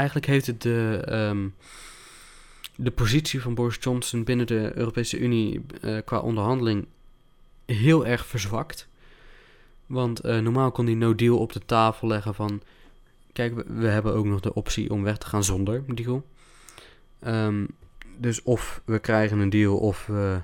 Eigenlijk 0.00 0.26
heeft 0.26 0.46
het 0.46 0.62
de, 0.62 1.06
um, 1.10 1.54
de 2.74 2.90
positie 2.90 3.40
van 3.40 3.54
Boris 3.54 3.76
Johnson 3.80 4.24
binnen 4.24 4.46
de 4.46 4.72
Europese 4.74 5.18
Unie 5.18 5.60
uh, 5.82 5.98
qua 6.04 6.18
onderhandeling 6.18 6.86
heel 7.66 8.06
erg 8.06 8.26
verzwakt. 8.26 8.88
Want 9.86 10.24
uh, 10.24 10.38
normaal 10.38 10.70
kon 10.70 10.86
hij 10.86 10.94
no 10.94 11.14
deal 11.14 11.38
op 11.38 11.52
de 11.52 11.60
tafel 11.66 12.08
leggen 12.08 12.34
van... 12.34 12.62
Kijk, 13.32 13.54
we, 13.66 13.86
hebben 13.86 14.14
ook 14.14 14.24
nog 14.24 14.40
de 14.40 14.54
optie 14.54 14.90
om 14.90 15.02
weg 15.02 15.18
te 15.18 15.26
gaan 15.26 15.44
zonder 15.44 15.84
deal. 15.94 16.26
Um, 17.26 17.68
dus 18.18 18.42
of 18.42 18.82
we 18.84 18.98
krijgen 18.98 19.38
een 19.38 19.50
deal 19.50 19.76
of 19.76 20.06
we 20.06 20.40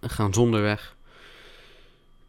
gaan 0.00 0.34
zonder 0.34 0.62
weg. 0.62 0.96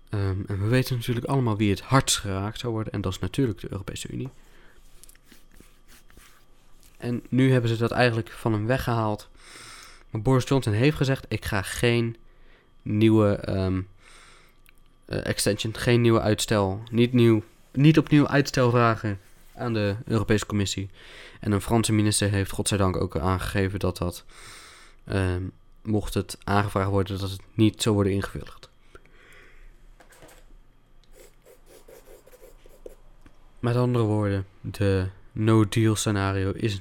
Um, 0.09 0.43
en 0.47 0.61
we 0.61 0.67
weten 0.67 0.95
natuurlijk 0.95 1.25
allemaal 1.25 1.57
wie 1.57 1.69
het 1.69 1.81
hardst 1.81 2.17
geraakt 2.17 2.59
zou 2.59 2.73
worden. 2.73 2.93
En 2.93 3.01
dat 3.01 3.11
is 3.11 3.19
natuurlijk 3.19 3.59
de 3.59 3.71
Europese 3.71 4.09
Unie. 4.09 4.29
En 6.97 7.23
nu 7.29 7.51
hebben 7.51 7.69
ze 7.69 7.77
dat 7.77 7.91
eigenlijk 7.91 8.31
van 8.31 8.53
hem 8.53 8.65
weggehaald. 8.65 9.29
Maar 10.09 10.21
Boris 10.21 10.47
Johnson 10.47 10.73
heeft 10.73 10.97
gezegd: 10.97 11.25
ik 11.27 11.45
ga 11.45 11.61
geen 11.61 12.17
nieuwe 12.81 13.49
um, 13.49 13.87
uh, 15.09 15.25
extension, 15.25 15.75
geen 15.75 16.01
nieuwe 16.01 16.21
uitstel, 16.21 16.83
niet, 16.91 17.13
nieuw, 17.13 17.43
niet 17.71 17.97
opnieuw 17.97 18.27
uitstel 18.27 18.69
vragen 18.69 19.19
aan 19.55 19.73
de 19.73 19.95
Europese 20.05 20.45
Commissie. 20.45 20.89
En 21.39 21.51
een 21.51 21.61
Franse 21.61 21.93
minister 21.93 22.29
heeft 22.29 22.51
godzijdank 22.51 22.97
ook 22.97 23.17
aangegeven 23.17 23.79
dat 23.79 23.97
dat, 23.97 24.25
um, 25.11 25.51
mocht 25.81 26.13
het 26.13 26.37
aangevraagd 26.43 26.89
worden, 26.89 27.19
dat 27.19 27.29
het 27.29 27.41
niet 27.53 27.81
zou 27.81 27.95
worden 27.95 28.13
ingevuld. 28.13 28.69
Met 33.59 33.75
andere 33.75 34.03
woorden, 34.03 34.45
de 34.61 35.07
no-deal 35.37 35.95
scenario 35.95 36.51
is 36.51 36.79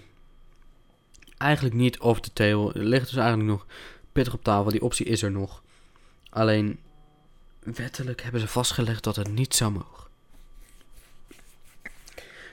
eigenlijk 1.36 1.74
niet 1.74 1.98
off 1.98 2.20
the 2.20 2.32
table. 2.32 2.72
Er 2.72 2.84
ligt 2.84 3.06
dus 3.06 3.16
eigenlijk 3.16 3.48
nog 3.48 3.66
pittig 4.12 4.34
op 4.34 4.44
tafel. 4.44 4.70
Die 4.70 4.82
optie 4.82 5.06
is 5.06 5.22
er 5.22 5.30
nog. 5.30 5.62
Alleen 6.30 6.78
wettelijk 7.58 8.22
hebben 8.22 8.40
ze 8.40 8.48
vastgelegd 8.48 9.04
dat 9.04 9.16
het 9.16 9.32
niet 9.32 9.54
zou 9.54 9.72
mogen. 9.72 10.04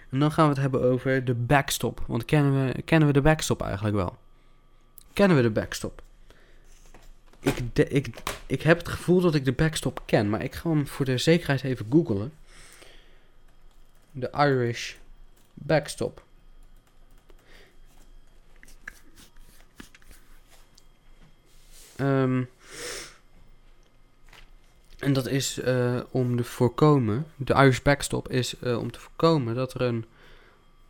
En 0.09 0.19
dan 0.19 0.31
gaan 0.31 0.45
we 0.45 0.51
het 0.51 0.61
hebben 0.61 0.81
over 0.81 1.25
de 1.25 1.33
backstop. 1.33 2.03
Want 2.07 2.25
kennen 2.25 2.65
we, 2.65 2.81
kennen 2.81 3.07
we 3.07 3.13
de 3.13 3.21
backstop 3.21 3.61
eigenlijk 3.61 3.95
wel? 3.95 4.17
Kennen 5.13 5.37
we 5.37 5.43
de 5.43 5.49
backstop? 5.49 6.01
Ik, 7.39 7.57
ik, 7.89 8.07
ik 8.45 8.61
heb 8.61 8.77
het 8.77 8.87
gevoel 8.87 9.21
dat 9.21 9.35
ik 9.35 9.45
de 9.45 9.51
backstop 9.51 10.01
ken, 10.05 10.29
maar 10.29 10.43
ik 10.43 10.53
ga 10.53 10.69
hem 10.69 10.87
voor 10.87 11.05
de 11.05 11.17
zekerheid 11.17 11.63
even 11.63 11.85
googlen. 11.89 12.33
De 14.11 14.29
Irish 14.31 14.93
backstop. 15.53 16.23
Um, 21.99 22.49
en 24.99 25.13
dat 25.13 25.27
is 25.27 25.59
uh, 25.59 25.99
om 26.11 26.35
te 26.35 26.43
voorkomen, 26.43 27.25
de 27.35 27.53
Irish 27.53 27.81
backstop 27.81 28.29
is 28.29 28.55
uh, 28.63 28.77
om 28.77 28.91
te 28.91 28.99
voorkomen 28.99 29.55
dat 29.55 29.73
er 29.73 29.81
een 29.81 30.05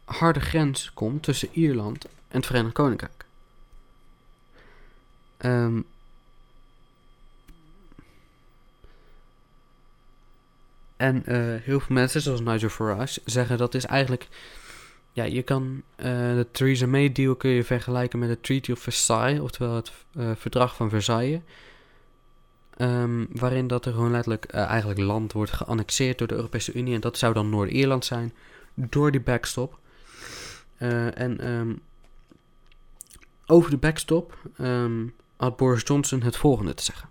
harde 0.06 0.40
grens 0.40 0.94
komt 0.94 1.24
tussen 1.24 1.50
Ierland 1.52 2.06
en 2.06 2.12
het 2.28 2.46
Verenigd 2.46 2.74
Koninkrijk. 2.74 3.26
Um, 5.40 5.86
en 11.04 11.24
uh, 11.28 11.62
heel 11.62 11.80
veel 11.80 11.96
mensen, 11.96 12.22
zoals 12.22 12.42
Nigel 12.42 12.70
Farage, 12.70 13.22
zeggen 13.26 13.58
dat 13.58 13.74
is 13.74 13.86
eigenlijk... 13.86 14.28
Ja, 15.12 15.24
je 15.24 15.42
kan 15.42 15.82
de 15.96 16.48
Theresa 16.52 16.88
May 16.88 17.12
deal 17.12 17.36
kun 17.36 17.50
je 17.50 17.64
vergelijken 17.64 18.20
met 18.20 18.30
de 18.30 18.40
Treaty 18.42 18.72
of 18.72 18.80
Versailles, 18.80 19.40
oftewel 19.40 19.76
het 19.76 19.92
verdrag 20.36 20.76
van 20.76 20.90
Versailles. 20.90 21.40
Ehm, 22.78 23.26
waarin 23.30 23.68
dat 23.68 23.86
er 23.86 23.94
gewoon 23.94 24.12
letterlijk 24.12 24.46
eh, 24.46 24.66
eigenlijk 24.66 25.00
land 25.00 25.34
wordt 25.34 25.52
geannexeerd 25.52 26.18
door 26.18 26.28
de 26.28 26.36
Europese 26.36 26.74
Unie. 26.74 26.94
En 26.94 27.02
dat 27.02 27.18
zou 27.18 27.34
dan 27.34 27.50
Noord-Ierland 27.50 28.06
zijn. 28.06 28.34
Door 28.74 29.12
die 29.12 29.22
backstop. 29.22 29.80
Eh, 30.78 31.20
en 31.20 31.40
ehm, 31.40 31.74
over 33.46 33.72
de 33.72 33.78
backstop 33.78 34.38
ehm, 34.58 35.08
had 35.36 35.58
Boris 35.58 35.84
Johnson 35.86 36.22
het 36.22 36.38
volgende 36.38 36.74
te 36.74 36.84
zeggen. 36.84 37.10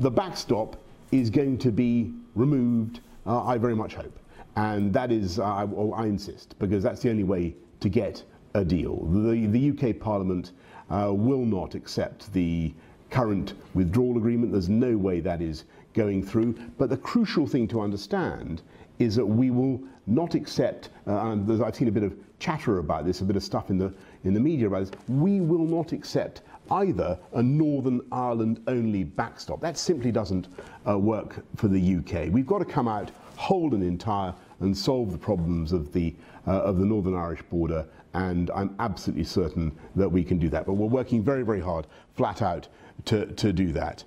The 0.00 0.10
backstop 0.10 0.78
is 1.12 1.30
going 1.30 1.58
to 1.58 1.70
be 1.70 2.12
removed, 2.34 3.00
uh, 3.26 3.44
I 3.44 3.58
very 3.58 3.76
much 3.76 3.94
hope. 3.94 4.18
And 4.56 4.92
that 4.92 5.10
is, 5.10 5.38
uh, 5.38 5.44
I, 5.44 5.64
I 5.64 6.06
insist, 6.06 6.58
because 6.58 6.82
that's 6.82 7.02
the 7.02 7.10
only 7.10 7.24
way 7.24 7.54
to 7.80 7.88
get 7.88 8.22
a 8.54 8.64
deal. 8.64 9.04
The, 9.06 9.46
the 9.46 9.70
UK 9.70 9.98
Parliament 9.98 10.52
uh, 10.90 11.12
will 11.12 11.44
not 11.44 11.74
accept 11.74 12.32
the 12.32 12.72
current 13.10 13.54
withdrawal 13.74 14.16
agreement. 14.16 14.52
There's 14.52 14.68
no 14.68 14.96
way 14.96 15.20
that 15.20 15.40
is 15.42 15.64
going 15.92 16.22
through. 16.24 16.54
But 16.78 16.90
the 16.90 16.96
crucial 16.96 17.46
thing 17.46 17.68
to 17.68 17.80
understand 17.80 18.62
is 18.98 19.16
that 19.16 19.26
we 19.26 19.50
will 19.50 19.80
not 20.06 20.34
accept, 20.34 20.90
uh, 21.06 21.30
and 21.30 21.62
I've 21.62 21.74
seen 21.74 21.88
a 21.88 21.92
bit 21.92 22.02
of 22.02 22.14
chatter 22.38 22.78
about 22.78 23.06
this, 23.06 23.20
a 23.20 23.24
bit 23.24 23.36
of 23.36 23.42
stuff 23.42 23.70
in 23.70 23.78
the, 23.78 23.92
in 24.24 24.34
the 24.34 24.40
media 24.40 24.66
about 24.66 24.80
this, 24.80 24.90
we 25.08 25.40
will 25.40 25.64
not 25.64 25.92
accept 25.92 26.42
either 26.70 27.18
a 27.32 27.42
Northern 27.42 28.00
Ireland 28.12 28.60
only 28.66 29.04
backstop. 29.04 29.60
That 29.60 29.78
simply 29.78 30.12
doesn't 30.12 30.48
uh, 30.88 30.98
work 30.98 31.44
for 31.56 31.68
the 31.68 31.96
UK. 31.96 32.32
We've 32.32 32.46
got 32.46 32.58
to 32.58 32.64
come 32.64 32.88
out 32.88 33.10
whole 33.36 33.74
and 33.74 33.82
entire 33.82 34.34
and 34.60 34.76
solve 34.76 35.12
the 35.12 35.18
problems 35.18 35.72
of 35.72 35.92
the, 35.92 36.14
uh, 36.46 36.62
of 36.62 36.78
the 36.78 36.86
Northern 36.86 37.14
Irish 37.14 37.42
border, 37.50 37.86
and 38.14 38.50
I'm 38.54 38.74
absolutely 38.78 39.24
certain 39.24 39.72
that 39.96 40.08
we 40.08 40.24
can 40.24 40.38
do 40.38 40.48
that. 40.50 40.66
But 40.66 40.74
we're 40.74 40.86
working 40.86 41.22
very, 41.22 41.42
very 41.42 41.60
hard, 41.60 41.86
flat 42.14 42.42
out, 42.42 42.68
to, 43.06 43.26
to 43.26 43.52
do 43.52 43.72
that. 43.72 44.04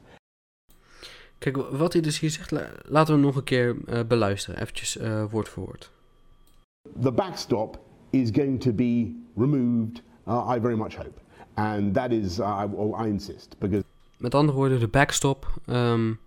Kijk, 1.40 1.58
wat 1.58 1.94
hij 1.94 2.02
dus 2.02 2.20
hier 2.20 2.30
zegt, 2.30 2.52
laten 2.86 3.16
we 3.16 3.22
nog 3.22 3.36
een 3.36 3.44
keer 3.44 3.76
uh, 3.86 4.00
beluisteren, 4.08 4.62
eventjes 4.62 4.98
uh, 4.98 5.24
woord 5.30 5.50
voor 5.50 5.66
woord. 5.66 5.92
The 7.02 7.12
backstop 7.12 7.80
is 8.10 8.30
going 8.32 8.62
to 8.62 8.72
be 8.72 9.16
removed, 9.36 10.02
uh, 10.28 10.56
I 10.56 10.60
very 10.60 10.76
much 10.76 10.96
hope. 10.96 11.20
And 11.58 11.94
that 11.94 12.12
is, 12.12 12.40
insist. 13.06 13.56
Because 13.60 13.84
Met 14.18 14.36
andere 14.36 14.58
woorden, 14.58 14.80
de 14.80 14.88
backstop 14.88 15.54
um, 15.66 16.20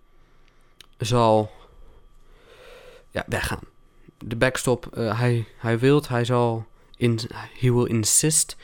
zal 0.97 1.51
ja, 3.11 3.25
weggaan. 3.27 3.63
De 4.17 4.35
backstop, 4.35 4.89
uh, 4.97 5.19
hij, 5.19 5.45
hij 5.57 5.79
wilt, 5.79 6.07
hij 6.07 6.25
zal, 6.25 6.65
in, 6.97 7.19
he 7.59 7.73
will 7.73 7.85
insist, 7.85 8.55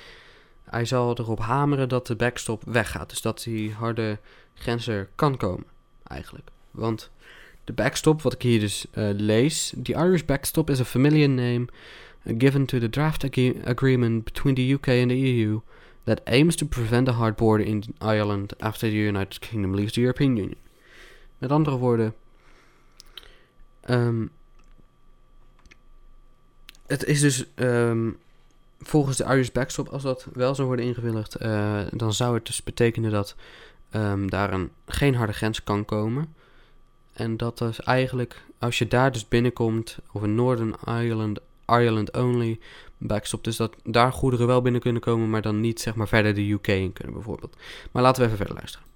hij 0.63 0.85
zal 0.85 1.17
erop 1.17 1.39
hameren 1.39 1.89
dat 1.89 2.07
de 2.07 2.15
backstop 2.15 2.63
weggaat. 2.65 3.09
Dus 3.09 3.21
dat 3.21 3.43
die 3.43 3.73
harde 3.73 4.19
grens 4.53 4.87
er 4.87 5.09
kan 5.15 5.37
komen, 5.37 5.65
eigenlijk. 6.03 6.49
Want 6.71 7.09
de 7.63 7.73
backstop, 7.73 8.21
wat 8.21 8.33
ik 8.33 8.41
hier 8.41 8.59
dus 8.59 8.85
uh, 8.93 9.09
lees, 9.13 9.73
the 9.83 9.93
Irish 9.93 10.23
backstop 10.23 10.69
is 10.69 10.79
a 10.79 10.85
familiar 10.85 11.29
name 11.29 11.67
given 12.37 12.65
to 12.65 12.79
the 12.79 12.89
draft 12.89 13.23
ag 13.23 13.65
agreement 13.65 14.23
between 14.23 14.55
the 14.55 14.73
UK 14.73 14.87
and 14.87 15.09
the 15.09 15.17
EU 15.17 15.59
that 16.07 16.21
aims 16.25 16.55
to 16.55 16.65
prevent 16.65 17.09
a 17.09 17.11
hard 17.11 17.35
border 17.35 17.65
in 17.65 17.83
Ireland 17.99 18.53
after 18.59 18.89
the 18.89 18.95
United 18.95 19.39
Kingdom 19.39 19.75
leaves 19.75 19.93
the 19.93 20.01
European 20.01 20.37
Union. 20.37 20.57
Met 21.37 21.51
andere 21.51 21.77
woorden, 21.77 22.13
um, 23.89 24.31
het 26.85 27.03
is 27.03 27.19
dus 27.19 27.45
um, 27.55 28.17
volgens 28.79 29.17
de 29.17 29.23
Irish 29.23 29.49
backstop, 29.49 29.87
als 29.89 30.03
dat 30.03 30.27
wel 30.33 30.55
zou 30.55 30.67
worden 30.67 30.85
ingewilligd, 30.85 31.41
uh, 31.41 31.79
dan 31.91 32.13
zou 32.13 32.35
het 32.35 32.45
dus 32.45 32.63
betekenen 32.63 33.11
dat 33.11 33.35
um, 33.91 34.29
daar 34.29 34.53
een, 34.53 34.71
geen 34.85 35.15
harde 35.15 35.33
grens 35.33 35.63
kan 35.63 35.85
komen. 35.85 36.35
En 37.13 37.37
dat 37.37 37.57
dus 37.57 37.81
eigenlijk, 37.81 38.41
als 38.59 38.77
je 38.77 38.87
daar 38.87 39.11
dus 39.11 39.27
binnenkomt, 39.27 39.97
of 40.11 40.23
in 40.23 40.35
Northern 40.35 40.75
Ireland, 40.85 41.39
Ireland 41.65 42.17
only 42.17 42.59
backstop, 42.97 43.43
dus 43.43 43.57
dat 43.57 43.75
daar 43.83 44.11
goederen 44.11 44.47
wel 44.47 44.61
binnen 44.61 44.81
kunnen 44.81 45.01
komen, 45.01 45.29
maar 45.29 45.41
dan 45.41 45.59
niet 45.59 45.79
zeg 45.79 45.95
maar 45.95 46.07
verder 46.07 46.33
de 46.33 46.51
UK 46.51 46.67
in 46.67 46.93
kunnen 46.93 47.13
bijvoorbeeld. 47.13 47.57
Maar 47.91 48.03
laten 48.03 48.21
we 48.21 48.25
even 48.25 48.37
verder 48.37 48.55
luisteren. 48.55 48.87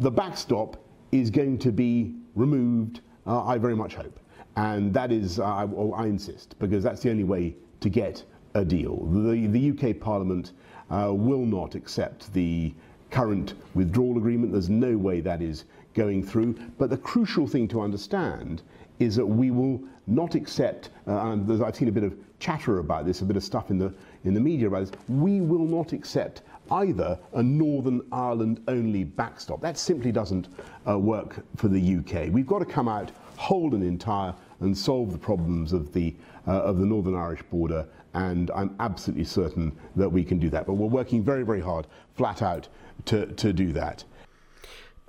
The 0.00 0.10
backstop 0.10 0.78
is 1.08 1.28
going 1.32 1.60
to 1.60 1.72
be 1.72 2.14
removed, 2.34 3.02
uh, 3.26 3.52
I 3.54 3.58
very 3.60 3.76
much 3.76 3.94
hope. 3.94 4.20
And 4.52 4.92
that 4.92 5.10
is, 5.10 5.38
uh, 5.38 5.44
I, 5.44 6.02
I 6.02 6.06
insist, 6.06 6.54
because 6.58 6.82
that's 6.82 7.00
the 7.00 7.10
only 7.10 7.24
way 7.24 7.56
to 7.78 7.88
get 7.88 8.26
a 8.54 8.64
deal. 8.64 9.08
The, 9.12 9.48
the 9.50 9.70
UK 9.70 9.98
Parliament 9.98 10.52
uh, 10.90 11.12
will 11.12 11.46
not 11.46 11.74
accept 11.74 12.32
the 12.32 12.72
current 13.10 13.54
withdrawal 13.74 14.16
agreement. 14.16 14.52
There's 14.52 14.68
no 14.68 14.96
way 14.96 15.20
that 15.20 15.40
is 15.40 15.64
going 15.94 16.24
through. 16.24 16.56
But 16.76 16.90
the 16.90 16.96
crucial 16.96 17.46
thing 17.46 17.68
to 17.68 17.80
understand 17.80 18.62
is 18.98 19.16
that 19.16 19.26
we 19.26 19.50
will 19.50 19.80
not 20.06 20.34
accept, 20.34 20.90
uh, 21.06 21.30
and 21.30 21.62
I've 21.62 21.76
seen 21.76 21.88
a 21.88 21.92
bit 21.92 22.04
of 22.04 22.14
chatter 22.38 22.78
about 22.78 23.04
this, 23.04 23.20
a 23.20 23.24
bit 23.24 23.36
of 23.36 23.44
stuff 23.44 23.70
in 23.70 23.78
the, 23.78 23.92
in 24.24 24.34
the 24.34 24.40
media 24.40 24.68
about 24.68 24.80
this, 24.80 24.92
we 25.08 25.40
will 25.40 25.66
not 25.66 25.92
accept 25.92 26.42
either 26.70 27.18
a 27.34 27.42
Northern 27.42 28.02
Ireland 28.12 28.62
only 28.68 29.04
backstop. 29.04 29.60
That 29.60 29.78
simply 29.78 30.12
doesn't 30.12 30.48
uh, 30.88 30.98
work 30.98 31.44
for 31.56 31.68
the 31.68 31.96
UK. 31.96 32.32
We've 32.32 32.46
got 32.46 32.58
to 32.60 32.64
come 32.64 32.88
out 32.88 33.10
whole 33.36 33.74
and 33.74 33.82
entire 33.82 34.34
and 34.60 34.76
solve 34.76 35.12
the 35.12 35.18
problems 35.18 35.72
of 35.72 35.92
the, 35.92 36.14
uh, 36.46 36.62
of 36.62 36.78
the 36.78 36.86
Northern 36.86 37.14
Irish 37.14 37.42
border, 37.44 37.86
and 38.14 38.50
I'm 38.50 38.74
absolutely 38.80 39.24
certain 39.24 39.76
that 39.96 40.08
we 40.08 40.24
can 40.24 40.38
do 40.38 40.50
that. 40.50 40.66
But 40.66 40.74
we're 40.74 40.88
working 40.88 41.22
very, 41.22 41.44
very 41.44 41.60
hard, 41.60 41.86
flat 42.14 42.42
out, 42.42 42.68
to, 43.06 43.26
to 43.26 43.52
do 43.52 43.72
that. 43.72 44.04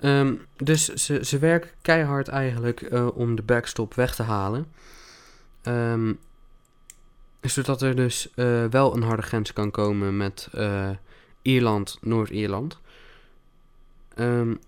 Um, 0.02 0.40
dus 0.56 0.84
ze, 0.84 1.24
ze 1.24 1.38
werken 1.38 1.70
keihard 1.82 2.28
eigenlijk 2.28 2.80
uh, 2.80 3.16
om 3.16 3.34
de 3.34 3.42
backstop 3.42 3.94
weg 3.94 4.14
te 4.14 4.22
halen. 4.22 4.66
Um, 5.62 6.18
zodat 7.40 7.82
er 7.82 7.96
dus 7.96 8.28
uh, 8.36 8.64
wel 8.64 8.96
een 8.96 9.02
harde 9.02 9.22
grens 9.22 9.52
kan 9.52 9.70
komen 9.70 10.16
met 10.16 10.48
uh, 10.54 10.90
Ierland, 11.42 11.98
Noord-Ierland. 12.00 12.78
Um, 14.16 14.58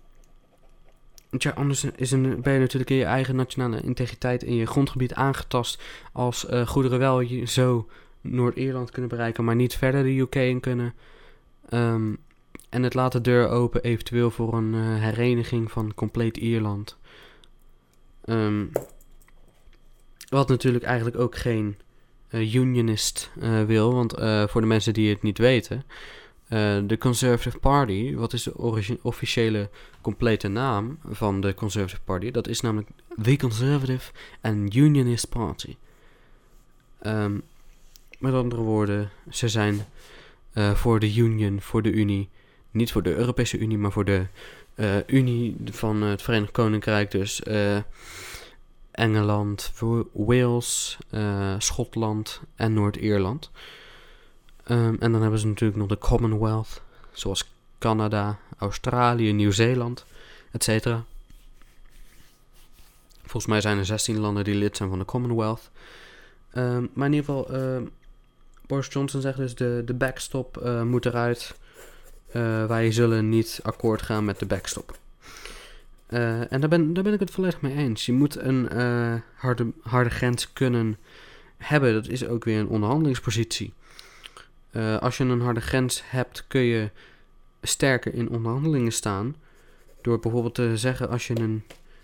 ja, 1.29 1.51
anders 1.51 1.83
is 1.83 2.11
een, 2.11 2.41
ben 2.41 2.53
je 2.53 2.59
natuurlijk 2.59 2.91
in 2.91 2.97
je 2.97 3.03
eigen 3.05 3.35
nationale 3.35 3.81
integriteit 3.81 4.43
in 4.43 4.55
je 4.55 4.65
grondgebied 4.65 5.13
aangetast 5.13 5.81
als 6.11 6.49
uh, 6.49 6.67
goederen 6.67 6.99
wel 6.99 7.25
zo 7.45 7.87
Noord-Ierland 8.21 8.91
kunnen 8.91 9.09
bereiken, 9.09 9.43
maar 9.43 9.55
niet 9.55 9.75
verder 9.75 10.03
de 10.03 10.19
UK 10.19 10.35
in 10.35 10.59
kunnen. 10.59 10.93
Um, 11.69 12.17
en 12.69 12.83
het 12.83 12.93
laat 12.93 13.11
de 13.11 13.21
deur 13.21 13.47
open 13.47 13.83
eventueel 13.83 14.31
voor 14.31 14.53
een 14.53 14.73
hereniging 14.73 15.71
van 15.71 15.93
compleet 15.95 16.37
Ierland. 16.37 16.97
Um, 18.25 18.71
wat 20.29 20.47
natuurlijk 20.47 20.83
eigenlijk 20.83 21.19
ook 21.19 21.35
geen 21.35 21.77
unionist 22.33 23.31
uh, 23.39 23.63
wil, 23.63 23.93
want 23.93 24.13
voor 24.51 24.61
de 24.61 24.67
mensen 24.67 24.93
die 24.93 25.09
het 25.09 25.21
niet 25.21 25.37
weten, 25.37 25.83
de 26.87 26.95
Conservative 26.99 27.59
Party, 27.59 28.15
wat 28.15 28.33
is 28.33 28.43
de 28.43 28.99
officiële 29.01 29.69
complete 30.01 30.47
naam 30.47 30.97
van 31.09 31.41
de 31.41 31.53
Conservative 31.53 32.01
Party? 32.03 32.31
Dat 32.31 32.47
is 32.47 32.61
namelijk 32.61 32.89
The 33.21 33.35
Conservative 33.37 34.11
and 34.41 34.75
Unionist 34.75 35.29
Party. 35.29 35.75
Um, 37.05 37.41
met 38.19 38.33
andere 38.33 38.61
woorden, 38.61 39.09
ze 39.29 39.47
zijn 39.47 39.85
voor 40.73 40.99
de 40.99 41.15
Union, 41.15 41.61
voor 41.61 41.81
de 41.81 41.91
Unie 41.91 42.29
niet 42.71 42.91
voor 42.91 43.03
de 43.03 43.15
Europese 43.15 43.57
Unie, 43.57 43.77
maar 43.77 43.91
voor 43.91 44.05
de 44.05 44.25
Unie 45.07 45.55
van 45.71 46.01
het 46.01 46.21
Verenigd 46.21 46.51
Koninkrijk. 46.51 47.11
Dus 47.11 47.41
uh, 47.47 47.77
Engeland, 48.93 49.73
Wales, 50.13 50.97
uh, 51.11 51.55
Schotland 51.57 52.41
en 52.55 52.73
Noord-Ierland. 52.73 53.51
Um, 54.67 54.97
en 54.99 55.11
dan 55.11 55.21
hebben 55.21 55.39
ze 55.39 55.47
natuurlijk 55.47 55.79
nog 55.79 55.87
de 55.87 55.97
Commonwealth, 55.97 56.81
zoals 57.11 57.51
Canada, 57.79 58.39
Australië, 58.57 59.31
Nieuw-Zeeland, 59.31 60.05
etc. 60.51 60.87
Volgens 63.21 63.45
mij 63.45 63.61
zijn 63.61 63.77
er 63.77 63.85
16 63.85 64.19
landen 64.19 64.43
die 64.43 64.55
lid 64.55 64.77
zijn 64.77 64.89
van 64.89 64.99
de 64.99 65.05
Commonwealth. 65.05 65.69
Um, 66.55 66.89
maar 66.93 67.07
in 67.07 67.13
ieder 67.13 67.33
geval, 67.33 67.47
Boris 68.67 68.87
Johnson 68.87 69.21
zegt 69.21 69.37
dus 69.37 69.55
de, 69.55 69.81
de 69.85 69.93
backstop 69.93 70.81
moet 70.83 71.05
eruit. 71.05 71.55
Uh, 72.35 72.65
wij 72.65 72.91
zullen 72.91 73.29
niet 73.29 73.59
akkoord 73.63 74.01
gaan 74.01 74.25
met 74.25 74.39
de 74.39 74.45
backstop. 74.45 74.97
Uh, 76.13 76.51
en 76.51 76.59
daar 76.59 76.69
ben, 76.69 76.93
daar 76.93 77.03
ben 77.03 77.13
ik 77.13 77.19
het 77.19 77.31
volledig 77.31 77.61
mee 77.61 77.75
eens. 77.75 78.05
Je 78.05 78.13
moet 78.13 78.35
een 78.35 78.69
uh, 78.73 79.15
harde, 79.35 79.71
harde 79.81 80.09
grens 80.09 80.53
kunnen 80.53 80.97
hebben. 81.57 81.93
Dat 81.93 82.07
is 82.07 82.25
ook 82.25 82.43
weer 82.43 82.59
een 82.59 82.67
onderhandelingspositie. 82.67 83.73
als 84.99 85.17
je 85.17 85.23
een 85.23 85.41
harde 85.41 85.61
grens 85.61 86.01
hebt, 86.05 86.47
kun 86.47 86.61
je 86.61 86.89
sterker 87.61 88.13
in 88.13 88.29
onderhandelingen 88.29 88.91
staan. 88.91 89.35
Door 90.01 90.19
bijvoorbeeld 90.19 90.55
te 90.55 90.77
zeggen 90.77 91.09
als 91.09 91.27
je 91.27 91.39
een 91.39 91.63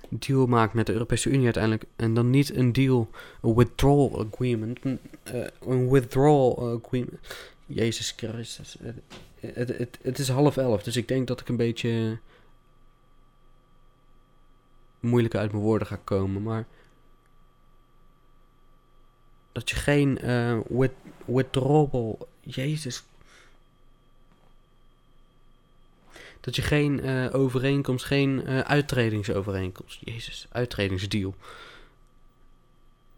deal 0.10 0.45
maakt 0.45 0.74
met 0.74 0.86
de 0.86 0.93
Europese 0.93 1.30
Unie 1.30 1.43
uiteindelijk. 1.43 1.84
En 1.95 2.14
dan 2.14 2.30
niet 2.30 2.55
een 2.55 2.74
deal, 2.74 3.10
een 3.41 3.55
withdrawal 3.55 4.28
agreement. 4.32 4.80
Een 5.66 5.89
withdrawal 5.89 6.82
agreement. 6.84 7.20
Jezus 7.66 8.14
Christus. 8.18 8.78
Het, 9.39 9.78
het, 9.78 9.97
het 10.01 10.20
is 10.20 10.30
half 10.30 10.57
elf, 10.57 10.84
dus 10.84 10.95
ik 10.95 11.07
denk 11.07 11.28
dat 11.28 11.41
ik 11.41 11.49
een 11.49 11.57
beetje. 11.57 12.18
Moeilijker 15.00 15.39
uit 15.39 15.52
mijn 15.52 15.64
woorden 15.64 15.88
ga 15.88 16.00
komen, 16.04 16.41
maar 16.43 16.66
dat 19.52 19.70
je 19.70 19.76
geen 19.76 20.18
eh 20.18 20.60
with, 20.68 20.91
withdrawable, 21.26 22.18
jezus, 22.41 23.04
dat 26.39 26.56
je 26.56 26.62
geen 26.62 27.00
eh, 27.00 27.36
overeenkomst, 27.36 28.06
geen 28.06 28.45
eh, 28.45 28.60
uittredingsovereenkomst, 28.60 30.00
jezus, 30.04 30.47
uittredingsdeal. 30.52 31.36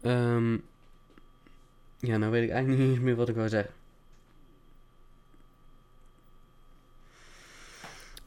Ehm, 0.00 0.52
ja, 1.98 2.16
nou 2.16 2.32
weet 2.32 2.42
ik 2.42 2.50
eigenlijk 2.50 2.88
niet 2.88 3.00
meer 3.00 3.16
wat 3.16 3.28
ik 3.28 3.34
wou 3.34 3.48
zeggen. 3.48 3.72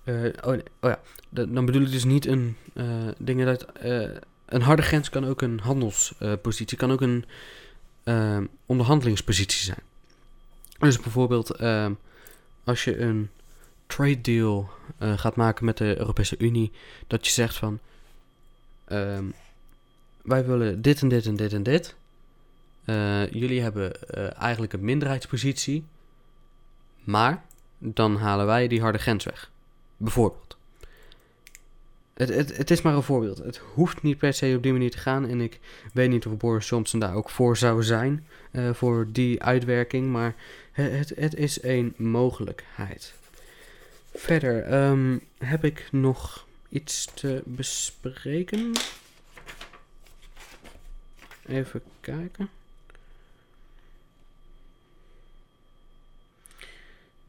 Eh, 0.06 0.24
oh, 0.44 0.54
oh 0.54 0.90
ja, 0.90 1.00
Da- 1.30 1.46
dan 1.46 1.66
bedoel 1.66 1.82
ik 1.82 1.92
dus 1.92 2.04
niet 2.04 2.26
een 2.26 2.58
eh 2.74 3.08
dingen 3.18 3.46
dat 3.46 3.64
eh, 3.72 4.10
een 4.46 4.62
harde 4.62 4.82
grens 4.82 5.10
kan 5.10 5.26
ook 5.26 5.42
een 5.42 5.60
handelspositie, 5.60 6.78
kan 6.78 6.92
ook 6.92 7.02
een 7.02 7.26
onderhandelingspositie 8.66 9.64
zijn. 9.64 9.80
Dus 10.80 11.00
bijvoorbeeld 11.00 11.58
als 12.64 12.84
je 12.84 13.00
een 13.00 13.30
trade 13.88 14.22
deal 14.22 14.70
gaat 15.00 15.36
maken 15.36 15.66
met 15.66 15.78
de 15.78 15.98
Europese 15.98 16.36
Unie, 16.38 16.72
dat 17.08 17.26
je 17.26 17.32
zegt 17.32 17.56
van 17.56 17.80
ehm, 18.86 19.24
wij 20.22 20.46
willen 20.46 20.82
dit 20.82 21.02
en 21.02 21.08
dit 21.08 21.26
en 21.26 21.36
dit 21.36 21.54
en 21.54 21.64
dit. 21.64 21.96
Jullie 23.32 23.62
hebben 23.62 24.10
eigenlijk 24.38 24.74
een 24.74 24.86
minderheidspositie, 24.86 25.86
maar 27.04 27.44
dan 27.78 28.18
halen 28.18 28.46
wij 28.46 28.68
die 28.68 28.82
harde 28.82 28.98
grens 28.98 29.24
weg. 29.24 29.52
Bijvoorbeeld. 29.98 30.58
Het, 32.16 32.30
het, 32.30 32.58
het 32.58 32.72
is 32.72 32.82
maar 32.82 32.96
een 32.96 33.04
voorbeeld. 33.04 33.38
Het 33.38 33.58
hoeft 33.58 34.02
niet 34.02 34.18
per 34.18 34.34
se 34.34 34.54
op 34.56 34.64
die 34.64 34.72
manier 34.72 34.92
te 34.92 34.98
gaan. 34.98 35.28
En 35.28 35.42
ik 35.42 35.60
weet 35.94 36.10
niet 36.10 36.26
of 36.26 36.38
Boris 36.38 36.70
Johnson 36.70 37.00
daar 37.00 37.14
ook 37.14 37.30
voor 37.30 37.58
zou 37.58 37.84
zijn. 37.84 38.28
eh, 38.52 38.74
voor 38.74 39.08
die 39.12 39.44
uitwerking. 39.44 40.12
Maar 40.12 40.36
het, 40.72 41.10
het, 41.16 41.36
is 41.36 41.64
een 41.64 41.94
mogelijkheid. 41.98 43.14
Verder 44.14 44.64
ehm, 44.64 45.18
heb 45.38 45.64
ik 45.64 45.88
nog 45.92 46.48
iets 46.70 47.06
te 47.14 47.42
bespreken. 47.46 48.72
Even 51.46 51.82
kijken. 52.02 52.50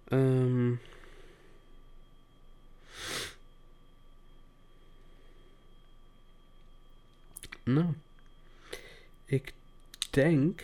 Ehm 0.09 0.73
nou, 7.67 7.87
ik 9.25 9.53
denk 10.11 10.62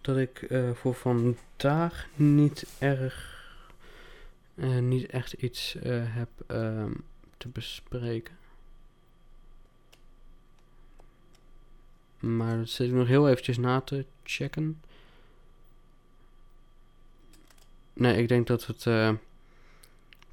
dat 0.00 0.16
ik 0.16 0.42
eh, 0.42 0.70
voor 0.74 0.94
vandaag 0.94 2.08
niet 2.14 2.66
erg, 2.78 3.44
eh, 4.54 4.78
niet 4.78 5.06
echt 5.06 5.32
iets 5.32 5.74
eh, 5.74 6.02
heb 6.04 6.28
ehm, 6.46 6.92
te 7.36 7.48
bespreken. 7.48 8.36
Maar 12.18 12.56
dat 12.56 12.68
zit 12.68 12.88
ik 12.88 12.94
nog 12.94 13.06
heel 13.06 13.28
eventjes 13.28 13.58
na 13.58 13.80
te 13.80 14.04
checken. 14.22 14.80
Nee, 17.92 18.16
ik 18.16 18.28
denk 18.28 18.46
dat 18.46 18.66
het 18.66 18.86
eh, 18.86 19.12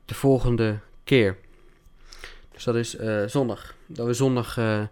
de 0.05 0.13
volgende 0.13 0.79
keer. 1.03 1.37
Dus 2.55 2.63
dat 2.63 2.75
is 2.75 2.95
eh, 2.95 3.23
zondag. 3.25 3.75
Dat 3.85 4.05
we 4.05 4.13
zondag 4.13 4.57
eh, 4.57 4.83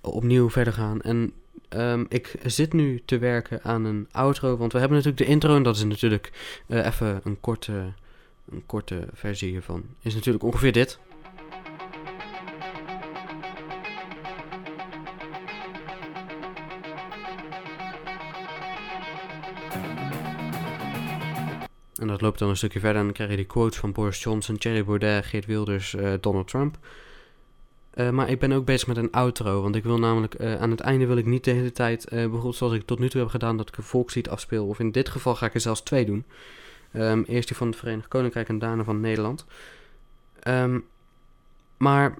opnieuw 0.00 0.50
verder 0.50 0.72
gaan. 0.72 1.00
En 1.00 1.32
ehm, 1.68 2.04
ik 2.08 2.34
zit 2.44 2.72
nu 2.72 3.02
te 3.04 3.18
werken 3.18 3.62
aan 3.62 3.84
een 3.84 4.08
outro. 4.10 4.56
Want 4.56 4.72
we 4.72 4.78
hebben 4.78 4.96
natuurlijk 4.96 5.24
de 5.26 5.32
intro. 5.32 5.56
En 5.56 5.62
dat 5.62 5.76
is 5.76 5.84
natuurlijk 5.84 6.32
eh, 6.66 6.86
even 6.86 7.20
een 7.24 7.40
korte, 7.40 7.92
een 8.50 8.66
korte 8.66 9.08
versie 9.12 9.50
hiervan. 9.50 9.84
Is 10.02 10.14
natuurlijk 10.14 10.44
ongeveer 10.44 10.72
dit. 10.72 10.98
En 22.00 22.06
dat 22.06 22.20
loopt 22.20 22.38
dan 22.38 22.48
een 22.48 22.56
stukje 22.56 22.80
verder 22.80 22.98
en 22.98 23.04
dan 23.04 23.14
krijg 23.14 23.30
je 23.30 23.36
die 23.36 23.44
quotes 23.44 23.78
van 23.78 23.92
Boris 23.92 24.22
Johnson, 24.22 24.58
Thierry 24.58 24.84
Baudet, 24.84 25.24
Geert 25.24 25.46
Wilders, 25.46 25.94
eh, 25.94 26.12
Donald 26.20 26.48
Trump. 26.48 26.78
Eh, 27.90 28.10
maar 28.10 28.28
ik 28.30 28.38
ben 28.38 28.52
ook 28.52 28.64
bezig 28.64 28.88
met 28.88 28.96
een 28.96 29.10
outro, 29.10 29.62
want 29.62 29.76
ik 29.76 29.82
wil 29.82 29.98
namelijk 29.98 30.34
eh, 30.34 30.60
aan 30.60 30.70
het 30.70 30.80
einde 30.80 31.06
wil 31.06 31.16
ik 31.16 31.26
niet 31.26 31.44
de 31.44 31.50
hele 31.50 31.72
tijd, 31.72 32.06
bijvoorbeeld 32.10 32.56
zoals 32.56 32.72
ik 32.72 32.86
tot 32.86 32.98
nu 32.98 33.08
toe 33.08 33.20
heb 33.20 33.30
gedaan, 33.30 33.56
dat 33.56 33.68
ik 33.68 33.76
een 33.76 33.82
volkslied 33.82 34.28
afspeel. 34.28 34.66
Of 34.66 34.78
in 34.78 34.90
dit 34.90 35.08
geval 35.08 35.34
ga 35.34 35.46
ik 35.46 35.54
er 35.54 35.60
zelfs 35.60 35.80
twee 35.80 36.04
doen. 36.04 36.24
Ehm, 36.92 37.22
eerst 37.22 37.48
die 37.48 37.56
van 37.56 37.66
het 37.66 37.76
Verenigd 37.76 38.08
Koninkrijk 38.08 38.48
en 38.48 38.58
daarna 38.58 38.84
van 38.84 39.00
Nederland. 39.00 39.46
Ehm, 40.40 40.78
maar 41.76 42.18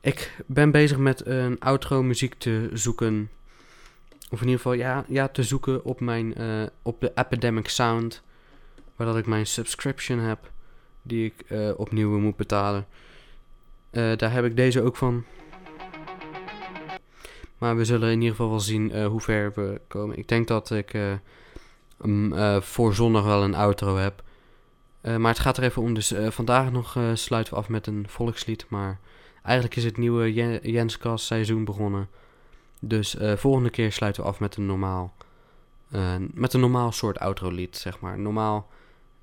ik 0.00 0.42
ben 0.46 0.70
bezig 0.70 0.98
met 0.98 1.26
een 1.26 1.60
outro 1.60 2.02
muziek 2.02 2.34
te 2.34 2.70
zoeken 2.72 3.30
of 4.30 4.40
in 4.40 4.46
ieder 4.46 4.56
geval 4.56 4.72
ja, 4.72 5.04
ja 5.08 5.28
te 5.28 5.42
zoeken 5.42 5.84
op, 5.84 6.00
mijn, 6.00 6.34
eh, 6.34 6.62
op 6.82 7.00
de 7.00 7.12
Epidemic 7.14 7.68
Sound. 7.68 8.22
Waar 8.96 9.06
dat 9.06 9.16
ik 9.16 9.26
mijn 9.26 9.46
subscription 9.46 10.18
heb. 10.18 10.50
Die 11.02 11.24
ik 11.24 11.44
eh, 11.48 11.70
opnieuw 11.76 12.18
moet 12.18 12.36
betalen. 12.36 12.86
Eh, 13.90 14.16
daar 14.16 14.32
heb 14.32 14.44
ik 14.44 14.56
deze 14.56 14.82
ook 14.82 14.96
van. 14.96 15.24
Maar 17.58 17.76
we 17.76 17.84
zullen 17.84 18.08
in 18.10 18.14
ieder 18.20 18.30
geval 18.30 18.50
wel 18.50 18.60
zien 18.60 19.04
hoe 19.04 19.20
ver 19.20 19.52
we 19.54 19.80
komen. 19.88 20.18
Ik 20.18 20.28
denk 20.28 20.48
dat 20.48 20.70
ik 20.70 20.94
voor 22.60 22.94
zondag 22.94 23.24
wel 23.24 23.42
een 23.42 23.54
outro 23.54 23.96
heb. 23.96 24.22
Maar 25.00 25.30
het 25.32 25.38
gaat 25.38 25.56
er 25.56 25.62
even 25.62 25.82
om. 25.82 25.94
Dus 25.94 26.12
vandaag 26.28 26.72
nog 26.72 26.98
sluiten 27.14 27.52
we 27.54 27.58
af 27.58 27.68
met 27.68 27.86
een 27.86 28.04
volkslied. 28.08 28.66
Maar 28.68 28.98
eigenlijk 29.42 29.76
is 29.76 29.84
het 29.84 29.96
nieuwe 29.96 30.34
Je- 30.34 30.60
Jenskast 30.62 31.24
seizoen 31.26 31.64
begonnen. 31.64 32.08
Dus 32.88 33.16
eh, 33.16 33.36
volgende 33.36 33.70
keer 33.70 33.92
sluiten 33.92 34.22
we 34.22 34.28
af 34.28 34.40
met 34.40 34.56
een 34.56 34.66
normaal, 34.66 35.14
eh, 35.90 36.14
met 36.34 36.52
een 36.52 36.60
normaal 36.60 36.92
soort 36.92 37.18
outro 37.18 37.50
lied, 37.50 37.76
zeg 37.76 38.00
maar. 38.00 38.18
Normaal 38.18 38.68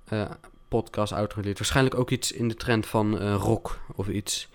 eh, 0.04 0.30
podcast 0.68 1.12
outro 1.12 1.42
lied. 1.42 1.58
Waarschijnlijk 1.58 1.96
ook 1.96 2.10
iets 2.10 2.32
in 2.32 2.48
de 2.48 2.56
trend 2.56 2.86
van 2.86 3.18
rock 3.34 3.80
of 3.96 4.08
iets. 4.08 4.50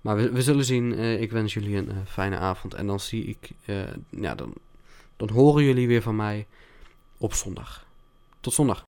Maar 0.00 0.16
we, 0.16 0.30
we 0.30 0.42
zullen 0.42 0.64
zien. 0.64 0.98
Ik 0.98 1.32
wens 1.32 1.54
jullie 1.54 1.76
een 1.76 2.06
fijne 2.06 2.36
avond. 2.36 2.74
En 2.74 2.86
dan 2.86 3.00
zie 3.00 3.24
ik, 3.24 3.50
ja, 4.10 4.34
dan, 4.34 4.54
dan 5.16 5.30
horen 5.30 5.64
jullie 5.64 5.86
weer 5.86 6.02
van 6.02 6.16
mij 6.16 6.46
op 7.18 7.34
zondag. 7.34 7.86
Tot 8.40 8.52
zondag. 8.52 8.82